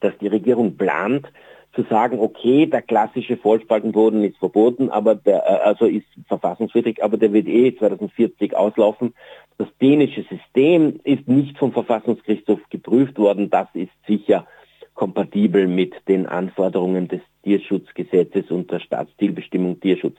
dass 0.00 0.16
die 0.18 0.28
Regierung 0.28 0.76
plant, 0.76 1.26
zu 1.74 1.82
sagen, 1.82 2.18
okay, 2.20 2.66
der 2.66 2.82
klassische 2.82 3.36
Vollspaltenboden 3.36 4.22
ist 4.24 4.38
verboten, 4.38 4.90
aber 4.90 5.14
der, 5.14 5.44
äh, 5.44 5.64
also 5.64 5.86
ist 5.86 6.06
verfassungswidrig, 6.26 7.02
aber 7.02 7.16
der 7.16 7.32
wird 7.32 7.48
eh 7.48 7.76
2040 7.76 8.56
auslaufen. 8.56 9.14
Das 9.58 9.68
dänische 9.80 10.24
System 10.24 11.00
ist 11.04 11.28
nicht 11.28 11.58
vom 11.58 11.72
Verfassungsgerichtshof 11.72 12.60
geprüft 12.70 13.18
worden. 13.18 13.50
Das 13.50 13.68
ist 13.74 13.92
sicher 14.06 14.46
kompatibel 14.94 15.66
mit 15.66 15.94
den 16.08 16.26
Anforderungen 16.26 17.08
des 17.08 17.20
Tierschutzgesetzes 17.42 18.50
und 18.50 18.70
der 18.70 18.80
Staatszielbestimmung 18.80 19.80
Tierschutz. 19.80 20.16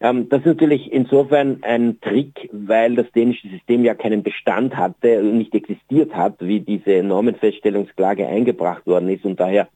Ähm, 0.00 0.28
das 0.28 0.40
ist 0.40 0.46
natürlich 0.46 0.92
insofern 0.92 1.58
ein 1.62 2.00
Trick, 2.00 2.48
weil 2.52 2.96
das 2.96 3.10
dänische 3.12 3.48
System 3.48 3.84
ja 3.84 3.94
keinen 3.94 4.22
Bestand 4.22 4.76
hatte 4.76 5.20
und 5.20 5.38
nicht 5.38 5.54
existiert 5.54 6.14
hat, 6.14 6.36
wie 6.40 6.60
diese 6.60 7.02
Normenfeststellungsklage 7.02 8.26
eingebracht 8.26 8.86
worden 8.86 9.08
ist 9.10 9.24
und 9.24 9.38
daher 9.38 9.68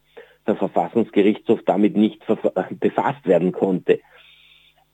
der 0.47 0.57
Verfassungsgerichtshof 0.57 1.61
damit 1.67 1.97
nicht 1.97 2.23
befasst 2.81 3.27
werden 3.27 3.53
konnte. 3.53 4.01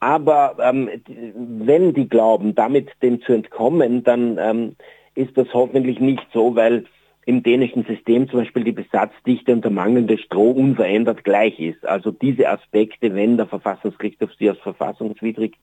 Aber 0.00 0.56
ähm, 0.60 0.90
wenn 1.34 1.94
die 1.94 2.08
glauben, 2.08 2.54
damit 2.54 2.90
dem 3.02 3.22
zu 3.22 3.32
entkommen, 3.32 4.02
dann 4.02 4.36
ähm, 4.38 4.76
ist 5.14 5.36
das 5.36 5.46
hoffentlich 5.54 6.00
nicht 6.00 6.26
so, 6.32 6.56
weil 6.56 6.86
im 7.24 7.42
dänischen 7.42 7.84
System 7.84 8.28
zum 8.28 8.40
Beispiel 8.40 8.64
die 8.64 8.72
Besatzdichte 8.72 9.52
und 9.52 9.62
der 9.62 9.70
mangelnde 9.70 10.18
Stroh 10.18 10.50
unverändert 10.50 11.22
gleich 11.22 11.60
ist. 11.60 11.86
Also 11.86 12.10
diese 12.10 12.48
Aspekte, 12.48 13.14
wenn 13.14 13.36
der 13.36 13.46
Verfassungsgerichtshof 13.46 14.30
sie 14.38 14.48
als 14.48 14.58
verfassungswidrig 14.58 15.54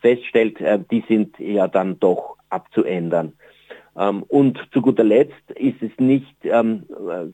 feststellt, 0.00 0.60
äh, 0.60 0.80
die 0.90 1.04
sind 1.08 1.38
ja 1.38 1.68
dann 1.68 2.00
doch 2.00 2.36
abzuändern. 2.50 3.34
Ähm, 3.96 4.24
und 4.24 4.58
zu 4.72 4.82
guter 4.82 5.04
Letzt 5.04 5.50
ist 5.54 5.82
es 5.82 5.92
nicht 5.98 6.34
ähm, 6.42 6.84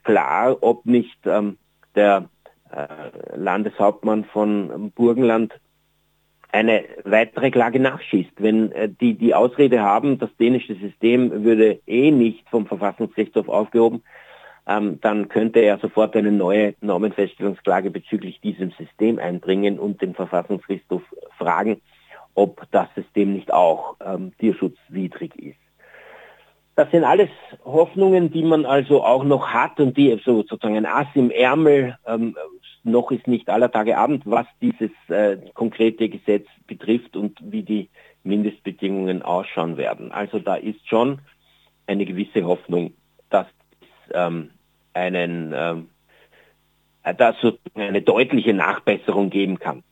klar, 0.04 0.58
ob 0.60 0.84
nicht 0.84 1.18
ähm, 1.24 1.56
der 1.94 2.28
äh, 2.70 3.36
Landeshauptmann 3.36 4.24
von 4.24 4.92
Burgenland 4.94 5.52
eine 6.52 6.84
weitere 7.04 7.50
Klage 7.50 7.80
nachschießt. 7.80 8.32
Wenn 8.38 8.72
äh, 8.72 8.88
die 8.88 9.14
die 9.14 9.34
Ausrede 9.34 9.80
haben, 9.80 10.18
das 10.18 10.30
dänische 10.38 10.74
System 10.74 11.44
würde 11.44 11.80
eh 11.86 12.10
nicht 12.10 12.48
vom 12.48 12.66
Verfassungsgerichtshof 12.66 13.48
aufgehoben, 13.48 14.02
ähm, 14.66 15.00
dann 15.00 15.28
könnte 15.28 15.60
er 15.60 15.78
sofort 15.78 16.16
eine 16.16 16.32
neue 16.32 16.74
Normenfeststellungsklage 16.80 17.90
bezüglich 17.90 18.40
diesem 18.40 18.72
System 18.72 19.18
einbringen 19.18 19.78
und 19.78 20.02
den 20.02 20.14
Verfassungsgerichtshof 20.14 21.02
fragen, 21.38 21.80
ob 22.34 22.66
das 22.70 22.88
System 22.94 23.32
nicht 23.32 23.52
auch 23.52 23.96
ähm, 24.04 24.32
tierschutzwidrig 24.38 25.34
ist. 25.36 25.69
Das 26.76 26.90
sind 26.90 27.04
alles 27.04 27.28
Hoffnungen, 27.64 28.30
die 28.30 28.42
man 28.42 28.64
also 28.64 29.04
auch 29.04 29.24
noch 29.24 29.48
hat 29.48 29.80
und 29.80 29.96
die 29.96 30.18
so 30.24 30.42
sozusagen 30.42 30.76
ein 30.76 30.86
Ass 30.86 31.08
im 31.14 31.30
Ärmel 31.30 31.98
ähm, 32.06 32.36
noch 32.82 33.10
ist 33.10 33.26
nicht 33.26 33.48
aller 33.48 33.70
Tage 33.70 33.98
Abend, 33.98 34.22
was 34.24 34.46
dieses 34.60 34.90
äh, 35.08 35.36
konkrete 35.54 36.08
Gesetz 36.08 36.46
betrifft 36.66 37.16
und 37.16 37.38
wie 37.42 37.62
die 37.62 37.90
Mindestbedingungen 38.22 39.22
ausschauen 39.22 39.76
werden. 39.76 40.12
Also 40.12 40.38
da 40.38 40.54
ist 40.54 40.86
schon 40.88 41.20
eine 41.86 42.04
gewisse 42.04 42.44
Hoffnung, 42.44 42.94
dass 43.28 43.46
es 43.80 44.14
ähm, 44.14 44.50
einen, 44.94 45.52
ähm, 45.54 45.88
dass 47.16 47.36
es 47.42 47.54
eine 47.74 48.02
deutliche 48.02 48.54
Nachbesserung 48.54 49.30
geben 49.30 49.58
kann. 49.58 49.82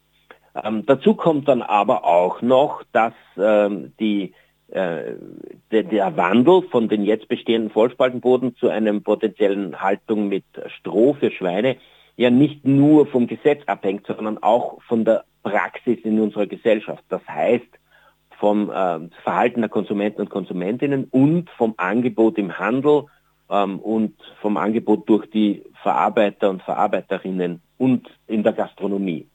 Ähm, 0.54 0.84
dazu 0.86 1.14
kommt 1.14 1.48
dann 1.48 1.62
aber 1.62 2.04
auch 2.04 2.42
noch, 2.42 2.82
dass 2.92 3.14
ähm, 3.36 3.92
die, 4.00 4.34
äh, 4.68 5.14
der, 5.70 5.82
der, 5.84 6.16
Wandel 6.16 6.62
von 6.70 6.88
den 6.88 7.04
jetzt 7.04 7.28
bestehenden 7.28 7.70
Vollspaltenboden 7.70 8.56
zu 8.56 8.68
einem 8.68 9.02
potenziellen 9.02 9.80
Haltung 9.80 10.28
mit 10.28 10.44
Stroh 10.78 11.14
für 11.14 11.30
Schweine 11.30 11.76
ja 12.16 12.30
nicht 12.30 12.64
nur 12.66 13.06
vom 13.06 13.26
Gesetz 13.26 13.62
abhängt, 13.66 14.06
sondern 14.06 14.42
auch 14.42 14.82
von 14.82 15.04
der 15.04 15.24
Praxis 15.42 15.98
in 16.02 16.20
unserer 16.20 16.46
Gesellschaft. 16.46 17.04
Das 17.08 17.26
heißt, 17.26 17.68
vom 18.38 18.70
äh, 18.70 19.08
Verhalten 19.22 19.60
der 19.60 19.70
Konsumenten 19.70 20.22
und 20.22 20.30
Konsumentinnen 20.30 21.04
und 21.10 21.48
vom 21.50 21.74
Angebot 21.76 22.38
im 22.38 22.58
Handel 22.58 23.04
ähm, 23.50 23.78
und 23.78 24.14
vom 24.40 24.56
Angebot 24.56 25.08
durch 25.08 25.30
die 25.30 25.62
Verarbeiter 25.82 26.50
und 26.50 26.62
Verarbeiterinnen 26.62 27.62
und 27.78 28.08
in 28.26 28.42
der 28.42 28.52
Gastronomie. 28.52 29.26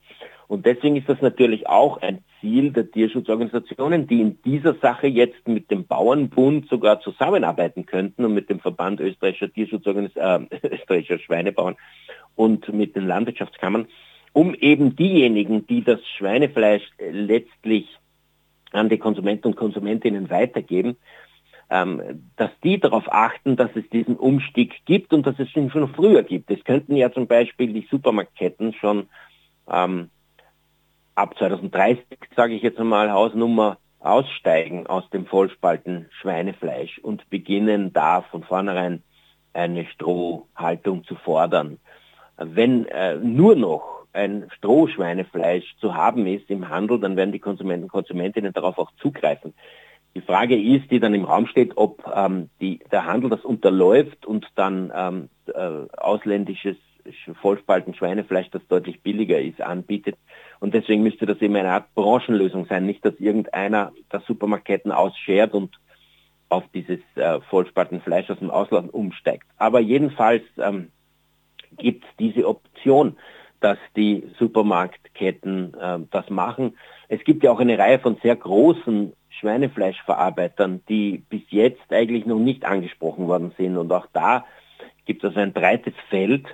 Und 0.47 0.65
deswegen 0.65 0.95
ist 0.95 1.09
das 1.09 1.21
natürlich 1.21 1.67
auch 1.67 2.01
ein 2.01 2.23
Ziel 2.43 2.71
der 2.71 2.91
Tierschutzorganisationen, 2.91 4.05
die 4.05 4.19
in 4.19 4.41
dieser 4.43 4.73
Sache 4.75 5.07
jetzt 5.07 5.47
mit 5.47 5.71
dem 5.71 5.87
Bauernbund 5.87 6.67
sogar 6.67 6.99
zusammenarbeiten 6.99 7.85
könnten 7.85 8.25
und 8.25 8.33
mit 8.33 8.49
dem 8.49 8.59
Verband 8.59 8.99
österreichischer 8.99 9.51
Tierschutzorganisationen, 9.51 10.51
äh, 10.51 10.67
österreichischer 10.75 11.19
Schweinebauern 11.19 11.77
und 12.35 12.71
mit 12.73 12.97
den 12.97 13.07
Landwirtschaftskammern, 13.07 13.87
um 14.33 14.53
eben 14.55 14.97
diejenigen, 14.97 15.65
die 15.67 15.83
das 15.83 15.99
Schweinefleisch 16.17 16.83
letztlich 16.99 17.87
an 18.73 18.89
die 18.89 18.97
Konsumenten 18.97 19.47
und 19.47 19.55
Konsumentinnen 19.55 20.29
weitergeben, 20.29 20.97
ähm, 21.69 22.23
dass 22.35 22.51
die 22.61 22.77
darauf 22.77 23.05
achten, 23.09 23.55
dass 23.55 23.71
es 23.75 23.87
diesen 23.89 24.17
Umstieg 24.17 24.85
gibt 24.85 25.13
und 25.13 25.25
dass 25.25 25.39
es 25.39 25.55
ihn 25.55 25.71
schon 25.71 25.93
früher 25.93 26.23
gibt. 26.23 26.51
Es 26.51 26.63
könnten 26.65 26.97
ja 26.97 27.09
zum 27.09 27.27
Beispiel 27.27 27.71
die 27.71 27.87
Supermarktketten 27.89 28.73
schon 28.73 29.07
ähm, 29.71 30.09
ab 31.15 31.37
2030, 31.37 32.05
sage 32.35 32.53
ich 32.53 32.61
jetzt 32.61 32.79
einmal, 32.79 33.11
Hausnummer 33.11 33.77
aussteigen 33.99 34.87
aus 34.87 35.09
dem 35.11 35.25
Vollspalten 35.25 36.07
Schweinefleisch 36.21 36.99
und 36.99 37.29
beginnen 37.29 37.93
da 37.93 38.21
von 38.21 38.43
vornherein 38.43 39.03
eine 39.53 39.85
Strohhaltung 39.85 41.03
zu 41.05 41.15
fordern 41.15 41.79
wenn 42.37 42.85
äh, 42.87 43.15
nur 43.15 43.55
noch 43.55 44.05
ein 44.13 44.47
Strohschweinefleisch 44.57 45.75
zu 45.79 45.95
haben 45.95 46.27
ist 46.27 46.49
im 46.49 46.69
Handel, 46.69 46.99
dann 46.99 47.15
werden 47.15 47.31
die 47.31 47.39
Konsumenten 47.39 47.85
und 47.85 47.91
Konsumentinnen 47.91 48.53
darauf 48.53 48.77
auch 48.77 48.91
zugreifen. 49.01 49.53
Die 50.15 50.21
Frage 50.21 50.59
ist, 50.59 50.91
die 50.91 50.99
dann 50.99 51.15
im 51.15 51.25
Raum 51.25 51.47
steht, 51.47 51.75
ob 51.75 52.03
ähm, 52.13 52.49
die, 52.61 52.79
der 52.91 53.05
Handel 53.05 53.31
das 53.31 53.43
unterläuft 53.43 54.25
und 54.27 54.47
dann 54.55 54.91
ähm, 54.95 55.29
äh, 55.47 55.87
ausländisches 55.97 56.77
Vollspalten 57.41 57.95
Schweinefleisch, 57.95 58.49
das 58.51 58.65
deutlich 58.67 59.01
billiger 59.01 59.41
ist, 59.41 59.61
anbietet. 59.61 60.15
Und 60.63 60.73
deswegen 60.73 61.03
müsste 61.03 61.25
das 61.25 61.41
eben 61.41 61.57
eine 61.57 61.71
Art 61.71 61.93
Branchenlösung 61.93 62.67
sein, 62.67 62.85
nicht 62.85 63.03
dass 63.03 63.19
irgendeiner 63.19 63.91
der 64.13 64.21
Supermarktketten 64.21 64.93
ausschert 64.93 65.53
und 65.53 65.77
auf 66.47 66.63
dieses 66.73 67.01
äh, 67.15 67.41
Vollspaltenfleisch 67.49 68.29
aus 68.29 68.39
dem 68.39 68.49
Ausland 68.49 68.93
umsteigt. 68.93 69.45
Aber 69.57 69.81
jedenfalls 69.81 70.43
ähm, 70.57 70.87
gibt 71.77 72.05
es 72.05 72.09
diese 72.17 72.47
Option, 72.47 73.17
dass 73.59 73.77
die 73.97 74.23
Supermarktketten 74.39 75.73
äh, 75.73 75.99
das 76.09 76.29
machen. 76.29 76.77
Es 77.09 77.21
gibt 77.25 77.43
ja 77.43 77.51
auch 77.51 77.59
eine 77.59 77.77
Reihe 77.77 77.99
von 77.99 78.15
sehr 78.23 78.37
großen 78.37 79.11
Schweinefleischverarbeitern, 79.41 80.81
die 80.87 81.25
bis 81.27 81.41
jetzt 81.49 81.91
eigentlich 81.91 82.25
noch 82.25 82.39
nicht 82.39 82.63
angesprochen 82.63 83.27
worden 83.27 83.51
sind. 83.57 83.75
Und 83.75 83.91
auch 83.91 84.07
da 84.13 84.45
gibt 85.03 85.25
es 85.25 85.35
ein 85.35 85.51
breites 85.51 85.95
Feld, 86.09 86.45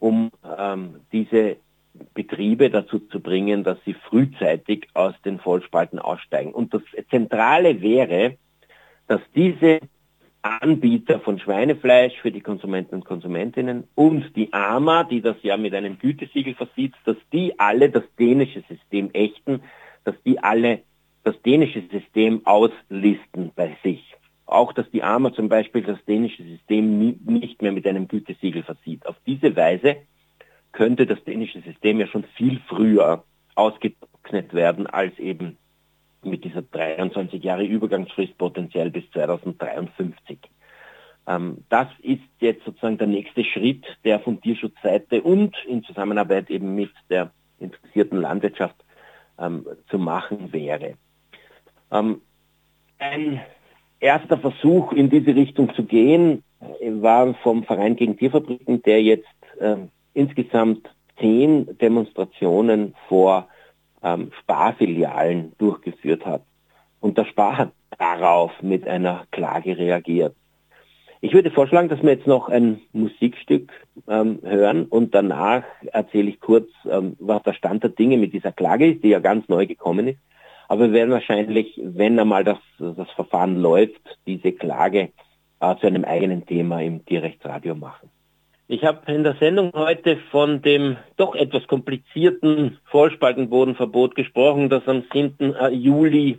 um 0.00 0.32
ähm, 0.58 0.96
diese 1.12 1.56
Betriebe 2.14 2.70
dazu 2.70 2.98
zu 2.98 3.20
bringen, 3.20 3.64
dass 3.64 3.78
sie 3.84 3.94
frühzeitig 3.94 4.88
aus 4.94 5.14
den 5.24 5.38
Vollspalten 5.38 5.98
aussteigen. 5.98 6.52
Und 6.52 6.74
das 6.74 6.82
Zentrale 7.10 7.80
wäre, 7.80 8.36
dass 9.06 9.20
diese 9.34 9.80
Anbieter 10.42 11.20
von 11.20 11.38
Schweinefleisch 11.38 12.14
für 12.20 12.30
die 12.30 12.40
Konsumenten 12.40 12.94
und 12.94 13.04
Konsumentinnen 13.04 13.84
und 13.94 14.36
die 14.36 14.52
AMA, 14.52 15.04
die 15.04 15.20
das 15.20 15.36
ja 15.42 15.56
mit 15.56 15.74
einem 15.74 15.98
Gütesiegel 15.98 16.54
versieht, 16.54 16.94
dass 17.04 17.16
die 17.32 17.58
alle 17.58 17.90
das 17.90 18.04
dänische 18.18 18.62
System 18.68 19.10
ächten, 19.12 19.62
dass 20.04 20.14
die 20.24 20.38
alle 20.38 20.82
das 21.24 21.40
dänische 21.42 21.82
System 21.90 22.42
auslisten 22.44 23.50
bei 23.54 23.76
sich. 23.82 24.14
Auch, 24.46 24.72
dass 24.72 24.90
die 24.90 25.02
AMA 25.02 25.34
zum 25.34 25.48
Beispiel 25.48 25.82
das 25.82 26.02
dänische 26.06 26.42
System 26.42 27.16
nicht 27.26 27.60
mehr 27.60 27.72
mit 27.72 27.86
einem 27.86 28.08
Gütesiegel 28.08 28.62
versieht. 28.62 29.04
Auf 29.06 29.16
diese 29.26 29.54
Weise 29.56 29.96
könnte 30.72 31.06
das 31.06 31.22
dänische 31.24 31.60
System 31.60 32.00
ja 32.00 32.06
schon 32.06 32.24
viel 32.36 32.60
früher 32.68 33.24
ausgetrocknet 33.54 34.54
werden 34.54 34.86
als 34.86 35.18
eben 35.18 35.56
mit 36.22 36.44
dieser 36.44 36.62
23 36.62 37.42
Jahre 37.42 37.64
Übergangsfrist 37.64 38.36
potenziell 38.38 38.90
bis 38.90 39.10
2053. 39.12 40.38
Ähm, 41.26 41.64
das 41.68 41.88
ist 42.02 42.22
jetzt 42.40 42.64
sozusagen 42.64 42.98
der 42.98 43.06
nächste 43.06 43.44
Schritt, 43.44 43.84
der 44.04 44.20
von 44.20 44.40
Tierschutzseite 44.40 45.22
und 45.22 45.56
in 45.66 45.82
Zusammenarbeit 45.84 46.50
eben 46.50 46.74
mit 46.74 46.90
der 47.10 47.30
interessierten 47.58 48.20
Landwirtschaft 48.20 48.76
ähm, 49.38 49.66
zu 49.90 49.98
machen 49.98 50.52
wäre. 50.52 50.94
Ähm, 51.90 52.22
ein 52.98 53.40
erster 54.00 54.38
Versuch 54.38 54.92
in 54.92 55.10
diese 55.10 55.34
Richtung 55.34 55.74
zu 55.74 55.84
gehen 55.84 56.42
war 56.80 57.34
vom 57.34 57.64
Verein 57.64 57.96
gegen 57.96 58.16
Tierfabriken, 58.16 58.82
der 58.82 59.02
jetzt 59.02 59.26
äh, 59.60 59.76
insgesamt 60.18 60.90
zehn 61.20 61.78
Demonstrationen 61.78 62.94
vor 63.08 63.48
ähm, 64.02 64.32
Sparfilialen 64.40 65.52
durchgeführt 65.58 66.26
hat. 66.26 66.42
Und 67.00 67.16
der 67.18 67.24
Spar 67.24 67.56
hat 67.56 67.72
darauf 67.98 68.50
mit 68.60 68.86
einer 68.86 69.26
Klage 69.30 69.78
reagiert. 69.78 70.34
Ich 71.20 71.32
würde 71.32 71.50
vorschlagen, 71.50 71.88
dass 71.88 72.02
wir 72.02 72.10
jetzt 72.10 72.26
noch 72.26 72.48
ein 72.48 72.80
Musikstück 72.92 73.72
ähm, 74.08 74.40
hören 74.42 74.86
und 74.86 75.14
danach 75.14 75.64
erzähle 75.86 76.30
ich 76.30 76.40
kurz, 76.40 76.68
ähm, 76.88 77.16
was 77.18 77.42
der 77.42 77.54
Stand 77.54 77.82
der 77.82 77.90
Dinge 77.90 78.18
mit 78.18 78.32
dieser 78.32 78.52
Klage 78.52 78.92
ist, 78.92 79.02
die 79.02 79.08
ja 79.08 79.20
ganz 79.20 79.48
neu 79.48 79.66
gekommen 79.66 80.08
ist. 80.08 80.20
Aber 80.68 80.86
wir 80.86 80.92
werden 80.92 81.10
wahrscheinlich, 81.10 81.80
wenn 81.82 82.18
einmal 82.18 82.44
das, 82.44 82.58
das 82.78 83.10
Verfahren 83.12 83.56
läuft, 83.56 84.00
diese 84.26 84.52
Klage 84.52 85.10
äh, 85.60 85.76
zu 85.76 85.86
einem 85.86 86.04
eigenen 86.04 86.44
Thema 86.46 86.82
im 86.82 87.04
Tierrechtsradio 87.04 87.74
machen. 87.74 88.10
Ich 88.70 88.84
habe 88.84 89.10
in 89.10 89.24
der 89.24 89.34
Sendung 89.40 89.72
heute 89.74 90.18
von 90.30 90.60
dem 90.60 90.98
doch 91.16 91.34
etwas 91.34 91.66
komplizierten 91.66 92.76
Vollspaltenbodenverbot 92.90 94.14
gesprochen, 94.14 94.68
das 94.68 94.86
am 94.86 95.04
7. 95.10 95.54
Äh, 95.54 95.68
Juli 95.70 96.38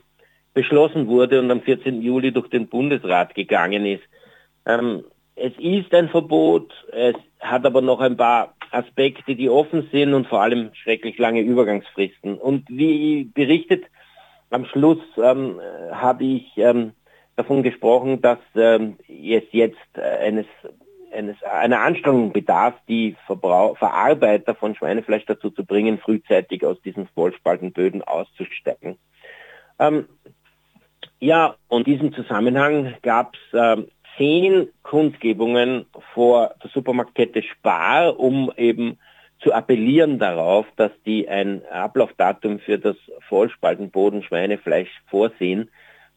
beschlossen 0.53 1.07
wurde 1.07 1.39
und 1.39 1.49
am 1.49 1.61
14. 1.61 2.03
Juli 2.03 2.31
durch 2.31 2.47
den 2.49 2.67
Bundesrat 2.67 3.33
gegangen 3.33 3.83
ist. 3.87 4.03
Ähm, 4.67 5.05
es 5.35 5.53
ist 5.57 5.91
ein 5.95 6.09
Verbot, 6.09 6.71
es 6.91 7.15
hat 7.39 7.65
aber 7.65 7.81
noch 7.81 7.99
ein 7.99 8.15
paar 8.15 8.53
Aspekte, 8.69 9.35
die 9.35 9.49
offen 9.49 9.89
sind 9.91 10.13
und 10.13 10.27
vor 10.27 10.43
allem 10.43 10.69
schrecklich 10.75 11.17
lange 11.17 11.41
Übergangsfristen. 11.41 12.37
Und 12.37 12.69
wie 12.69 13.23
berichtet, 13.23 13.85
am 14.51 14.65
Schluss 14.65 14.99
ähm, 15.17 15.59
habe 15.91 16.25
ich 16.25 16.45
ähm, 16.57 16.91
davon 17.37 17.63
gesprochen, 17.63 18.21
dass 18.21 18.39
ähm, 18.55 18.97
es 19.07 19.45
jetzt 19.51 19.97
äh, 19.97 20.27
eines 20.27 20.45
eines, 21.13 21.41
einer 21.43 21.81
Anstrengung 21.81 22.31
bedarf, 22.31 22.75
die 22.87 23.15
Verbrauch, 23.25 23.77
Verarbeiter 23.77 24.55
von 24.55 24.75
Schweinefleisch 24.75 25.25
dazu 25.25 25.49
zu 25.49 25.65
bringen, 25.65 25.99
frühzeitig 25.99 26.65
aus 26.65 26.81
diesen 26.81 27.07
Vollspaltenböden 27.07 28.03
auszusteigen. 28.03 28.97
Ähm, 29.79 30.07
ja, 31.19 31.55
und 31.67 31.87
in 31.87 31.93
diesem 31.93 32.13
Zusammenhang 32.13 32.95
gab 33.01 33.35
es 33.35 33.59
äh, 33.59 33.83
zehn 34.17 34.69
Kundgebungen 34.83 35.85
vor 36.13 36.55
der 36.63 36.69
Supermarktkette 36.71 37.43
Spar, 37.43 38.19
um 38.19 38.51
eben 38.57 38.99
zu 39.41 39.53
appellieren 39.53 40.19
darauf, 40.19 40.65
dass 40.75 40.91
die 41.05 41.29
ein 41.29 41.65
Ablaufdatum 41.67 42.59
für 42.59 42.77
das 42.77 42.97
Vollspaltenboden 43.29 44.23
Schweinefleisch 44.23 44.89
vorsehen, 45.07 45.69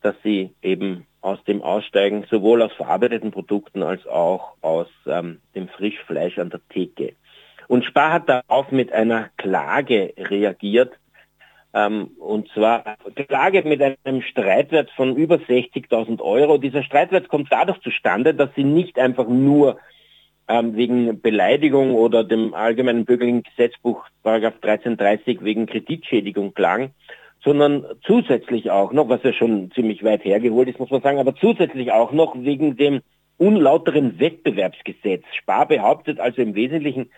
dass 0.03 0.17
sie 0.25 0.51
eben 0.63 1.07
aus 1.23 1.43
dem 1.45 1.63
Aussteigen 1.63 2.27
sowohl 2.31 2.63
aus 2.63 2.73
verarbeiteten 2.73 3.31
Produkten 3.31 3.83
als 3.83 4.07
auch 4.07 4.55
aus 4.61 4.89
ähm, 5.07 5.41
dem 5.55 5.69
Frischfleisch 5.69 6.39
an 6.39 6.51
der 6.51 6.61
Theke. 6.69 7.15
Und 7.69 7.85
Spar 7.85 8.13
hat 8.13 8.29
darauf 8.29 8.71
mit 8.71 8.93
einer 8.93 9.31
Klage 9.39 10.13
reagiert, 10.19 10.93
ähm, 11.75 12.11
und 12.19 12.49
zwar 12.51 12.97
Klage 13.29 13.63
mit 13.63 13.81
einem 13.83 14.23
Streitwert 14.23 14.91
von 14.91 15.17
über 15.17 15.37
60.000 15.37 16.21
Euro. 16.21 16.59
Dieser 16.59 16.83
Streitwert 16.83 17.29
kommt 17.29 17.51
dadurch 17.51 17.81
zustande, 17.81 18.35
dass 18.35 18.51
sie 18.55 18.65
nicht 18.65 18.99
einfach 18.99 19.27
nur 19.27 19.79
ähm, 20.49 20.77
wegen 20.77 21.21
Beleidigung 21.23 21.95
oder 21.95 22.25
dem 22.25 22.53
allgemeinen 22.53 23.05
bürgerlichen 23.05 23.43
Gesetzbuch 23.45 24.05
Paragraph 24.23 24.57
1330 24.61 25.43
wegen 25.43 25.67
Kreditschädigung 25.67 26.53
klagen, 26.53 26.91
sondern 27.45 27.85
zusätzlich 28.03 28.71
auch 28.71 28.93
noch, 28.93 29.09
was 29.09 29.23
ja 29.23 29.33
schon 29.33 29.71
ziemlich 29.73 30.05
weit 30.05 30.25
hergeholt 30.25 30.69
ist, 30.69 30.79
muss 30.79 30.91
man 30.91 31.03
sagen, 31.03 31.19
aber 31.19 31.35
zusätzlich 31.35 31.93
auch 31.93 32.13
noch 32.13 32.35
wegen 32.37 32.77
dem 32.77 33.01
unlauteren 33.37 34.21
Wettbewerbsgesetz. 34.21 35.25
Spar 35.41 35.67
behauptet 35.67 36.21
also 36.21 36.41
im 36.43 36.55
Wesentlichen, 36.55 37.11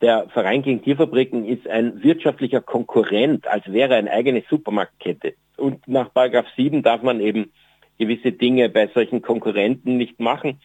der 0.00 0.28
Verein 0.28 0.62
gegen 0.62 0.82
Tierfabriken 0.82 1.46
ist 1.46 1.66
ein 1.68 2.02
wirtschaftlicher 2.02 2.60
Konkurrent, 2.60 3.46
als 3.46 3.70
wäre 3.70 3.94
eine 3.94 4.10
eigene 4.10 4.42
Supermarktkette. 4.48 5.34
Und 5.56 5.88
nach 5.88 6.12
Paragraph 6.12 6.46
7 6.56 6.82
darf 6.82 7.02
man 7.02 7.20
eben 7.20 7.52
gewisse 7.98 8.32
Dinge 8.32 8.68
bei 8.68 8.88
solchen 8.88 9.22
Konkurrenten 9.22 9.96
nicht 9.96 10.20
machen. 10.20 10.60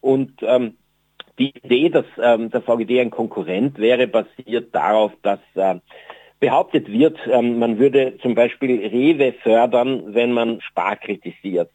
Und 0.00 0.40
ähm, 0.42 0.76
die 1.38 1.50
Idee, 1.50 1.90
dass 1.90 2.06
ähm, 2.22 2.50
der 2.50 2.62
VGD 2.62 3.00
ein 3.00 3.10
Konkurrent 3.10 3.78
wäre, 3.78 4.06
basiert 4.06 4.74
darauf, 4.74 5.12
dass 5.22 5.40
äh, 5.54 5.76
behauptet 6.40 6.90
wird, 6.90 7.18
ähm, 7.30 7.58
man 7.58 7.78
würde 7.78 8.18
zum 8.22 8.34
Beispiel 8.34 8.86
Rewe 8.86 9.32
fördern, 9.42 10.14
wenn 10.14 10.32
man 10.32 10.60
Spar 10.60 10.96
kritisiert, 10.96 11.70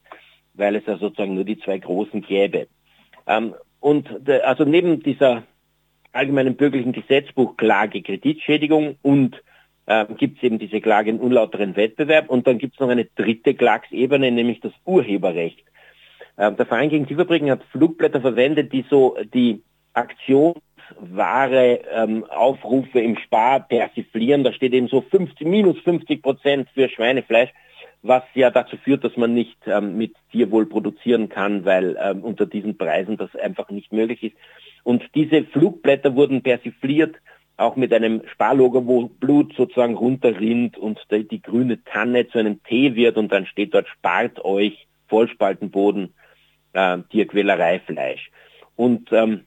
weil 0.53 0.75
es 0.75 0.85
ja 0.85 0.97
sozusagen 0.97 1.35
nur 1.35 1.43
die 1.43 1.59
zwei 1.59 1.77
großen 1.77 2.21
gäbe. 2.21 2.67
Ähm, 3.27 3.55
und 3.79 4.07
de, 4.19 4.41
also 4.41 4.63
neben 4.63 5.01
dieser 5.01 5.43
allgemeinen 6.11 6.55
bürgerlichen 6.55 6.91
Gesetzbuch 6.91 7.57
Klage 7.57 8.01
Kreditschädigung 8.01 8.97
und 9.01 9.41
äh, 9.87 10.05
gibt 10.17 10.37
es 10.37 10.43
eben 10.43 10.59
diese 10.59 10.81
Klage 10.81 11.09
in 11.09 11.19
unlauteren 11.19 11.75
Wettbewerb 11.75 12.29
und 12.29 12.45
dann 12.47 12.57
gibt 12.57 12.75
es 12.75 12.79
noch 12.79 12.89
eine 12.89 13.05
dritte 13.05 13.55
Klagsebene, 13.55 14.31
nämlich 14.31 14.59
das 14.59 14.73
Urheberrecht. 14.85 15.63
Äh, 16.37 16.51
der 16.51 16.65
Verein 16.65 16.89
gegen 16.89 17.07
Tierfabriken 17.07 17.49
hat 17.49 17.63
Flugblätter 17.71 18.21
verwendet, 18.21 18.71
die 18.71 18.85
so 18.89 19.17
die 19.33 19.63
aktionswahre 20.91 21.81
ähm, 21.93 22.25
Aufrufe 22.25 22.99
im 22.99 23.17
Spar 23.17 23.61
persiflieren. 23.61 24.43
Da 24.43 24.53
steht 24.53 24.73
eben 24.73 24.87
so 24.87 25.01
50, 25.01 25.47
minus 25.47 25.79
50 25.79 26.21
Prozent 26.21 26.69
für 26.73 26.89
Schweinefleisch, 26.89 27.49
was 28.01 28.23
ja 28.33 28.49
dazu 28.49 28.77
führt, 28.77 29.03
dass 29.03 29.17
man 29.17 29.33
nicht 29.33 29.57
ähm, 29.67 29.97
mit 29.97 30.15
Tierwohl 30.31 30.65
produzieren 30.65 31.29
kann, 31.29 31.65
weil 31.65 31.97
ähm, 32.01 32.23
unter 32.23 32.45
diesen 32.45 32.77
Preisen 32.77 33.17
das 33.17 33.35
einfach 33.35 33.69
nicht 33.69 33.91
möglich 33.91 34.23
ist. 34.23 34.35
Und 34.83 35.03
diese 35.13 35.43
Flugblätter 35.43 36.15
wurden 36.15 36.41
persifliert, 36.41 37.15
auch 37.57 37.75
mit 37.75 37.93
einem 37.93 38.23
Sparlogo, 38.31 38.87
wo 38.87 39.07
Blut 39.07 39.53
sozusagen 39.55 39.95
runterrinnt 39.95 40.77
und 40.77 40.99
die, 41.11 41.27
die 41.27 41.41
grüne 41.41 41.83
Tanne 41.83 42.27
zu 42.27 42.39
einem 42.39 42.63
T 42.63 42.95
wird 42.95 43.17
und 43.17 43.31
dann 43.31 43.45
steht 43.45 43.75
dort, 43.75 43.87
spart 43.87 44.43
euch 44.43 44.87
Vollspaltenboden, 45.09 46.13
äh, 46.73 46.97
Tierquälereifleisch. 47.11 48.31
Und 48.75 49.11
ähm, 49.11 49.41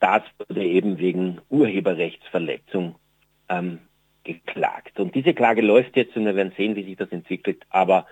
das 0.00 0.22
wurde 0.38 0.64
eben 0.64 0.98
wegen 0.98 1.40
Urheberrechtsverletzung 1.48 2.96
ähm, 3.48 3.80
geklagt. 4.24 4.98
Und 4.98 5.14
diese 5.14 5.34
Klage 5.34 5.62
läuft 5.62 5.96
jetzt 5.96 6.16
und 6.16 6.24
wir 6.24 6.36
werden 6.36 6.52
sehen, 6.56 6.76
wie 6.76 6.84
sich 6.84 6.96
das 6.96 7.12
entwickelt. 7.12 7.64
Aber 7.70 8.06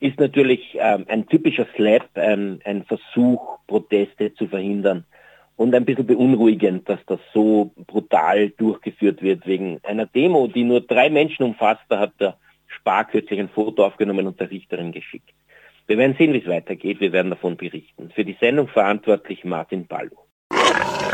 ist 0.00 0.18
natürlich 0.18 0.76
ähm, 0.78 1.04
ein 1.08 1.26
typischer 1.26 1.66
Slap, 1.74 2.08
ähm, 2.14 2.60
ein 2.64 2.84
Versuch, 2.84 3.58
Proteste 3.66 4.34
zu 4.34 4.46
verhindern 4.46 5.04
und 5.56 5.74
ein 5.74 5.84
bisschen 5.84 6.06
beunruhigend, 6.06 6.88
dass 6.88 7.00
das 7.06 7.18
so 7.34 7.72
brutal 7.86 8.50
durchgeführt 8.50 9.22
wird 9.22 9.46
wegen 9.46 9.80
einer 9.82 10.06
Demo, 10.06 10.46
die 10.46 10.64
nur 10.64 10.80
drei 10.80 11.10
Menschen 11.10 11.42
umfasst. 11.42 11.82
Da 11.88 11.98
hat 11.98 12.12
der 12.20 12.36
Spar 12.68 13.06
kürzlich 13.06 13.40
ein 13.40 13.48
Foto 13.48 13.84
aufgenommen 13.84 14.26
und 14.26 14.38
der 14.38 14.50
Richterin 14.50 14.92
geschickt. 14.92 15.30
Wir 15.88 15.98
werden 15.98 16.14
sehen, 16.16 16.32
wie 16.32 16.38
es 16.38 16.46
weitergeht. 16.46 17.00
Wir 17.00 17.12
werden 17.12 17.30
davon 17.30 17.56
berichten. 17.56 18.10
Für 18.14 18.24
die 18.24 18.36
Sendung 18.40 18.68
verantwortlich 18.68 19.44
Martin 19.44 19.86
Ballo. 19.86 20.27